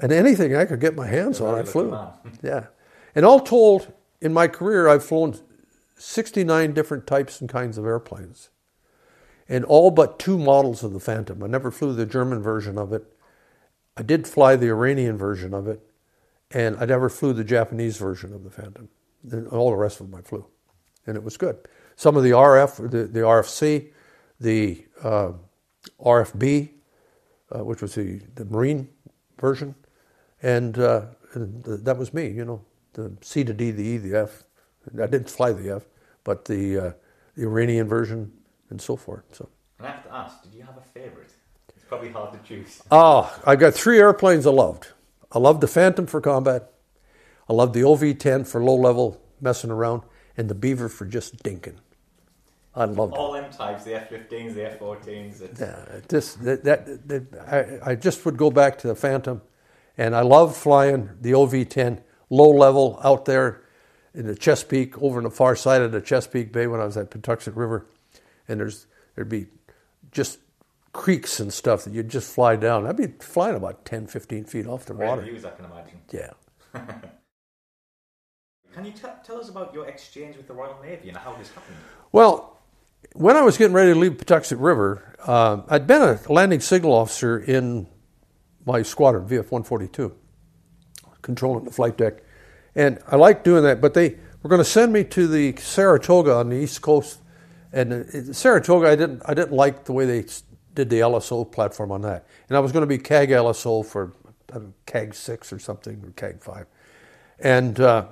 and 0.00 0.12
anything 0.12 0.56
I 0.56 0.64
could 0.64 0.80
get 0.80 0.96
my 0.96 1.06
hands 1.06 1.40
on, 1.40 1.54
I 1.54 1.62
flew. 1.62 1.96
yeah. 2.42 2.66
And 3.14 3.24
all 3.24 3.40
told, 3.40 3.92
in 4.20 4.32
my 4.32 4.48
career, 4.48 4.88
I've 4.88 5.04
flown 5.04 5.38
69 5.96 6.72
different 6.72 7.06
types 7.06 7.40
and 7.40 7.48
kinds 7.48 7.78
of 7.78 7.84
airplanes, 7.84 8.50
and 9.48 9.64
all 9.64 9.90
but 9.90 10.18
two 10.18 10.38
models 10.38 10.82
of 10.82 10.92
the 10.92 11.00
Phantom. 11.00 11.42
I 11.42 11.46
never 11.46 11.70
flew 11.70 11.94
the 11.94 12.06
German 12.06 12.42
version 12.42 12.76
of 12.76 12.92
it. 12.92 13.04
I 13.96 14.02
did 14.02 14.26
fly 14.26 14.56
the 14.56 14.68
Iranian 14.68 15.16
version 15.16 15.54
of 15.54 15.68
it, 15.68 15.80
and 16.50 16.76
I 16.78 16.86
never 16.86 17.08
flew 17.08 17.32
the 17.32 17.44
Japanese 17.44 17.96
version 17.96 18.32
of 18.34 18.42
the 18.42 18.50
Phantom. 18.50 18.88
And 19.30 19.46
All 19.48 19.70
the 19.70 19.76
rest 19.76 20.00
of 20.00 20.10
them 20.10 20.18
I 20.18 20.22
flew, 20.22 20.46
and 21.06 21.16
it 21.16 21.22
was 21.22 21.36
good. 21.36 21.56
Some 21.96 22.16
of 22.16 22.22
the 22.22 22.30
RF, 22.30 22.90
the, 22.90 23.04
the 23.04 23.20
RFC, 23.20 23.90
the 24.40 24.84
uh, 25.02 25.32
RFB, 26.00 26.70
uh, 27.54 27.64
which 27.64 27.82
was 27.82 27.94
the, 27.94 28.20
the 28.34 28.44
Marine 28.46 28.88
version, 29.38 29.74
and, 30.42 30.78
uh, 30.78 31.06
and 31.34 31.64
th- 31.64 31.80
that 31.80 31.96
was 31.96 32.12
me. 32.12 32.28
You 32.28 32.44
know, 32.44 32.64
the 32.94 33.16
C 33.20 33.44
to 33.44 33.52
D, 33.52 33.70
the 33.70 33.84
E, 33.84 33.96
the 33.98 34.16
F. 34.16 34.44
I 34.94 35.06
didn't 35.06 35.30
fly 35.30 35.52
the 35.52 35.76
F, 35.76 35.82
but 36.24 36.44
the 36.44 36.78
uh, 36.78 36.92
the 37.36 37.42
Iranian 37.42 37.88
version 37.88 38.32
and 38.70 38.80
so 38.80 38.96
forth. 38.96 39.24
So. 39.32 39.48
And 39.78 39.88
I 39.88 39.90
have 39.90 40.04
to 40.04 40.14
ask, 40.14 40.42
did 40.42 40.54
you 40.54 40.62
have 40.62 40.76
a 40.76 40.80
favourite? 40.80 41.30
It's 41.74 41.84
probably 41.86 42.10
hard 42.10 42.32
to 42.32 42.48
choose. 42.48 42.82
Oh, 42.90 43.34
I've 43.44 43.60
got 43.60 43.74
three 43.74 43.98
airplanes 43.98 44.46
I 44.46 44.50
loved. 44.50 44.88
I 45.32 45.38
loved 45.38 45.60
the 45.60 45.66
Phantom 45.66 46.06
for 46.06 46.20
combat. 46.20 46.72
I 47.48 47.52
loved 47.52 47.74
the 47.74 47.84
OV-10 47.84 48.46
for 48.46 48.62
low 48.62 48.76
level 48.76 49.20
messing 49.40 49.70
around, 49.70 50.02
and 50.36 50.48
the 50.48 50.54
Beaver 50.54 50.88
for 50.88 51.04
just 51.04 51.42
dinking. 51.42 51.76
I 52.76 52.86
loved 52.86 53.14
it. 53.14 53.18
All 53.18 53.32
them 53.32 53.50
types, 53.52 53.84
the 53.84 53.94
F-15s, 53.94 54.54
the 54.54 54.72
F-14s. 54.72 55.40
It's, 55.40 55.60
Yeah, 55.60 56.00
this 56.08 56.34
that, 56.34 56.64
that, 56.64 57.08
that 57.08 57.80
I, 57.84 57.92
I 57.92 57.94
just 57.94 58.24
would 58.24 58.36
go 58.36 58.50
back 58.50 58.78
to 58.78 58.88
the 58.88 58.94
Phantom, 58.94 59.42
and 59.96 60.16
I 60.16 60.22
love 60.22 60.56
flying 60.56 61.10
the 61.20 61.34
OV-10 61.34 62.02
low 62.30 62.50
level 62.50 62.98
out 63.04 63.26
there 63.26 63.62
in 64.12 64.26
the 64.26 64.34
Chesapeake, 64.34 65.00
over 65.02 65.18
on 65.18 65.24
the 65.24 65.30
far 65.30 65.56
side 65.56 65.82
of 65.82 65.92
the 65.92 66.00
Chesapeake 66.00 66.52
Bay 66.52 66.66
when 66.66 66.80
I 66.80 66.84
was 66.84 66.96
at 66.96 67.10
Patuxent 67.10 67.56
River, 67.56 67.86
and 68.48 68.60
there's 68.60 68.86
there'd 69.14 69.28
be 69.28 69.46
just 70.10 70.38
creeks 70.92 71.40
and 71.40 71.52
stuff 71.52 71.84
that 71.84 71.92
you'd 71.92 72.08
just 72.08 72.32
fly 72.32 72.56
down. 72.56 72.86
I'd 72.86 72.96
be 72.96 73.08
flying 73.20 73.56
about 73.56 73.84
10, 73.84 74.06
15 74.06 74.44
feet 74.44 74.66
off 74.66 74.86
the 74.86 74.94
great 74.94 75.08
water. 75.08 75.22
views, 75.22 75.44
I 75.44 75.50
can 75.50 75.64
imagine. 75.66 76.00
Yeah. 76.10 76.30
Can 78.74 78.84
you 78.84 78.90
t- 78.90 79.06
tell 79.24 79.38
us 79.38 79.48
about 79.48 79.72
your 79.72 79.86
exchange 79.86 80.36
with 80.36 80.48
the 80.48 80.52
Royal 80.52 80.76
Navy 80.82 81.08
and 81.08 81.16
how 81.16 81.32
this 81.34 81.48
happened? 81.50 81.76
Well, 82.10 82.58
when 83.12 83.36
I 83.36 83.42
was 83.42 83.56
getting 83.58 83.74
ready 83.74 83.92
to 83.92 83.98
leave 83.98 84.12
Patuxent 84.12 84.60
River, 84.60 85.16
uh, 85.26 85.62
I'd 85.68 85.86
been 85.86 86.02
a 86.02 86.20
landing 86.32 86.60
signal 86.60 86.92
officer 86.92 87.38
in 87.38 87.86
my 88.66 88.82
squadron, 88.82 89.26
VF 89.26 89.50
142, 89.50 90.14
controlling 91.22 91.64
the 91.64 91.70
flight 91.70 91.96
deck. 91.96 92.22
And 92.74 92.98
I 93.06 93.16
liked 93.16 93.44
doing 93.44 93.62
that, 93.64 93.80
but 93.80 93.94
they 93.94 94.16
were 94.42 94.48
going 94.48 94.60
to 94.60 94.64
send 94.64 94.92
me 94.92 95.04
to 95.04 95.26
the 95.26 95.54
Saratoga 95.56 96.34
on 96.34 96.48
the 96.48 96.56
East 96.56 96.82
Coast. 96.82 97.20
And 97.72 97.92
uh, 97.92 98.32
Saratoga, 98.32 98.88
I 98.88 98.96
didn't, 98.96 99.22
I 99.26 99.34
didn't 99.34 99.52
like 99.52 99.84
the 99.84 99.92
way 99.92 100.06
they 100.06 100.24
did 100.74 100.90
the 100.90 101.00
LSO 101.00 101.50
platform 101.50 101.92
on 101.92 102.02
that. 102.02 102.26
And 102.48 102.56
I 102.56 102.60
was 102.60 102.72
going 102.72 102.82
to 102.82 102.86
be 102.86 102.98
CAG 102.98 103.30
LSO 103.30 103.84
for 103.84 104.12
know, 104.52 104.72
CAG 104.86 105.14
6 105.14 105.52
or 105.52 105.58
something, 105.58 106.02
or 106.04 106.10
CAG 106.12 106.42
5. 106.42 106.66
And 107.40 107.80
uh, 107.80 108.06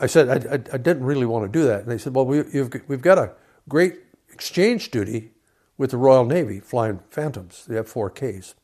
I 0.00 0.06
said, 0.06 0.28
I, 0.28 0.54
I, 0.54 0.54
I 0.74 0.78
didn't 0.78 1.04
really 1.04 1.26
want 1.26 1.50
to 1.50 1.58
do 1.58 1.64
that. 1.66 1.80
And 1.82 1.90
they 1.90 1.98
said, 1.98 2.14
well, 2.14 2.24
we, 2.26 2.38
you've, 2.52 2.72
we've 2.86 3.02
got 3.02 3.18
a 3.18 3.32
great 3.68 3.96
exchange 4.32 4.90
duty 4.90 5.32
with 5.76 5.90
the 5.90 5.96
Royal 5.96 6.24
Navy 6.24 6.60
flying 6.60 7.00
Phantoms, 7.10 7.64
the 7.66 7.78
F-4Ks. 7.80 8.54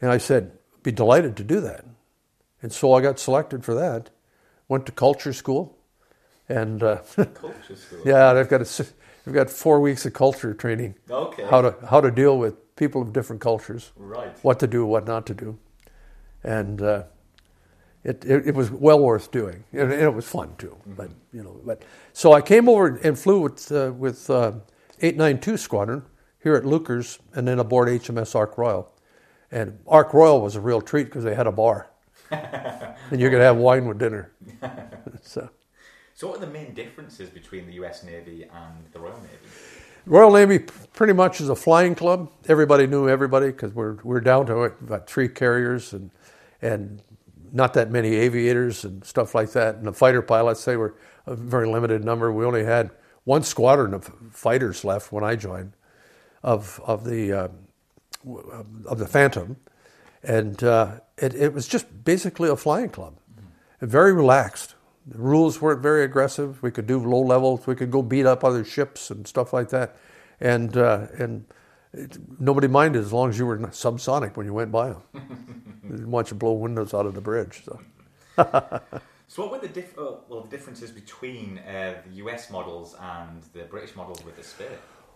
And 0.00 0.10
I 0.10 0.18
said, 0.18 0.52
be 0.82 0.92
delighted 0.92 1.36
to 1.38 1.44
do 1.44 1.60
that. 1.60 1.84
And 2.60 2.72
so 2.72 2.92
I 2.92 3.00
got 3.00 3.18
selected 3.18 3.64
for 3.64 3.74
that. 3.74 4.10
Went 4.68 4.86
to 4.86 4.92
culture 4.92 5.32
school. 5.32 5.76
And 6.48 6.82
uh, 6.82 6.96
Culture 7.34 7.76
school. 7.76 8.00
yeah, 8.04 8.32
they've 8.34 8.48
got, 8.48 8.60
a, 8.62 8.86
they've 9.24 9.34
got 9.34 9.48
four 9.48 9.80
weeks 9.80 10.04
of 10.04 10.12
culture 10.12 10.52
training, 10.54 10.96
Okay. 11.10 11.44
how 11.48 11.62
to, 11.62 11.74
how 11.88 12.00
to 12.00 12.10
deal 12.10 12.36
with 12.36 12.76
people 12.76 13.00
of 13.00 13.12
different 13.12 13.40
cultures 13.40 13.92
Right. 13.96 14.36
what 14.42 14.58
to 14.60 14.66
do, 14.66 14.84
what 14.84 15.06
not 15.06 15.24
to 15.26 15.34
do, 15.34 15.58
and 16.42 16.82
uh, 16.82 17.04
it, 18.04 18.24
it 18.24 18.48
it 18.48 18.54
was 18.54 18.70
well 18.70 19.00
worth 19.00 19.30
doing, 19.30 19.64
and 19.72 19.92
it 19.92 20.12
was 20.12 20.26
fun 20.26 20.54
too. 20.58 20.76
But 20.86 21.10
you 21.32 21.42
know, 21.42 21.60
but 21.64 21.82
so 22.12 22.32
I 22.32 22.40
came 22.40 22.68
over 22.68 22.96
and 22.96 23.18
flew 23.18 23.40
with 23.40 23.70
uh, 23.70 23.92
with 23.96 24.28
uh, 24.28 24.52
892 25.00 25.56
Squadron 25.56 26.02
here 26.42 26.56
at 26.56 26.64
Leuchars, 26.64 27.18
and 27.34 27.46
then 27.46 27.58
aboard 27.58 27.88
HMS 27.88 28.34
Ark 28.34 28.58
Royal, 28.58 28.90
and 29.50 29.78
Ark 29.86 30.12
Royal 30.12 30.40
was 30.40 30.56
a 30.56 30.60
real 30.60 30.80
treat 30.80 31.04
because 31.04 31.24
they 31.24 31.34
had 31.34 31.46
a 31.46 31.52
bar, 31.52 31.90
and 32.30 33.20
you 33.20 33.30
could 33.30 33.40
have 33.40 33.56
wine 33.56 33.86
with 33.86 33.98
dinner. 33.98 34.32
so. 35.22 35.48
So, 36.14 36.28
what 36.28 36.36
are 36.36 36.46
the 36.46 36.52
main 36.52 36.74
differences 36.74 37.30
between 37.30 37.66
the 37.66 37.72
US 37.84 38.04
Navy 38.04 38.44
and 38.44 38.92
the 38.92 39.00
Royal 39.00 39.18
Navy? 39.22 39.34
Royal 40.06 40.32
Navy 40.32 40.58
pretty 40.92 41.12
much 41.12 41.40
is 41.40 41.48
a 41.48 41.56
flying 41.56 41.94
club. 41.94 42.30
Everybody 42.48 42.86
knew 42.86 43.08
everybody 43.08 43.46
because 43.46 43.72
we're 43.72 43.94
we're 44.02 44.20
down 44.20 44.46
to 44.46 44.60
about 44.60 45.08
three 45.08 45.28
carriers 45.28 45.92
and 45.92 46.10
and 46.60 47.02
not 47.52 47.74
that 47.74 47.90
many 47.90 48.14
aviators 48.16 48.84
and 48.84 49.04
stuff 49.04 49.34
like 49.34 49.52
that. 49.52 49.76
And 49.76 49.86
the 49.86 49.92
fighter 49.92 50.22
pilots, 50.22 50.64
they 50.64 50.76
were 50.76 50.96
a 51.26 51.36
very 51.36 51.68
limited 51.68 52.04
number. 52.04 52.32
We 52.32 52.44
only 52.44 52.64
had 52.64 52.90
one 53.24 53.42
squadron 53.44 53.94
of 53.94 54.10
fighters 54.32 54.84
left 54.84 55.12
when 55.12 55.24
I 55.24 55.36
joined 55.36 55.74
of 56.42 56.80
of 56.84 57.04
the 57.04 57.32
uh, 57.32 57.48
of 58.86 58.98
the 58.98 59.06
Phantom, 59.06 59.56
and 60.22 60.62
uh, 60.64 61.00
it, 61.18 61.34
it 61.34 61.52
was 61.52 61.68
just 61.68 62.04
basically 62.04 62.48
a 62.48 62.56
flying 62.56 62.90
club, 62.90 63.14
very 63.80 64.12
relaxed. 64.12 64.74
The 65.06 65.18
rules 65.18 65.60
weren't 65.60 65.82
very 65.82 66.04
aggressive. 66.04 66.62
We 66.62 66.70
could 66.70 66.86
do 66.86 66.98
low 66.98 67.20
levels. 67.22 67.66
We 67.66 67.74
could 67.74 67.90
go 67.90 68.02
beat 68.02 68.26
up 68.26 68.44
other 68.44 68.64
ships 68.64 69.10
and 69.10 69.26
stuff 69.26 69.52
like 69.52 69.70
that, 69.70 69.96
and 70.40 70.76
uh, 70.76 71.08
and 71.18 71.44
it, 71.92 72.18
nobody 72.40 72.68
minded 72.68 73.00
as 73.00 73.12
long 73.12 73.30
as 73.30 73.38
you 73.38 73.46
were 73.46 73.58
subsonic 73.58 74.36
when 74.36 74.46
you 74.46 74.54
went 74.54 74.72
by 74.72 74.88
them. 74.90 75.02
they 75.12 75.88
didn't 75.96 76.10
want 76.10 76.28
you 76.28 76.30
to 76.30 76.34
blow 76.36 76.52
windows 76.52 76.94
out 76.94 77.06
of 77.06 77.14
the 77.14 77.20
bridge. 77.20 77.62
So. 77.64 77.80
So, 79.32 79.40
what 79.44 79.52
were 79.52 79.66
the 79.66 79.72
diff- 79.72 79.96
uh, 79.96 80.16
well 80.28 80.42
the 80.42 80.50
differences 80.50 80.90
between 80.90 81.58
uh, 81.60 82.02
the 82.06 82.16
US 82.16 82.50
models 82.50 82.94
and 83.00 83.42
the 83.54 83.62
British 83.62 83.96
models 83.96 84.22
with 84.22 84.36
the 84.36 84.42
Spey? 84.42 84.68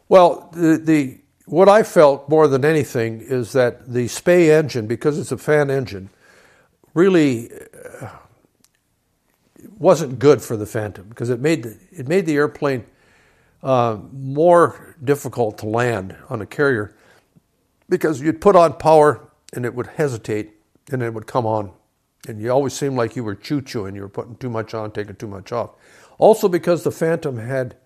Well, 0.09 0.49
the, 0.55 0.79
the 0.79 1.21
what 1.45 1.69
I 1.69 1.83
felt 1.83 2.27
more 2.27 2.49
than 2.49 2.65
anything 2.65 3.21
is 3.21 3.53
that 3.53 3.93
the 3.93 4.09
Spey 4.09 4.51
engine, 4.51 4.87
because 4.87 5.19
it's 5.19 5.33
a 5.33 5.37
fan 5.37 5.71
engine, 5.71 6.09
really 6.95 7.51
uh, 8.01 8.09
wasn't 9.79 10.19
good 10.19 10.41
for 10.41 10.57
the 10.57 10.65
Phantom 10.65 11.07
because 11.11 11.29
it 11.29 11.41
made 11.41 11.65
the, 11.65 11.77
it 11.93 12.09
made 12.09 12.25
the 12.25 12.37
airplane 12.37 12.87
uh, 13.67 13.99
more 14.13 14.95
difficult 15.03 15.59
to 15.59 15.67
land 15.67 16.17
on 16.31 16.41
a 16.41 16.47
carrier 16.47 16.95
because 17.89 18.21
you'd 18.21 18.41
put 18.41 18.55
on 18.55 18.73
power 18.75 19.29
and 19.53 19.65
it 19.65 19.75
would 19.75 19.89
hesitate 19.89 20.53
and 20.93 21.03
it 21.03 21.13
would 21.13 21.27
come 21.27 21.45
on. 21.45 21.73
And 22.29 22.41
you 22.41 22.53
always 22.53 22.75
seemed 22.75 22.97
like 22.97 23.17
you 23.17 23.25
were 23.25 23.35
choo 23.35 23.61
chooing 23.61 23.97
you 23.97 24.03
were 24.03 24.09
putting 24.09 24.37
too 24.37 24.49
much 24.49 24.73
on 24.73 24.93
taking 24.93 25.17
too 25.17 25.27
much 25.27 25.51
off. 25.51 25.71
Also 26.17 26.49
because 26.49 26.85
the 26.85 26.93
phantom 26.93 27.39
had 27.39 27.77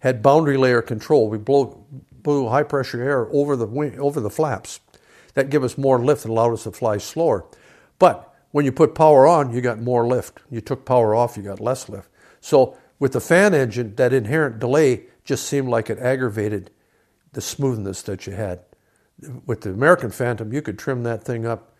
had 0.00 0.22
boundary 0.22 0.58
layer 0.58 0.82
control. 0.82 1.30
We 1.30 1.38
blow, 1.38 1.82
blew 2.12 2.50
high 2.50 2.64
pressure 2.64 3.02
air 3.02 3.26
over 3.32 3.56
the 3.56 3.66
wing, 3.66 3.98
over 3.98 4.20
the 4.20 4.28
flaps. 4.28 4.80
That 5.32 5.48
gave 5.48 5.64
us 5.64 5.78
more 5.78 5.98
lift 5.98 6.26
and 6.26 6.32
allowed 6.32 6.52
us 6.52 6.64
to 6.64 6.72
fly 6.72 6.98
slower. 6.98 7.46
But 7.98 8.34
when 8.50 8.66
you 8.66 8.72
put 8.72 8.94
power 8.94 9.26
on 9.26 9.54
you 9.54 9.62
got 9.62 9.78
more 9.80 10.06
lift. 10.06 10.40
You 10.50 10.60
took 10.60 10.84
power 10.84 11.14
off 11.14 11.38
you 11.38 11.42
got 11.42 11.58
less 11.58 11.88
lift. 11.88 12.10
So 12.42 12.76
with 12.98 13.12
the 13.12 13.20
fan 13.20 13.54
engine 13.54 13.94
that 13.94 14.12
inherent 14.12 14.58
delay 14.58 15.06
just 15.24 15.46
seemed 15.46 15.68
like 15.68 15.90
it 15.90 15.98
aggravated 15.98 16.70
the 17.32 17.40
smoothness 17.40 18.02
that 18.02 18.26
you 18.26 18.32
had 18.34 18.60
with 19.46 19.62
the 19.62 19.70
American 19.70 20.10
Phantom, 20.10 20.52
you 20.52 20.62
could 20.62 20.78
trim 20.78 21.02
that 21.04 21.22
thing 21.24 21.46
up, 21.46 21.74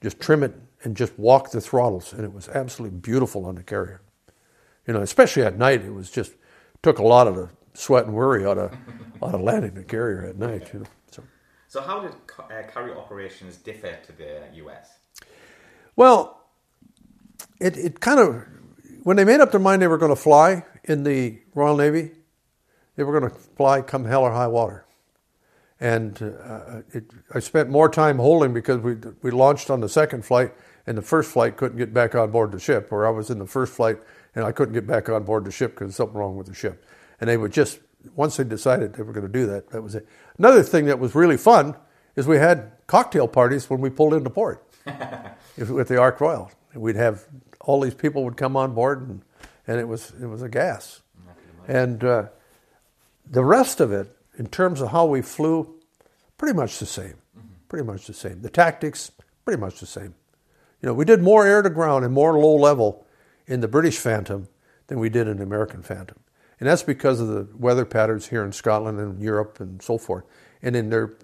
just 0.00 0.20
trim 0.20 0.42
it 0.42 0.54
and 0.82 0.96
just 0.96 1.18
walk 1.18 1.50
the 1.50 1.60
throttles, 1.60 2.12
and 2.12 2.24
it 2.24 2.32
was 2.32 2.48
absolutely 2.48 2.98
beautiful 2.98 3.46
on 3.46 3.54
the 3.56 3.62
carrier. 3.62 4.02
You 4.86 4.94
know, 4.94 5.00
especially 5.00 5.42
at 5.42 5.56
night, 5.58 5.82
it 5.82 5.92
was 5.94 6.10
just 6.10 6.34
took 6.82 6.98
a 6.98 7.02
lot 7.02 7.26
of 7.26 7.34
the 7.36 7.48
sweat 7.72 8.04
and 8.04 8.14
worry 8.14 8.46
out 8.46 8.58
of 8.58 8.72
out 9.22 9.34
of 9.34 9.40
landing 9.40 9.74
the 9.74 9.82
carrier 9.82 10.24
at 10.26 10.36
night. 10.36 10.70
You 10.72 10.80
know, 10.80 10.86
so 11.10 11.22
So, 11.68 11.80
how 11.80 12.00
did 12.02 12.12
uh, 12.38 12.62
carrier 12.72 12.96
operations 12.96 13.56
differ 13.56 13.96
to 14.06 14.12
the 14.12 14.42
US? 14.64 14.98
well, 15.96 16.42
it 17.60 17.76
it 17.76 18.00
kind 18.00 18.20
of 18.20 18.44
when 19.04 19.16
they 19.16 19.24
made 19.24 19.40
up 19.40 19.50
their 19.50 19.60
mind 19.60 19.80
they 19.80 19.88
were 19.88 19.98
going 19.98 20.14
to 20.14 20.20
fly 20.20 20.64
in 20.84 21.04
the 21.04 21.38
Royal 21.54 21.76
Navy, 21.76 22.10
they 22.96 23.04
were 23.04 23.18
going 23.18 23.30
to 23.30 23.38
fly 23.56 23.82
come 23.82 24.04
hell 24.04 24.22
or 24.22 24.32
high 24.32 24.46
water. 24.46 24.86
And 25.80 26.20
uh, 26.22 26.82
it, 26.92 27.04
I 27.34 27.40
spent 27.40 27.68
more 27.68 27.88
time 27.88 28.18
holding 28.18 28.54
because 28.54 28.78
we 28.78 28.96
we 29.22 29.30
launched 29.30 29.70
on 29.70 29.80
the 29.80 29.88
second 29.88 30.24
flight, 30.24 30.52
and 30.86 30.96
the 30.96 31.02
first 31.02 31.30
flight 31.32 31.56
couldn't 31.56 31.78
get 31.78 31.92
back 31.92 32.14
on 32.14 32.30
board 32.30 32.52
the 32.52 32.60
ship, 32.60 32.88
or 32.90 33.06
I 33.06 33.10
was 33.10 33.28
in 33.28 33.38
the 33.38 33.46
first 33.46 33.72
flight 33.72 33.98
and 34.34 34.44
I 34.44 34.52
couldn't 34.52 34.74
get 34.74 34.86
back 34.86 35.08
on 35.08 35.24
board 35.24 35.44
the 35.44 35.50
ship 35.50 35.72
because 35.72 35.88
there's 35.88 35.96
something 35.96 36.16
wrong 36.16 36.36
with 36.36 36.46
the 36.46 36.54
ship. 36.54 36.84
And 37.20 37.28
they 37.28 37.36
would 37.36 37.52
just 37.52 37.80
once 38.14 38.36
they 38.36 38.44
decided 38.44 38.94
they 38.94 39.02
were 39.02 39.12
going 39.12 39.26
to 39.26 39.32
do 39.32 39.46
that, 39.46 39.70
that 39.70 39.82
was 39.82 39.94
it. 39.94 40.06
Another 40.38 40.62
thing 40.62 40.86
that 40.86 40.98
was 40.98 41.14
really 41.14 41.36
fun 41.36 41.74
is 42.16 42.26
we 42.26 42.36
had 42.36 42.72
cocktail 42.86 43.26
parties 43.26 43.70
when 43.70 43.80
we 43.80 43.90
pulled 43.90 44.12
into 44.14 44.30
port 44.30 44.66
with 45.56 45.88
the 45.88 45.98
Ark 45.98 46.20
Royal. 46.20 46.50
We'd 46.74 46.96
have 46.96 47.24
all 47.60 47.80
these 47.80 47.94
people 47.94 48.24
would 48.24 48.36
come 48.36 48.56
on 48.56 48.74
board, 48.74 49.08
and, 49.08 49.22
and 49.66 49.80
it 49.80 49.88
was 49.88 50.12
it 50.20 50.26
was 50.26 50.42
a 50.42 50.48
gas. 50.48 51.00
And 51.66 52.04
uh, 52.04 52.26
the 53.28 53.44
rest 53.44 53.80
of 53.80 53.92
it, 53.92 54.14
in 54.36 54.46
terms 54.46 54.80
of 54.80 54.90
how 54.90 55.06
we 55.06 55.22
flew, 55.22 55.74
pretty 56.38 56.56
much 56.56 56.78
the 56.78 56.86
same. 56.86 57.14
Pretty 57.68 57.84
much 57.84 58.06
the 58.06 58.14
same. 58.14 58.42
The 58.42 58.50
tactics, 58.50 59.10
pretty 59.44 59.60
much 59.60 59.80
the 59.80 59.86
same. 59.86 60.14
You 60.80 60.88
know, 60.88 60.94
we 60.94 61.04
did 61.04 61.22
more 61.22 61.46
air 61.46 61.62
to 61.62 61.70
ground 61.70 62.04
and 62.04 62.12
more 62.12 62.38
low 62.38 62.56
level 62.56 63.06
in 63.46 63.60
the 63.60 63.68
British 63.68 63.98
Phantom 63.98 64.48
than 64.88 64.98
we 64.98 65.08
did 65.08 65.28
in 65.28 65.38
the 65.38 65.42
American 65.42 65.82
Phantom. 65.82 66.18
And 66.60 66.68
that's 66.68 66.82
because 66.82 67.20
of 67.20 67.28
the 67.28 67.48
weather 67.56 67.84
patterns 67.84 68.28
here 68.28 68.44
in 68.44 68.52
Scotland 68.52 68.98
and 69.00 69.20
Europe 69.20 69.60
and 69.60 69.82
so 69.82 69.98
forth. 69.98 70.24
And 70.62 70.76
in 70.76 70.90
their, 70.90 71.14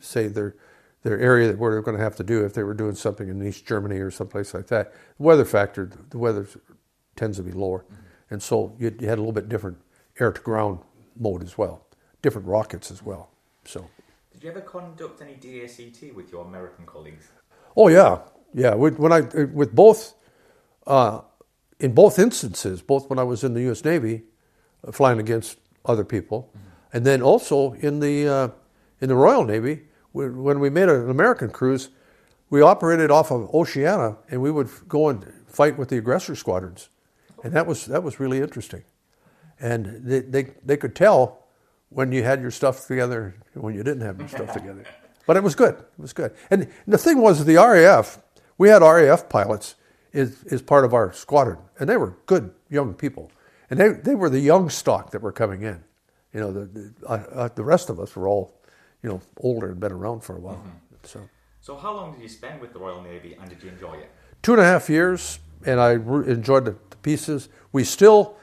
say, 0.00 0.28
their, 0.28 0.56
their 1.02 1.18
area 1.18 1.48
that 1.48 1.58
we're 1.58 1.80
going 1.80 1.96
to 1.96 2.02
have 2.02 2.16
to 2.16 2.24
do 2.24 2.44
if 2.44 2.54
they 2.54 2.62
were 2.62 2.74
doing 2.74 2.94
something 2.94 3.28
in 3.28 3.44
East 3.46 3.66
Germany 3.66 3.98
or 3.98 4.10
someplace 4.10 4.54
like 4.54 4.68
that. 4.68 4.92
The 5.18 5.22
weather 5.22 5.44
factor, 5.44 5.90
the 6.10 6.18
weather 6.18 6.46
tends 7.16 7.36
to 7.38 7.42
be 7.42 7.52
lower, 7.52 7.80
mm-hmm. 7.80 7.94
and 8.30 8.42
so 8.42 8.74
you, 8.78 8.94
you, 8.98 9.08
had 9.08 9.18
a 9.18 9.20
little 9.20 9.32
bit 9.32 9.48
different 9.48 9.78
air 10.18 10.32
to 10.32 10.40
ground 10.40 10.78
mode 11.18 11.42
as 11.42 11.56
well, 11.58 11.86
different 12.22 12.46
rockets 12.46 12.90
as 12.90 13.02
well. 13.02 13.30
So, 13.64 13.88
did 14.32 14.42
you 14.42 14.50
ever 14.50 14.60
conduct 14.60 15.22
any 15.22 15.34
DACT 15.34 16.14
with 16.14 16.32
your 16.32 16.44
American 16.44 16.86
colleagues? 16.86 17.28
Oh 17.76 17.88
yeah, 17.88 18.18
yeah. 18.54 18.74
When 18.74 19.12
I 19.12 19.20
with 19.20 19.74
both, 19.74 20.14
uh, 20.86 21.20
in 21.78 21.92
both 21.92 22.18
instances, 22.18 22.82
both 22.82 23.08
when 23.08 23.18
I 23.18 23.24
was 23.24 23.44
in 23.44 23.54
the 23.54 23.62
U.S. 23.62 23.84
Navy, 23.84 24.22
uh, 24.86 24.92
flying 24.92 25.20
against 25.20 25.58
other 25.84 26.04
people, 26.04 26.50
mm-hmm. 26.50 26.96
and 26.96 27.06
then 27.06 27.22
also 27.22 27.72
in 27.74 28.00
the 28.00 28.28
uh, 28.28 28.48
in 29.00 29.08
the 29.08 29.16
Royal 29.16 29.44
Navy 29.44 29.82
when 30.12 30.60
we 30.60 30.70
made 30.70 30.88
an 30.88 31.10
American 31.10 31.50
cruise, 31.50 31.88
we 32.50 32.60
operated 32.60 33.10
off 33.10 33.30
of 33.30 33.52
Oceana, 33.54 34.18
and 34.30 34.42
we 34.42 34.50
would 34.50 34.68
go 34.88 35.08
and 35.08 35.26
fight 35.46 35.78
with 35.78 35.88
the 35.88 35.96
aggressor 35.96 36.36
squadrons, 36.36 36.90
and 37.42 37.52
that 37.54 37.66
was 37.66 37.86
that 37.86 38.02
was 38.02 38.20
really 38.20 38.40
interesting, 38.40 38.84
and 39.62 39.86
they 40.04 40.20
they, 40.20 40.42
they 40.64 40.76
could 40.76 40.94
tell 40.94 41.46
when 41.88 42.12
you 42.12 42.22
had 42.22 42.42
your 42.42 42.50
stuff 42.50 42.86
together 42.86 43.34
and 43.54 43.62
when 43.62 43.74
you 43.74 43.82
didn't 43.82 44.02
have 44.02 44.18
your 44.18 44.28
stuff 44.28 44.52
together, 44.60 44.84
but 45.26 45.36
it 45.38 45.42
was 45.42 45.54
good. 45.54 45.74
It 45.74 45.98
was 45.98 46.12
good, 46.12 46.34
and 46.50 46.68
the 46.86 46.98
thing 46.98 47.18
was 47.22 47.44
the 47.46 47.56
RAF. 47.56 48.18
We 48.58 48.68
had 48.68 48.82
RAF 48.82 49.30
pilots 49.30 49.76
is 50.12 50.44
is 50.44 50.60
part 50.60 50.84
of 50.84 50.92
our 50.92 51.12
squadron, 51.14 51.58
and 51.78 51.88
they 51.88 51.96
were 51.96 52.18
good 52.26 52.52
young 52.68 52.92
people, 52.92 53.32
and 53.70 53.80
they 53.80 53.88
they 53.88 54.14
were 54.14 54.28
the 54.28 54.40
young 54.40 54.68
stock 54.68 55.12
that 55.12 55.22
were 55.22 55.32
coming 55.32 55.62
in. 55.62 55.82
You 56.34 56.40
know, 56.40 56.52
the 56.52 56.66
the, 56.66 57.06
uh, 57.06 57.48
the 57.54 57.64
rest 57.64 57.88
of 57.88 57.98
us 57.98 58.14
were 58.14 58.28
all 58.28 58.62
you 59.02 59.10
know, 59.10 59.20
older 59.38 59.70
and 59.70 59.80
been 59.80 59.92
around 59.92 60.20
for 60.20 60.36
a 60.36 60.40
while. 60.40 60.56
Mm-hmm. 60.56 60.96
So. 61.04 61.28
So 61.60 61.76
how 61.76 61.94
long 61.94 62.12
did 62.12 62.22
you 62.22 62.28
spend 62.28 62.60
with 62.60 62.72
the 62.72 62.78
Royal 62.78 63.02
Navy, 63.02 63.36
and 63.40 63.48
did 63.48 63.62
you 63.62 63.68
enjoy 63.68 63.94
it? 63.94 64.10
Two 64.42 64.52
and 64.52 64.60
a 64.60 64.64
half 64.64 64.90
years, 64.90 65.38
and 65.64 65.78
I 65.78 65.92
re- 65.92 66.32
enjoyed 66.32 66.64
the, 66.64 66.76
the 66.90 66.96
pieces. 66.96 67.48
We 67.70 67.84
still, 67.84 68.36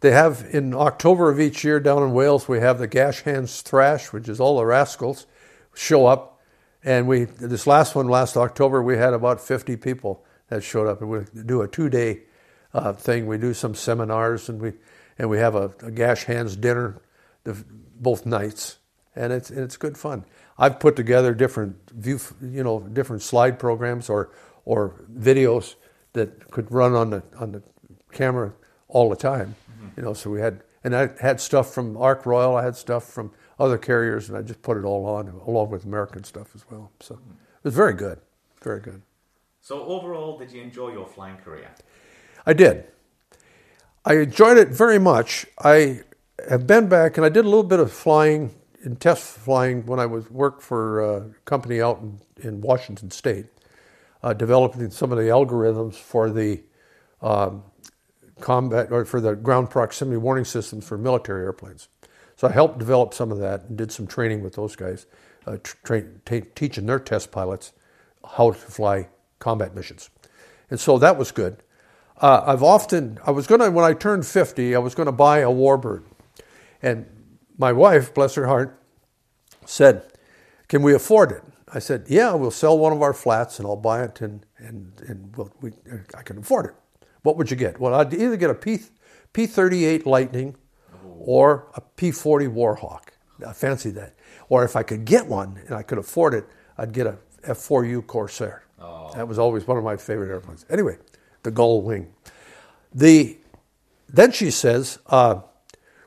they 0.00 0.12
have 0.12 0.46
in 0.50 0.74
October 0.74 1.30
of 1.30 1.40
each 1.40 1.62
year 1.64 1.80
down 1.80 2.02
in 2.02 2.12
Wales, 2.12 2.48
we 2.48 2.60
have 2.60 2.78
the 2.78 2.86
Gash 2.86 3.22
Hands 3.22 3.62
Thrash, 3.62 4.12
which 4.12 4.28
is 4.28 4.40
all 4.40 4.58
the 4.58 4.64
rascals 4.64 5.26
show 5.74 6.06
up, 6.06 6.40
and 6.82 7.06
we 7.06 7.24
this 7.24 7.66
last 7.66 7.94
one 7.94 8.08
last 8.08 8.36
October 8.36 8.82
we 8.82 8.96
had 8.96 9.12
about 9.12 9.40
50 9.40 9.76
people 9.76 10.24
that 10.48 10.62
showed 10.62 10.86
up, 10.86 11.00
and 11.00 11.10
we 11.10 11.20
do 11.44 11.62
a 11.62 11.68
two 11.68 11.88
day 11.88 12.22
uh, 12.72 12.92
thing. 12.92 13.26
We 13.26 13.38
do 13.38 13.54
some 13.54 13.74
seminars, 13.74 14.48
and 14.48 14.60
we 14.60 14.72
and 15.18 15.28
we 15.28 15.38
have 15.38 15.54
a, 15.54 15.72
a 15.82 15.90
Gash 15.90 16.24
Hands 16.24 16.54
dinner, 16.56 17.00
the, 17.44 17.62
both 17.96 18.24
nights 18.24 18.78
and 19.14 19.32
it's 19.32 19.50
it's 19.50 19.76
good 19.76 19.96
fun. 19.96 20.24
I've 20.58 20.78
put 20.78 20.96
together 20.96 21.34
different 21.34 21.76
view, 21.90 22.20
you 22.42 22.62
know, 22.62 22.80
different 22.80 23.22
slide 23.22 23.58
programs 23.58 24.08
or 24.08 24.30
or 24.64 24.94
videos 25.12 25.74
that 26.12 26.50
could 26.50 26.70
run 26.70 26.94
on 26.94 27.10
the 27.10 27.22
on 27.38 27.52
the 27.52 27.62
camera 28.12 28.52
all 28.88 29.08
the 29.08 29.16
time. 29.16 29.54
You 29.96 30.02
know, 30.02 30.14
so 30.14 30.30
we 30.30 30.40
had 30.40 30.62
and 30.82 30.96
I 30.96 31.10
had 31.20 31.40
stuff 31.40 31.74
from 31.74 31.96
Ark 31.96 32.24
Royal, 32.24 32.56
I 32.56 32.64
had 32.64 32.76
stuff 32.76 33.04
from 33.04 33.32
other 33.58 33.76
carriers, 33.76 34.28
and 34.28 34.38
I 34.38 34.42
just 34.42 34.62
put 34.62 34.76
it 34.78 34.84
all 34.84 35.04
on 35.06 35.28
along 35.46 35.70
with 35.70 35.84
American 35.84 36.24
stuff 36.24 36.54
as 36.54 36.64
well. 36.70 36.90
So 37.00 37.14
it 37.14 37.64
was 37.64 37.74
very 37.74 37.94
good, 37.94 38.18
very 38.62 38.80
good. 38.80 39.02
So 39.60 39.82
overall, 39.84 40.38
did 40.38 40.50
you 40.50 40.62
enjoy 40.62 40.92
your 40.92 41.06
flying 41.06 41.36
career? 41.36 41.70
I 42.46 42.54
did. 42.54 42.84
I 44.04 44.14
enjoyed 44.14 44.56
it 44.56 44.68
very 44.68 44.98
much. 44.98 45.46
I 45.58 46.00
have 46.48 46.66
been 46.66 46.88
back 46.88 47.18
and 47.18 47.26
I 47.26 47.28
did 47.28 47.44
a 47.44 47.48
little 47.48 47.62
bit 47.62 47.80
of 47.80 47.92
flying 47.92 48.54
in 48.82 48.96
test 48.96 49.22
flying 49.22 49.84
when 49.84 50.00
I 50.00 50.06
was 50.06 50.30
worked 50.30 50.62
for 50.62 51.02
a 51.02 51.30
company 51.44 51.82
out 51.82 52.00
in, 52.00 52.18
in 52.42 52.60
Washington 52.62 53.10
State, 53.10 53.46
uh, 54.22 54.32
developing 54.32 54.90
some 54.90 55.12
of 55.12 55.18
the 55.18 55.24
algorithms 55.24 55.96
for 55.96 56.30
the 56.30 56.62
um, 57.20 57.62
combat 58.40 58.88
or 58.90 59.04
for 59.04 59.20
the 59.20 59.34
ground 59.34 59.70
proximity 59.70 60.16
warning 60.16 60.44
systems 60.44 60.86
for 60.86 60.98
military 60.98 61.44
airplanes. 61.44 61.88
So 62.36 62.48
I 62.48 62.52
helped 62.52 62.78
develop 62.78 63.14
some 63.14 63.30
of 63.30 63.38
that 63.38 63.64
and 63.64 63.76
did 63.76 63.92
some 63.92 64.06
training 64.06 64.42
with 64.42 64.54
those 64.54 64.76
guys, 64.76 65.06
uh, 65.46 65.58
tra- 65.62 66.04
t- 66.24 66.42
teaching 66.54 66.86
their 66.86 66.98
test 66.98 67.30
pilots 67.30 67.72
how 68.36 68.52
to 68.52 68.58
fly 68.58 69.08
combat 69.38 69.74
missions, 69.74 70.10
and 70.70 70.78
so 70.78 70.98
that 70.98 71.16
was 71.18 71.32
good. 71.32 71.62
Uh, 72.20 72.42
I've 72.46 72.62
often 72.62 73.18
I 73.26 73.30
was 73.30 73.46
going 73.46 73.60
to 73.60 73.70
when 73.70 73.84
I 73.84 73.94
turned 73.94 74.26
50, 74.26 74.74
I 74.74 74.78
was 74.78 74.94
going 74.94 75.06
to 75.06 75.12
buy 75.12 75.38
a 75.38 75.48
Warbird, 75.48 76.04
and 76.82 77.06
my 77.58 77.72
wife, 77.72 78.14
bless 78.14 78.34
her 78.36 78.46
heart, 78.46 78.80
said, 79.66 80.04
Can 80.68 80.82
we 80.82 80.94
afford 80.94 81.32
it? 81.32 81.42
I 81.72 81.78
said, 81.78 82.06
Yeah, 82.08 82.34
we'll 82.34 82.50
sell 82.50 82.78
one 82.78 82.92
of 82.92 83.02
our 83.02 83.12
flats 83.12 83.58
and 83.58 83.68
I'll 83.68 83.76
buy 83.76 84.02
it 84.02 84.20
and, 84.20 84.44
and, 84.58 84.92
and 85.06 85.36
we'll, 85.36 85.52
we, 85.60 85.72
I 86.16 86.22
can 86.22 86.38
afford 86.38 86.66
it. 86.66 86.74
What 87.22 87.36
would 87.36 87.50
you 87.50 87.56
get? 87.56 87.80
Well, 87.80 87.94
I'd 87.94 88.12
either 88.14 88.36
get 88.36 88.50
a 88.50 88.54
P, 88.54 88.80
P38 89.34 90.06
Lightning 90.06 90.56
or 91.18 91.68
a 91.74 91.80
P40 91.80 92.52
Warhawk. 92.52 93.08
I 93.46 93.52
fancy 93.52 93.90
that. 93.90 94.14
Or 94.48 94.64
if 94.64 94.76
I 94.76 94.82
could 94.82 95.04
get 95.04 95.26
one 95.26 95.60
and 95.66 95.74
I 95.74 95.82
could 95.82 95.98
afford 95.98 96.34
it, 96.34 96.46
I'd 96.76 96.92
get 96.92 97.06
a 97.06 97.18
F4U 97.46 98.06
Corsair. 98.06 98.64
Oh. 98.80 99.12
That 99.14 99.28
was 99.28 99.38
always 99.38 99.66
one 99.66 99.76
of 99.76 99.84
my 99.84 99.96
favorite 99.96 100.30
airplanes. 100.30 100.64
Anyway, 100.70 100.98
the 101.42 101.50
Gull 101.50 101.82
Wing. 101.82 102.12
The, 102.94 103.36
then 104.08 104.32
she 104.32 104.50
says, 104.50 104.98
uh, 105.06 105.40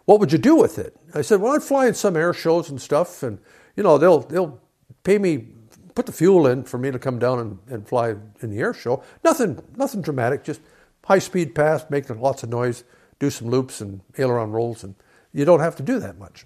What 0.05 0.20
would 0.20 0.32
you 0.32 0.38
do 0.38 0.55
with 0.55 0.78
it? 0.78 0.95
I 1.14 1.22
said, 1.22 1.41
well, 1.41 1.53
I'd 1.53 1.64
fly 1.64 1.88
in 1.88 1.93
some 1.93 2.18
air 2.18 2.34
shows 2.34 2.70
and 2.70 2.82
stuff, 2.82 3.22
and 3.24 3.39
you 3.76 3.84
know 3.84 3.97
they'll 3.97 4.20
they'll 4.20 4.59
pay 5.03 5.18
me 5.18 5.47
put 5.95 6.07
the 6.07 6.11
fuel 6.11 6.47
in 6.47 6.64
for 6.64 6.80
me 6.80 6.89
to 6.89 6.97
come 6.97 7.20
down 7.20 7.39
and, 7.39 7.59
and 7.68 7.88
fly 7.88 8.16
in 8.41 8.49
the 8.49 8.59
air 8.59 8.74
show. 8.74 9.03
Nothing 9.24 9.61
nothing 9.76 10.01
dramatic, 10.01 10.43
just 10.43 10.61
high 11.05 11.19
speed 11.19 11.55
pass, 11.55 11.85
make 11.89 12.09
lots 12.09 12.43
of 12.43 12.49
noise, 12.49 12.83
do 13.19 13.29
some 13.29 13.49
loops 13.49 13.81
and 13.81 14.01
aileron 14.17 14.51
rolls, 14.51 14.83
and 14.83 14.95
you 15.31 15.45
don't 15.45 15.59
have 15.59 15.75
to 15.77 15.83
do 15.83 15.99
that 15.99 16.17
much. 16.17 16.45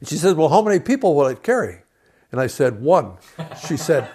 And 0.00 0.08
she 0.08 0.16
said, 0.16 0.36
well, 0.36 0.48
how 0.48 0.62
many 0.62 0.80
people 0.80 1.14
will 1.14 1.26
it 1.26 1.42
carry? 1.42 1.82
And 2.32 2.40
I 2.40 2.46
said, 2.46 2.80
one. 2.80 3.16
She 3.66 3.76
said, 3.76 4.08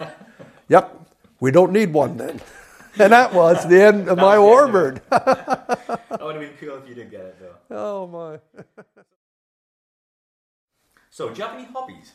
yep, 0.68 1.10
we 1.40 1.52
don't 1.52 1.72
need 1.72 1.94
one 1.94 2.18
then. 2.18 2.42
And 2.98 3.12
that 3.12 3.34
was 3.34 3.68
the 3.68 3.84
end 3.84 4.08
of 4.08 4.18
my 4.18 4.38
warbird. 4.38 5.02
I 5.12 6.24
would 6.24 6.38
have 6.38 6.42
been 6.42 6.54
cool 6.58 6.78
if 6.78 6.88
you 6.88 6.96
didn't 6.96 7.12
get 7.12 7.26
it 7.26 7.38
though. 7.42 7.76
Oh 7.78 8.08
my. 8.08 8.64
So, 11.10 11.30
do 11.30 11.38
you 11.38 11.46
have 11.46 11.58
any 11.58 11.66
hobbies? 11.66 12.14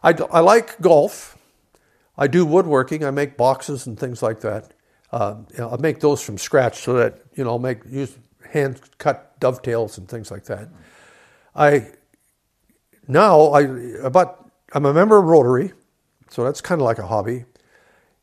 I, 0.00 0.10
I 0.32 0.38
like 0.38 0.80
golf. 0.80 1.36
I 2.16 2.28
do 2.28 2.46
woodworking. 2.46 3.04
I 3.04 3.10
make 3.10 3.36
boxes 3.36 3.84
and 3.84 3.98
things 3.98 4.22
like 4.22 4.42
that. 4.42 4.72
Uh, 5.12 5.36
you 5.52 5.58
know, 5.58 5.70
I 5.70 5.76
make 5.78 6.00
those 6.00 6.22
from 6.22 6.38
scratch 6.38 6.80
so 6.80 6.94
that 6.94 7.20
you 7.34 7.44
know, 7.44 7.50
I'll 7.50 7.58
make 7.58 7.80
use 7.88 8.16
hand 8.50 8.80
cut 8.98 9.38
dovetails 9.40 9.98
and 9.98 10.08
things 10.08 10.30
like 10.30 10.44
that. 10.44 10.68
I 11.54 11.88
now 13.08 13.46
I 13.48 13.62
about 14.02 14.50
I'm 14.72 14.86
a 14.86 14.94
member 14.94 15.18
of 15.18 15.24
Rotary, 15.24 15.72
so 16.30 16.44
that's 16.44 16.60
kind 16.60 16.80
of 16.80 16.84
like 16.84 16.98
a 16.98 17.06
hobby. 17.06 17.44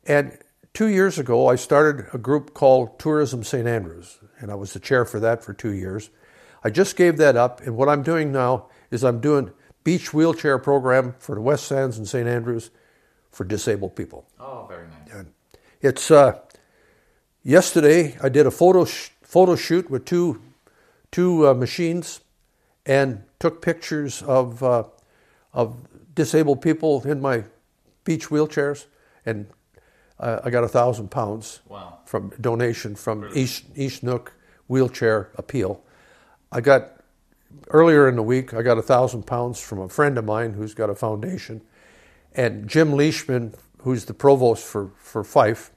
And 0.06 0.38
two 0.72 0.86
years 0.86 1.18
ago, 1.18 1.46
I 1.46 1.56
started 1.56 2.06
a 2.14 2.18
group 2.18 2.54
called 2.54 2.98
Tourism 2.98 3.44
St. 3.44 3.66
Andrews, 3.66 4.18
and 4.40 4.50
I 4.50 4.54
was 4.54 4.72
the 4.72 4.80
chair 4.80 5.04
for 5.04 5.20
that 5.20 5.44
for 5.44 5.52
two 5.52 5.72
years. 5.72 6.08
I 6.64 6.70
just 6.70 6.96
gave 6.96 7.18
that 7.18 7.36
up, 7.36 7.60
and 7.60 7.76
what 7.76 7.88
I'm 7.88 8.02
doing 8.02 8.32
now 8.32 8.68
is 8.90 9.04
I'm 9.04 9.20
doing 9.20 9.52
beach 9.84 10.12
wheelchair 10.14 10.58
program 10.58 11.14
for 11.18 11.34
the 11.34 11.40
West 11.40 11.66
Sands 11.66 11.98
and 11.98 12.08
St. 12.08 12.26
Andrews 12.26 12.70
for 13.30 13.44
disabled 13.44 13.94
people. 13.94 14.26
Oh, 14.40 14.66
very 14.68 14.86
nice. 14.88 15.14
And 15.14 15.32
it's 15.80 16.10
uh, 16.10 16.38
yesterday 17.48 18.14
I 18.22 18.28
did 18.28 18.46
a 18.46 18.50
photo 18.50 18.84
sh- 18.84 19.08
photo 19.22 19.56
shoot 19.56 19.90
with 19.90 20.04
two 20.04 20.40
two 21.10 21.48
uh, 21.48 21.54
machines 21.54 22.20
and 22.84 23.22
took 23.38 23.62
pictures 23.62 24.22
of 24.22 24.62
uh, 24.62 24.84
of 25.54 25.76
disabled 26.14 26.60
people 26.60 27.02
in 27.04 27.22
my 27.22 27.44
beach 28.04 28.28
wheelchairs 28.28 28.84
and 29.24 29.46
uh, 30.20 30.40
I 30.44 30.50
got 30.50 30.62
a 30.62 30.68
thousand 30.68 31.10
pounds 31.10 31.60
wow. 31.68 32.00
from 32.04 32.32
donation 32.38 32.94
from 32.94 33.30
East 33.34 33.64
East 33.74 34.02
Neuk 34.02 34.34
Wheelchair 34.68 35.30
Appeal. 35.36 35.82
I 36.52 36.60
got 36.60 37.00
earlier 37.70 38.08
in 38.08 38.16
the 38.16 38.22
week, 38.22 38.52
I 38.52 38.60
got 38.60 38.76
a 38.76 38.82
thousand 38.82 39.22
pounds 39.22 39.58
from 39.58 39.80
a 39.80 39.88
friend 39.88 40.18
of 40.18 40.26
mine 40.26 40.52
who's 40.52 40.74
got 40.74 40.90
a 40.90 40.94
foundation, 40.94 41.62
and 42.34 42.68
Jim 42.68 42.92
Leishman, 42.92 43.54
who's 43.78 44.04
the 44.04 44.12
provost 44.12 44.66
for 44.66 44.90
for 44.98 45.24
Fife, 45.24 45.70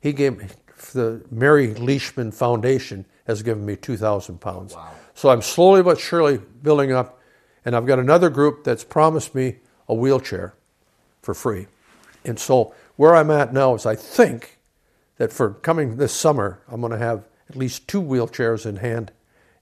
he 0.00 0.12
gave 0.12 0.56
the 0.92 1.24
Mary 1.30 1.74
Leishman 1.74 2.32
Foundation 2.32 3.06
has 3.26 3.42
given 3.42 3.64
me 3.64 3.76
two 3.76 3.96
thousand 3.96 4.40
pounds. 4.40 4.74
Wow. 4.74 4.90
So 5.14 5.30
I'm 5.30 5.42
slowly 5.42 5.82
but 5.82 5.98
surely 5.98 6.38
building 6.62 6.92
up, 6.92 7.20
and 7.64 7.76
I've 7.76 7.86
got 7.86 7.98
another 7.98 8.30
group 8.30 8.64
that's 8.64 8.84
promised 8.84 9.34
me 9.34 9.56
a 9.88 9.94
wheelchair 9.94 10.54
for 11.22 11.34
free, 11.34 11.66
and 12.24 12.38
so 12.38 12.74
where 12.96 13.14
I'm 13.14 13.30
at 13.30 13.52
now 13.52 13.74
is 13.74 13.86
I 13.86 13.96
think 13.96 14.58
that 15.16 15.32
for 15.32 15.50
coming 15.50 15.96
this 15.96 16.12
summer, 16.12 16.60
I'm 16.68 16.80
going 16.80 16.92
to 16.92 16.98
have 16.98 17.28
at 17.48 17.56
least 17.56 17.86
two 17.88 18.02
wheelchairs 18.02 18.66
in 18.66 18.76
hand 18.76 19.12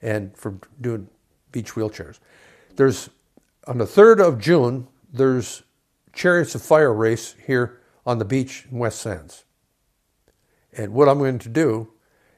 and 0.01 0.37
for 0.37 0.59
doing 0.81 1.09
beach 1.51 1.73
wheelchairs. 1.73 2.19
There's 2.77 3.11
on 3.67 3.79
the 3.79 3.85
3rd 3.85 4.21
of 4.27 4.39
June, 4.39 4.89
there's 5.13 5.63
Chariots 6.13 6.55
of 6.55 6.63
Fire 6.63 6.93
race 6.93 7.37
here 7.47 7.81
on 8.05 8.19
the 8.19 8.25
beach 8.25 8.67
in 8.71 8.79
West 8.79 9.01
Sands. 9.01 9.45
And 10.77 10.93
what 10.95 11.09
I'm 11.09 11.19
going 11.19 11.39
to 11.41 11.49
do 11.49 11.91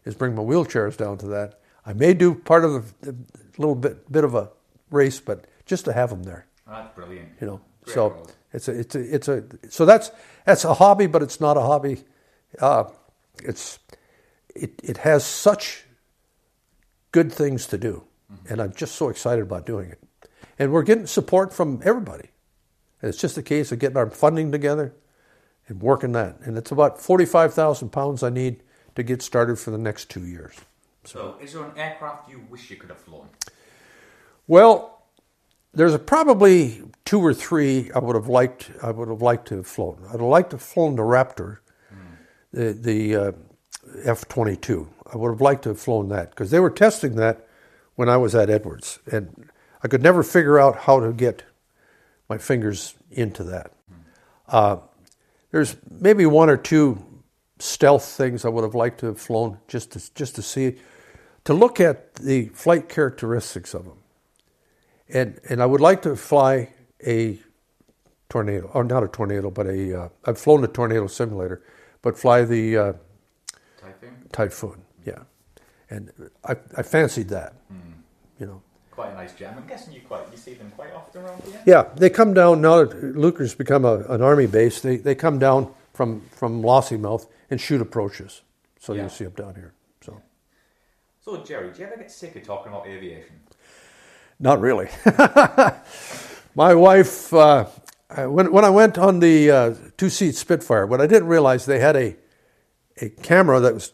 is 0.05 0.15
bring 0.15 0.35
my 0.35 0.43
wheelchairs 0.43 0.97
down 0.97 1.19
to 1.19 1.27
that. 1.29 1.61
I 1.87 1.93
may 1.93 2.15
do 2.15 2.35
part 2.35 2.65
of 2.65 2.99
the, 3.01 3.13
the 3.13 3.17
little 3.59 3.75
bit 3.75 4.11
bit 4.11 4.25
of 4.25 4.35
a 4.35 4.51
race, 4.91 5.21
but 5.21 5.45
just 5.67 5.85
to 5.85 5.93
have 5.93 6.11
them 6.11 6.23
there. 6.25 6.47
That's 6.67 6.95
brilliant. 6.95 7.29
You 7.41 7.47
know, 7.47 7.61
Great 7.85 7.95
so 7.95 8.09
road. 8.11 8.33
it's 8.53 8.69
a 8.69 8.79
it's 8.79 8.95
a 8.95 9.15
it's 9.15 9.29
a 9.29 9.45
so 9.69 9.85
that's 9.85 10.11
that's 10.45 10.65
a 10.65 10.75
hobby, 10.75 11.07
but 11.07 11.23
it's 11.23 11.41
not 11.41 11.57
a 11.57 11.61
hobby. 11.61 12.03
Uh, 12.59 12.85
it's 13.43 13.79
it 14.55 14.81
it 14.83 14.99
has 14.99 15.25
such 15.25 15.85
good 17.13 17.33
things 17.33 17.67
to 17.69 17.79
do, 17.79 18.05
and 18.49 18.61
I'm 18.61 18.73
just 18.75 18.97
so 18.97 19.09
excited 19.09 19.43
about 19.43 19.67
doing 19.67 19.91
it. 19.91 20.01
And 20.59 20.73
we're 20.73 20.83
getting 20.83 21.07
support 21.07 21.53
from 21.53 21.81
everybody. 21.85 22.31
And 23.03 23.09
it's 23.09 23.21
just 23.21 23.37
a 23.37 23.43
case 23.43 23.73
of 23.73 23.79
getting 23.79 23.97
our 23.97 24.09
funding 24.09 24.53
together 24.53 24.95
and 25.69 25.81
working 25.81 26.13
that. 26.13 26.39
And 26.41 26.57
it's 26.57 26.71
about 26.71 27.01
forty-five 27.01 27.55
thousand 27.55 27.91
pounds 27.91 28.23
I 28.23 28.31
need 28.31 28.63
to 28.95 29.03
get 29.03 29.23
started 29.23 29.59
for 29.59 29.71
the 29.71 29.79
next 29.79 30.11
two 30.11 30.25
years. 30.27 30.55
So, 31.05 31.37
is 31.41 31.53
there 31.53 31.65
an 31.65 31.77
aircraft 31.77 32.31
you 32.31 32.45
wish 32.49 32.71
you 32.71 32.77
could 32.77 32.91
have 32.91 32.99
flown? 33.01 33.29
Well, 34.47 35.03
there's 35.73 35.95
a 35.95 35.99
probably 35.99 36.83
two 37.05 37.21
or 37.21 37.35
three 37.35 37.91
I 37.95 37.99
would 37.99 38.17
have 38.17 38.29
liked. 38.29 38.71
I 38.83 38.91
would 38.91 39.09
have 39.09 39.23
liked 39.23 39.49
to 39.49 39.57
have 39.57 39.67
flown. 39.67 40.03
I'd 40.07 40.13
have 40.13 40.21
liked 40.23 40.51
to 40.51 40.57
have 40.57 40.63
flown 40.63 40.97
the 40.97 41.03
Raptor, 41.03 41.59
the 42.53 42.73
the 42.73 43.17
uh, 43.17 43.33
F-22. 44.05 44.89
I 45.13 45.17
would 45.17 45.31
have 45.31 45.41
liked 45.41 45.63
to 45.65 45.71
have 45.71 45.81
flown 45.81 46.09
that 46.09 46.31
because 46.31 46.51
they 46.51 46.61
were 46.61 46.71
testing 46.71 47.17
that 47.17 47.47
when 47.95 48.09
I 48.09 48.17
was 48.17 48.35
at 48.35 48.51
Edwards, 48.51 48.99
and 49.11 49.49
I 49.83 49.89
could 49.89 50.03
never 50.03 50.23
figure 50.23 50.59
out 50.59 50.77
how 50.77 51.01
to 51.01 51.13
get 51.13 51.45
my 52.29 52.39
fingers 52.39 52.95
into 53.11 53.45
that. 53.45 53.73
Uh, 54.49 54.79
there's 55.55 55.77
maybe 55.89 56.27
one 56.27 56.51
or 56.51 56.57
two 56.57 57.05
stealth 57.61 58.05
things 58.05 58.45
I 58.45 58.49
would 58.49 58.65
have 58.65 58.75
liked 58.75 58.99
to 59.01 59.07
have 59.07 59.21
flown 59.21 59.59
just 59.69 59.93
to 59.93 60.15
just 60.15 60.35
to 60.35 60.43
see, 60.43 60.79
to 61.45 61.55
look 61.55 61.81
at 61.81 62.15
the 62.17 62.47
flight 62.49 62.89
characteristics 62.89 63.75
of 63.75 63.85
them 63.85 63.99
and 65.09 65.41
and 65.49 65.63
I 65.63 65.67
would 65.67 65.81
like 65.81 66.03
to 66.03 66.17
fly 66.17 66.71
a 67.07 67.39
tornado, 68.29 68.71
or 68.75 68.85
not 68.85 69.05
a 69.05 69.09
tornado, 69.09 69.51
but 69.51 69.67
a. 69.67 70.03
Uh, 70.03 70.09
I've 70.25 70.39
flown 70.39 70.65
a 70.65 70.69
tornado 70.69 71.07
simulator, 71.07 71.63
but 72.03 72.19
fly 72.19 72.45
the 72.45 72.77
uh, 72.77 72.93
Typhoon? 73.81 74.29
typhoon. 74.33 74.83
Yeah, 75.07 75.23
and 75.91 76.11
I 76.45 76.57
I 76.77 76.83
fancied 76.83 77.29
that. 77.29 77.55
You 78.41 78.47
know. 78.47 78.63
Quite 78.95 79.11
a 79.11 79.15
nice 79.15 79.33
jet. 79.33 79.55
I'm 79.57 79.67
guessing 79.67 79.93
you 79.93 80.01
quite 80.07 80.23
you 80.31 80.37
see 80.39 80.55
them 80.55 80.71
quite 80.77 80.93
often 80.93 81.23
around 81.23 81.43
here. 81.45 81.61
Yeah, 81.67 81.83
they 81.97 82.11
come 82.11 82.33
down 82.35 82.61
now 82.61 82.85
that 82.85 82.91
Leuchars 83.17 83.57
become 83.57 83.85
a, 83.85 83.99
an 84.09 84.23
army 84.23 84.47
base. 84.47 84.81
They 84.81 84.97
they 84.97 85.15
come 85.17 85.39
down 85.39 85.73
from 85.93 86.21
from 86.31 86.63
Lossiemouth 86.63 87.27
and 87.51 87.61
shoot 87.61 87.81
approaches. 87.81 88.43
So 88.79 88.93
Yeah. 88.93 89.01
you'll 89.03 89.11
see 89.11 89.25
them 89.25 89.33
down 89.35 89.55
here. 89.57 89.73
So 90.05 90.21
So, 91.21 91.43
Jerry, 91.43 91.73
do 91.73 91.81
you 91.81 91.87
ever 91.87 91.97
get 91.97 92.11
sick 92.11 92.37
of 92.37 92.45
talking 92.45 92.71
about 92.73 92.87
aviation? 92.87 93.41
Not 94.39 94.61
really. 94.61 94.89
My 96.55 96.75
wife, 96.75 97.33
uh, 97.35 97.65
when, 98.17 98.53
when 98.53 98.65
I 98.65 98.71
went 98.71 98.97
on 98.99 99.19
the 99.21 99.51
uh, 99.51 99.75
two 99.97 100.09
seat 100.11 100.35
Spitfire, 100.37 100.87
what 100.87 101.01
I 101.01 101.07
didn't 101.07 101.29
realize 101.29 101.67
they 101.67 101.81
had 101.81 101.97
a, 101.97 102.17
a 103.01 103.09
camera 103.09 103.59
that 103.61 103.75
was 103.75 103.93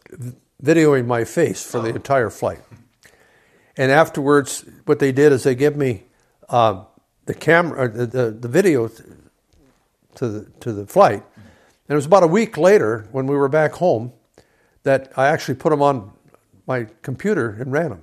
videoing 0.63 1.07
my 1.07 1.25
face 1.25 1.63
for 1.65 1.81
the 1.81 1.89
entire 1.95 2.29
flight. 2.29 2.61
And 3.81 3.91
afterwards, 3.91 4.63
what 4.85 4.99
they 4.99 5.11
did 5.11 5.33
is 5.33 5.45
they 5.45 5.55
give 5.55 5.75
me 5.75 6.05
uh, 6.51 6.85
the 7.25 7.33
camera, 7.33 7.91
the, 7.91 8.05
the, 8.05 8.31
the 8.31 8.47
video 8.47 8.89
to 8.89 10.29
the, 10.29 10.51
to 10.61 10.75
the 10.75 10.87
flight. 10.87 11.25
And 11.35 11.45
it 11.89 11.95
was 11.95 12.05
about 12.05 12.23
a 12.23 12.27
week 12.27 12.59
later 12.59 13.09
when 13.11 13.27
we 13.27 13.35
were 13.35 13.49
back 13.49 13.73
home 13.73 14.13
that 14.83 15.11
I 15.17 15.29
actually 15.29 15.55
put 15.55 15.71
them 15.71 15.81
on 15.81 16.13
my 16.67 16.89
computer 17.01 17.57
and 17.59 17.73
ran 17.73 17.89
them. 17.89 18.03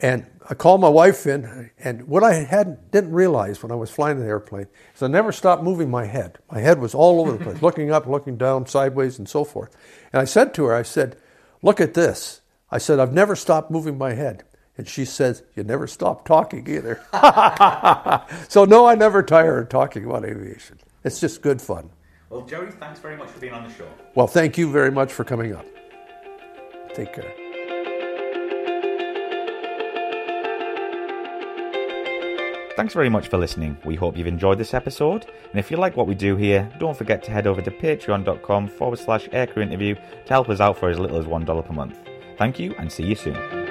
And 0.00 0.26
I 0.48 0.54
called 0.54 0.80
my 0.80 0.88
wife 0.88 1.26
in, 1.26 1.72
and 1.80 2.06
what 2.06 2.22
I 2.22 2.34
hadn't 2.34 2.92
didn't 2.92 3.10
realize 3.10 3.64
when 3.64 3.72
I 3.72 3.74
was 3.74 3.90
flying 3.90 4.20
the 4.20 4.26
airplane 4.26 4.68
is 4.94 5.02
I 5.02 5.08
never 5.08 5.32
stopped 5.32 5.64
moving 5.64 5.90
my 5.90 6.04
head. 6.04 6.38
My 6.52 6.60
head 6.60 6.78
was 6.78 6.94
all 6.94 7.20
over 7.20 7.32
the 7.32 7.42
place, 7.42 7.62
looking 7.62 7.90
up, 7.90 8.06
looking 8.06 8.36
down, 8.36 8.68
sideways, 8.68 9.18
and 9.18 9.28
so 9.28 9.42
forth. 9.42 9.76
And 10.12 10.22
I 10.22 10.24
said 10.24 10.54
to 10.54 10.66
her, 10.66 10.74
I 10.76 10.82
said, 10.82 11.16
"Look 11.62 11.80
at 11.80 11.94
this." 11.94 12.42
I 12.70 12.78
said, 12.78 13.00
"I've 13.00 13.12
never 13.12 13.34
stopped 13.34 13.68
moving 13.68 13.98
my 13.98 14.14
head." 14.14 14.44
And 14.78 14.88
she 14.88 15.04
says, 15.04 15.42
"You 15.54 15.64
never 15.64 15.86
stop 15.86 16.26
talking 16.26 16.66
either." 16.68 17.00
so 18.48 18.64
no, 18.64 18.86
I 18.86 18.94
never 18.94 19.22
tire 19.22 19.58
of 19.58 19.68
talking 19.68 20.04
about 20.04 20.24
aviation. 20.24 20.78
It's 21.04 21.20
just 21.20 21.42
good 21.42 21.60
fun. 21.60 21.90
Well, 22.30 22.42
Jerry, 22.42 22.72
thanks 22.72 22.98
very 22.98 23.16
much 23.16 23.28
for 23.28 23.40
being 23.40 23.52
on 23.52 23.68
the 23.68 23.74
show. 23.74 23.88
Well, 24.14 24.26
thank 24.26 24.56
you 24.56 24.70
very 24.70 24.90
much 24.90 25.12
for 25.12 25.24
coming 25.24 25.54
up. 25.54 25.66
Take 26.94 27.12
care. 27.12 27.34
Thanks 32.74 32.94
very 32.94 33.10
much 33.10 33.28
for 33.28 33.36
listening. 33.36 33.76
We 33.84 33.96
hope 33.96 34.16
you've 34.16 34.26
enjoyed 34.26 34.56
this 34.56 34.72
episode. 34.72 35.26
And 35.50 35.58
if 35.58 35.70
you 35.70 35.76
like 35.76 35.94
what 35.96 36.06
we 36.06 36.14
do 36.14 36.36
here, 36.36 36.70
don't 36.80 36.96
forget 36.96 37.22
to 37.24 37.30
head 37.30 37.46
over 37.46 37.60
to 37.60 37.70
patreon.com 37.70 38.68
forward 38.68 38.98
slash 38.98 39.28
aircrew 39.28 39.62
interview 39.62 39.94
to 39.94 40.28
help 40.28 40.48
us 40.48 40.60
out 40.60 40.78
for 40.78 40.88
as 40.88 40.98
little 40.98 41.18
as 41.18 41.26
$1 41.26 41.66
per 41.66 41.72
month. 41.74 41.98
Thank 42.38 42.58
you 42.58 42.74
and 42.78 42.90
see 42.90 43.04
you 43.04 43.14
soon. 43.14 43.61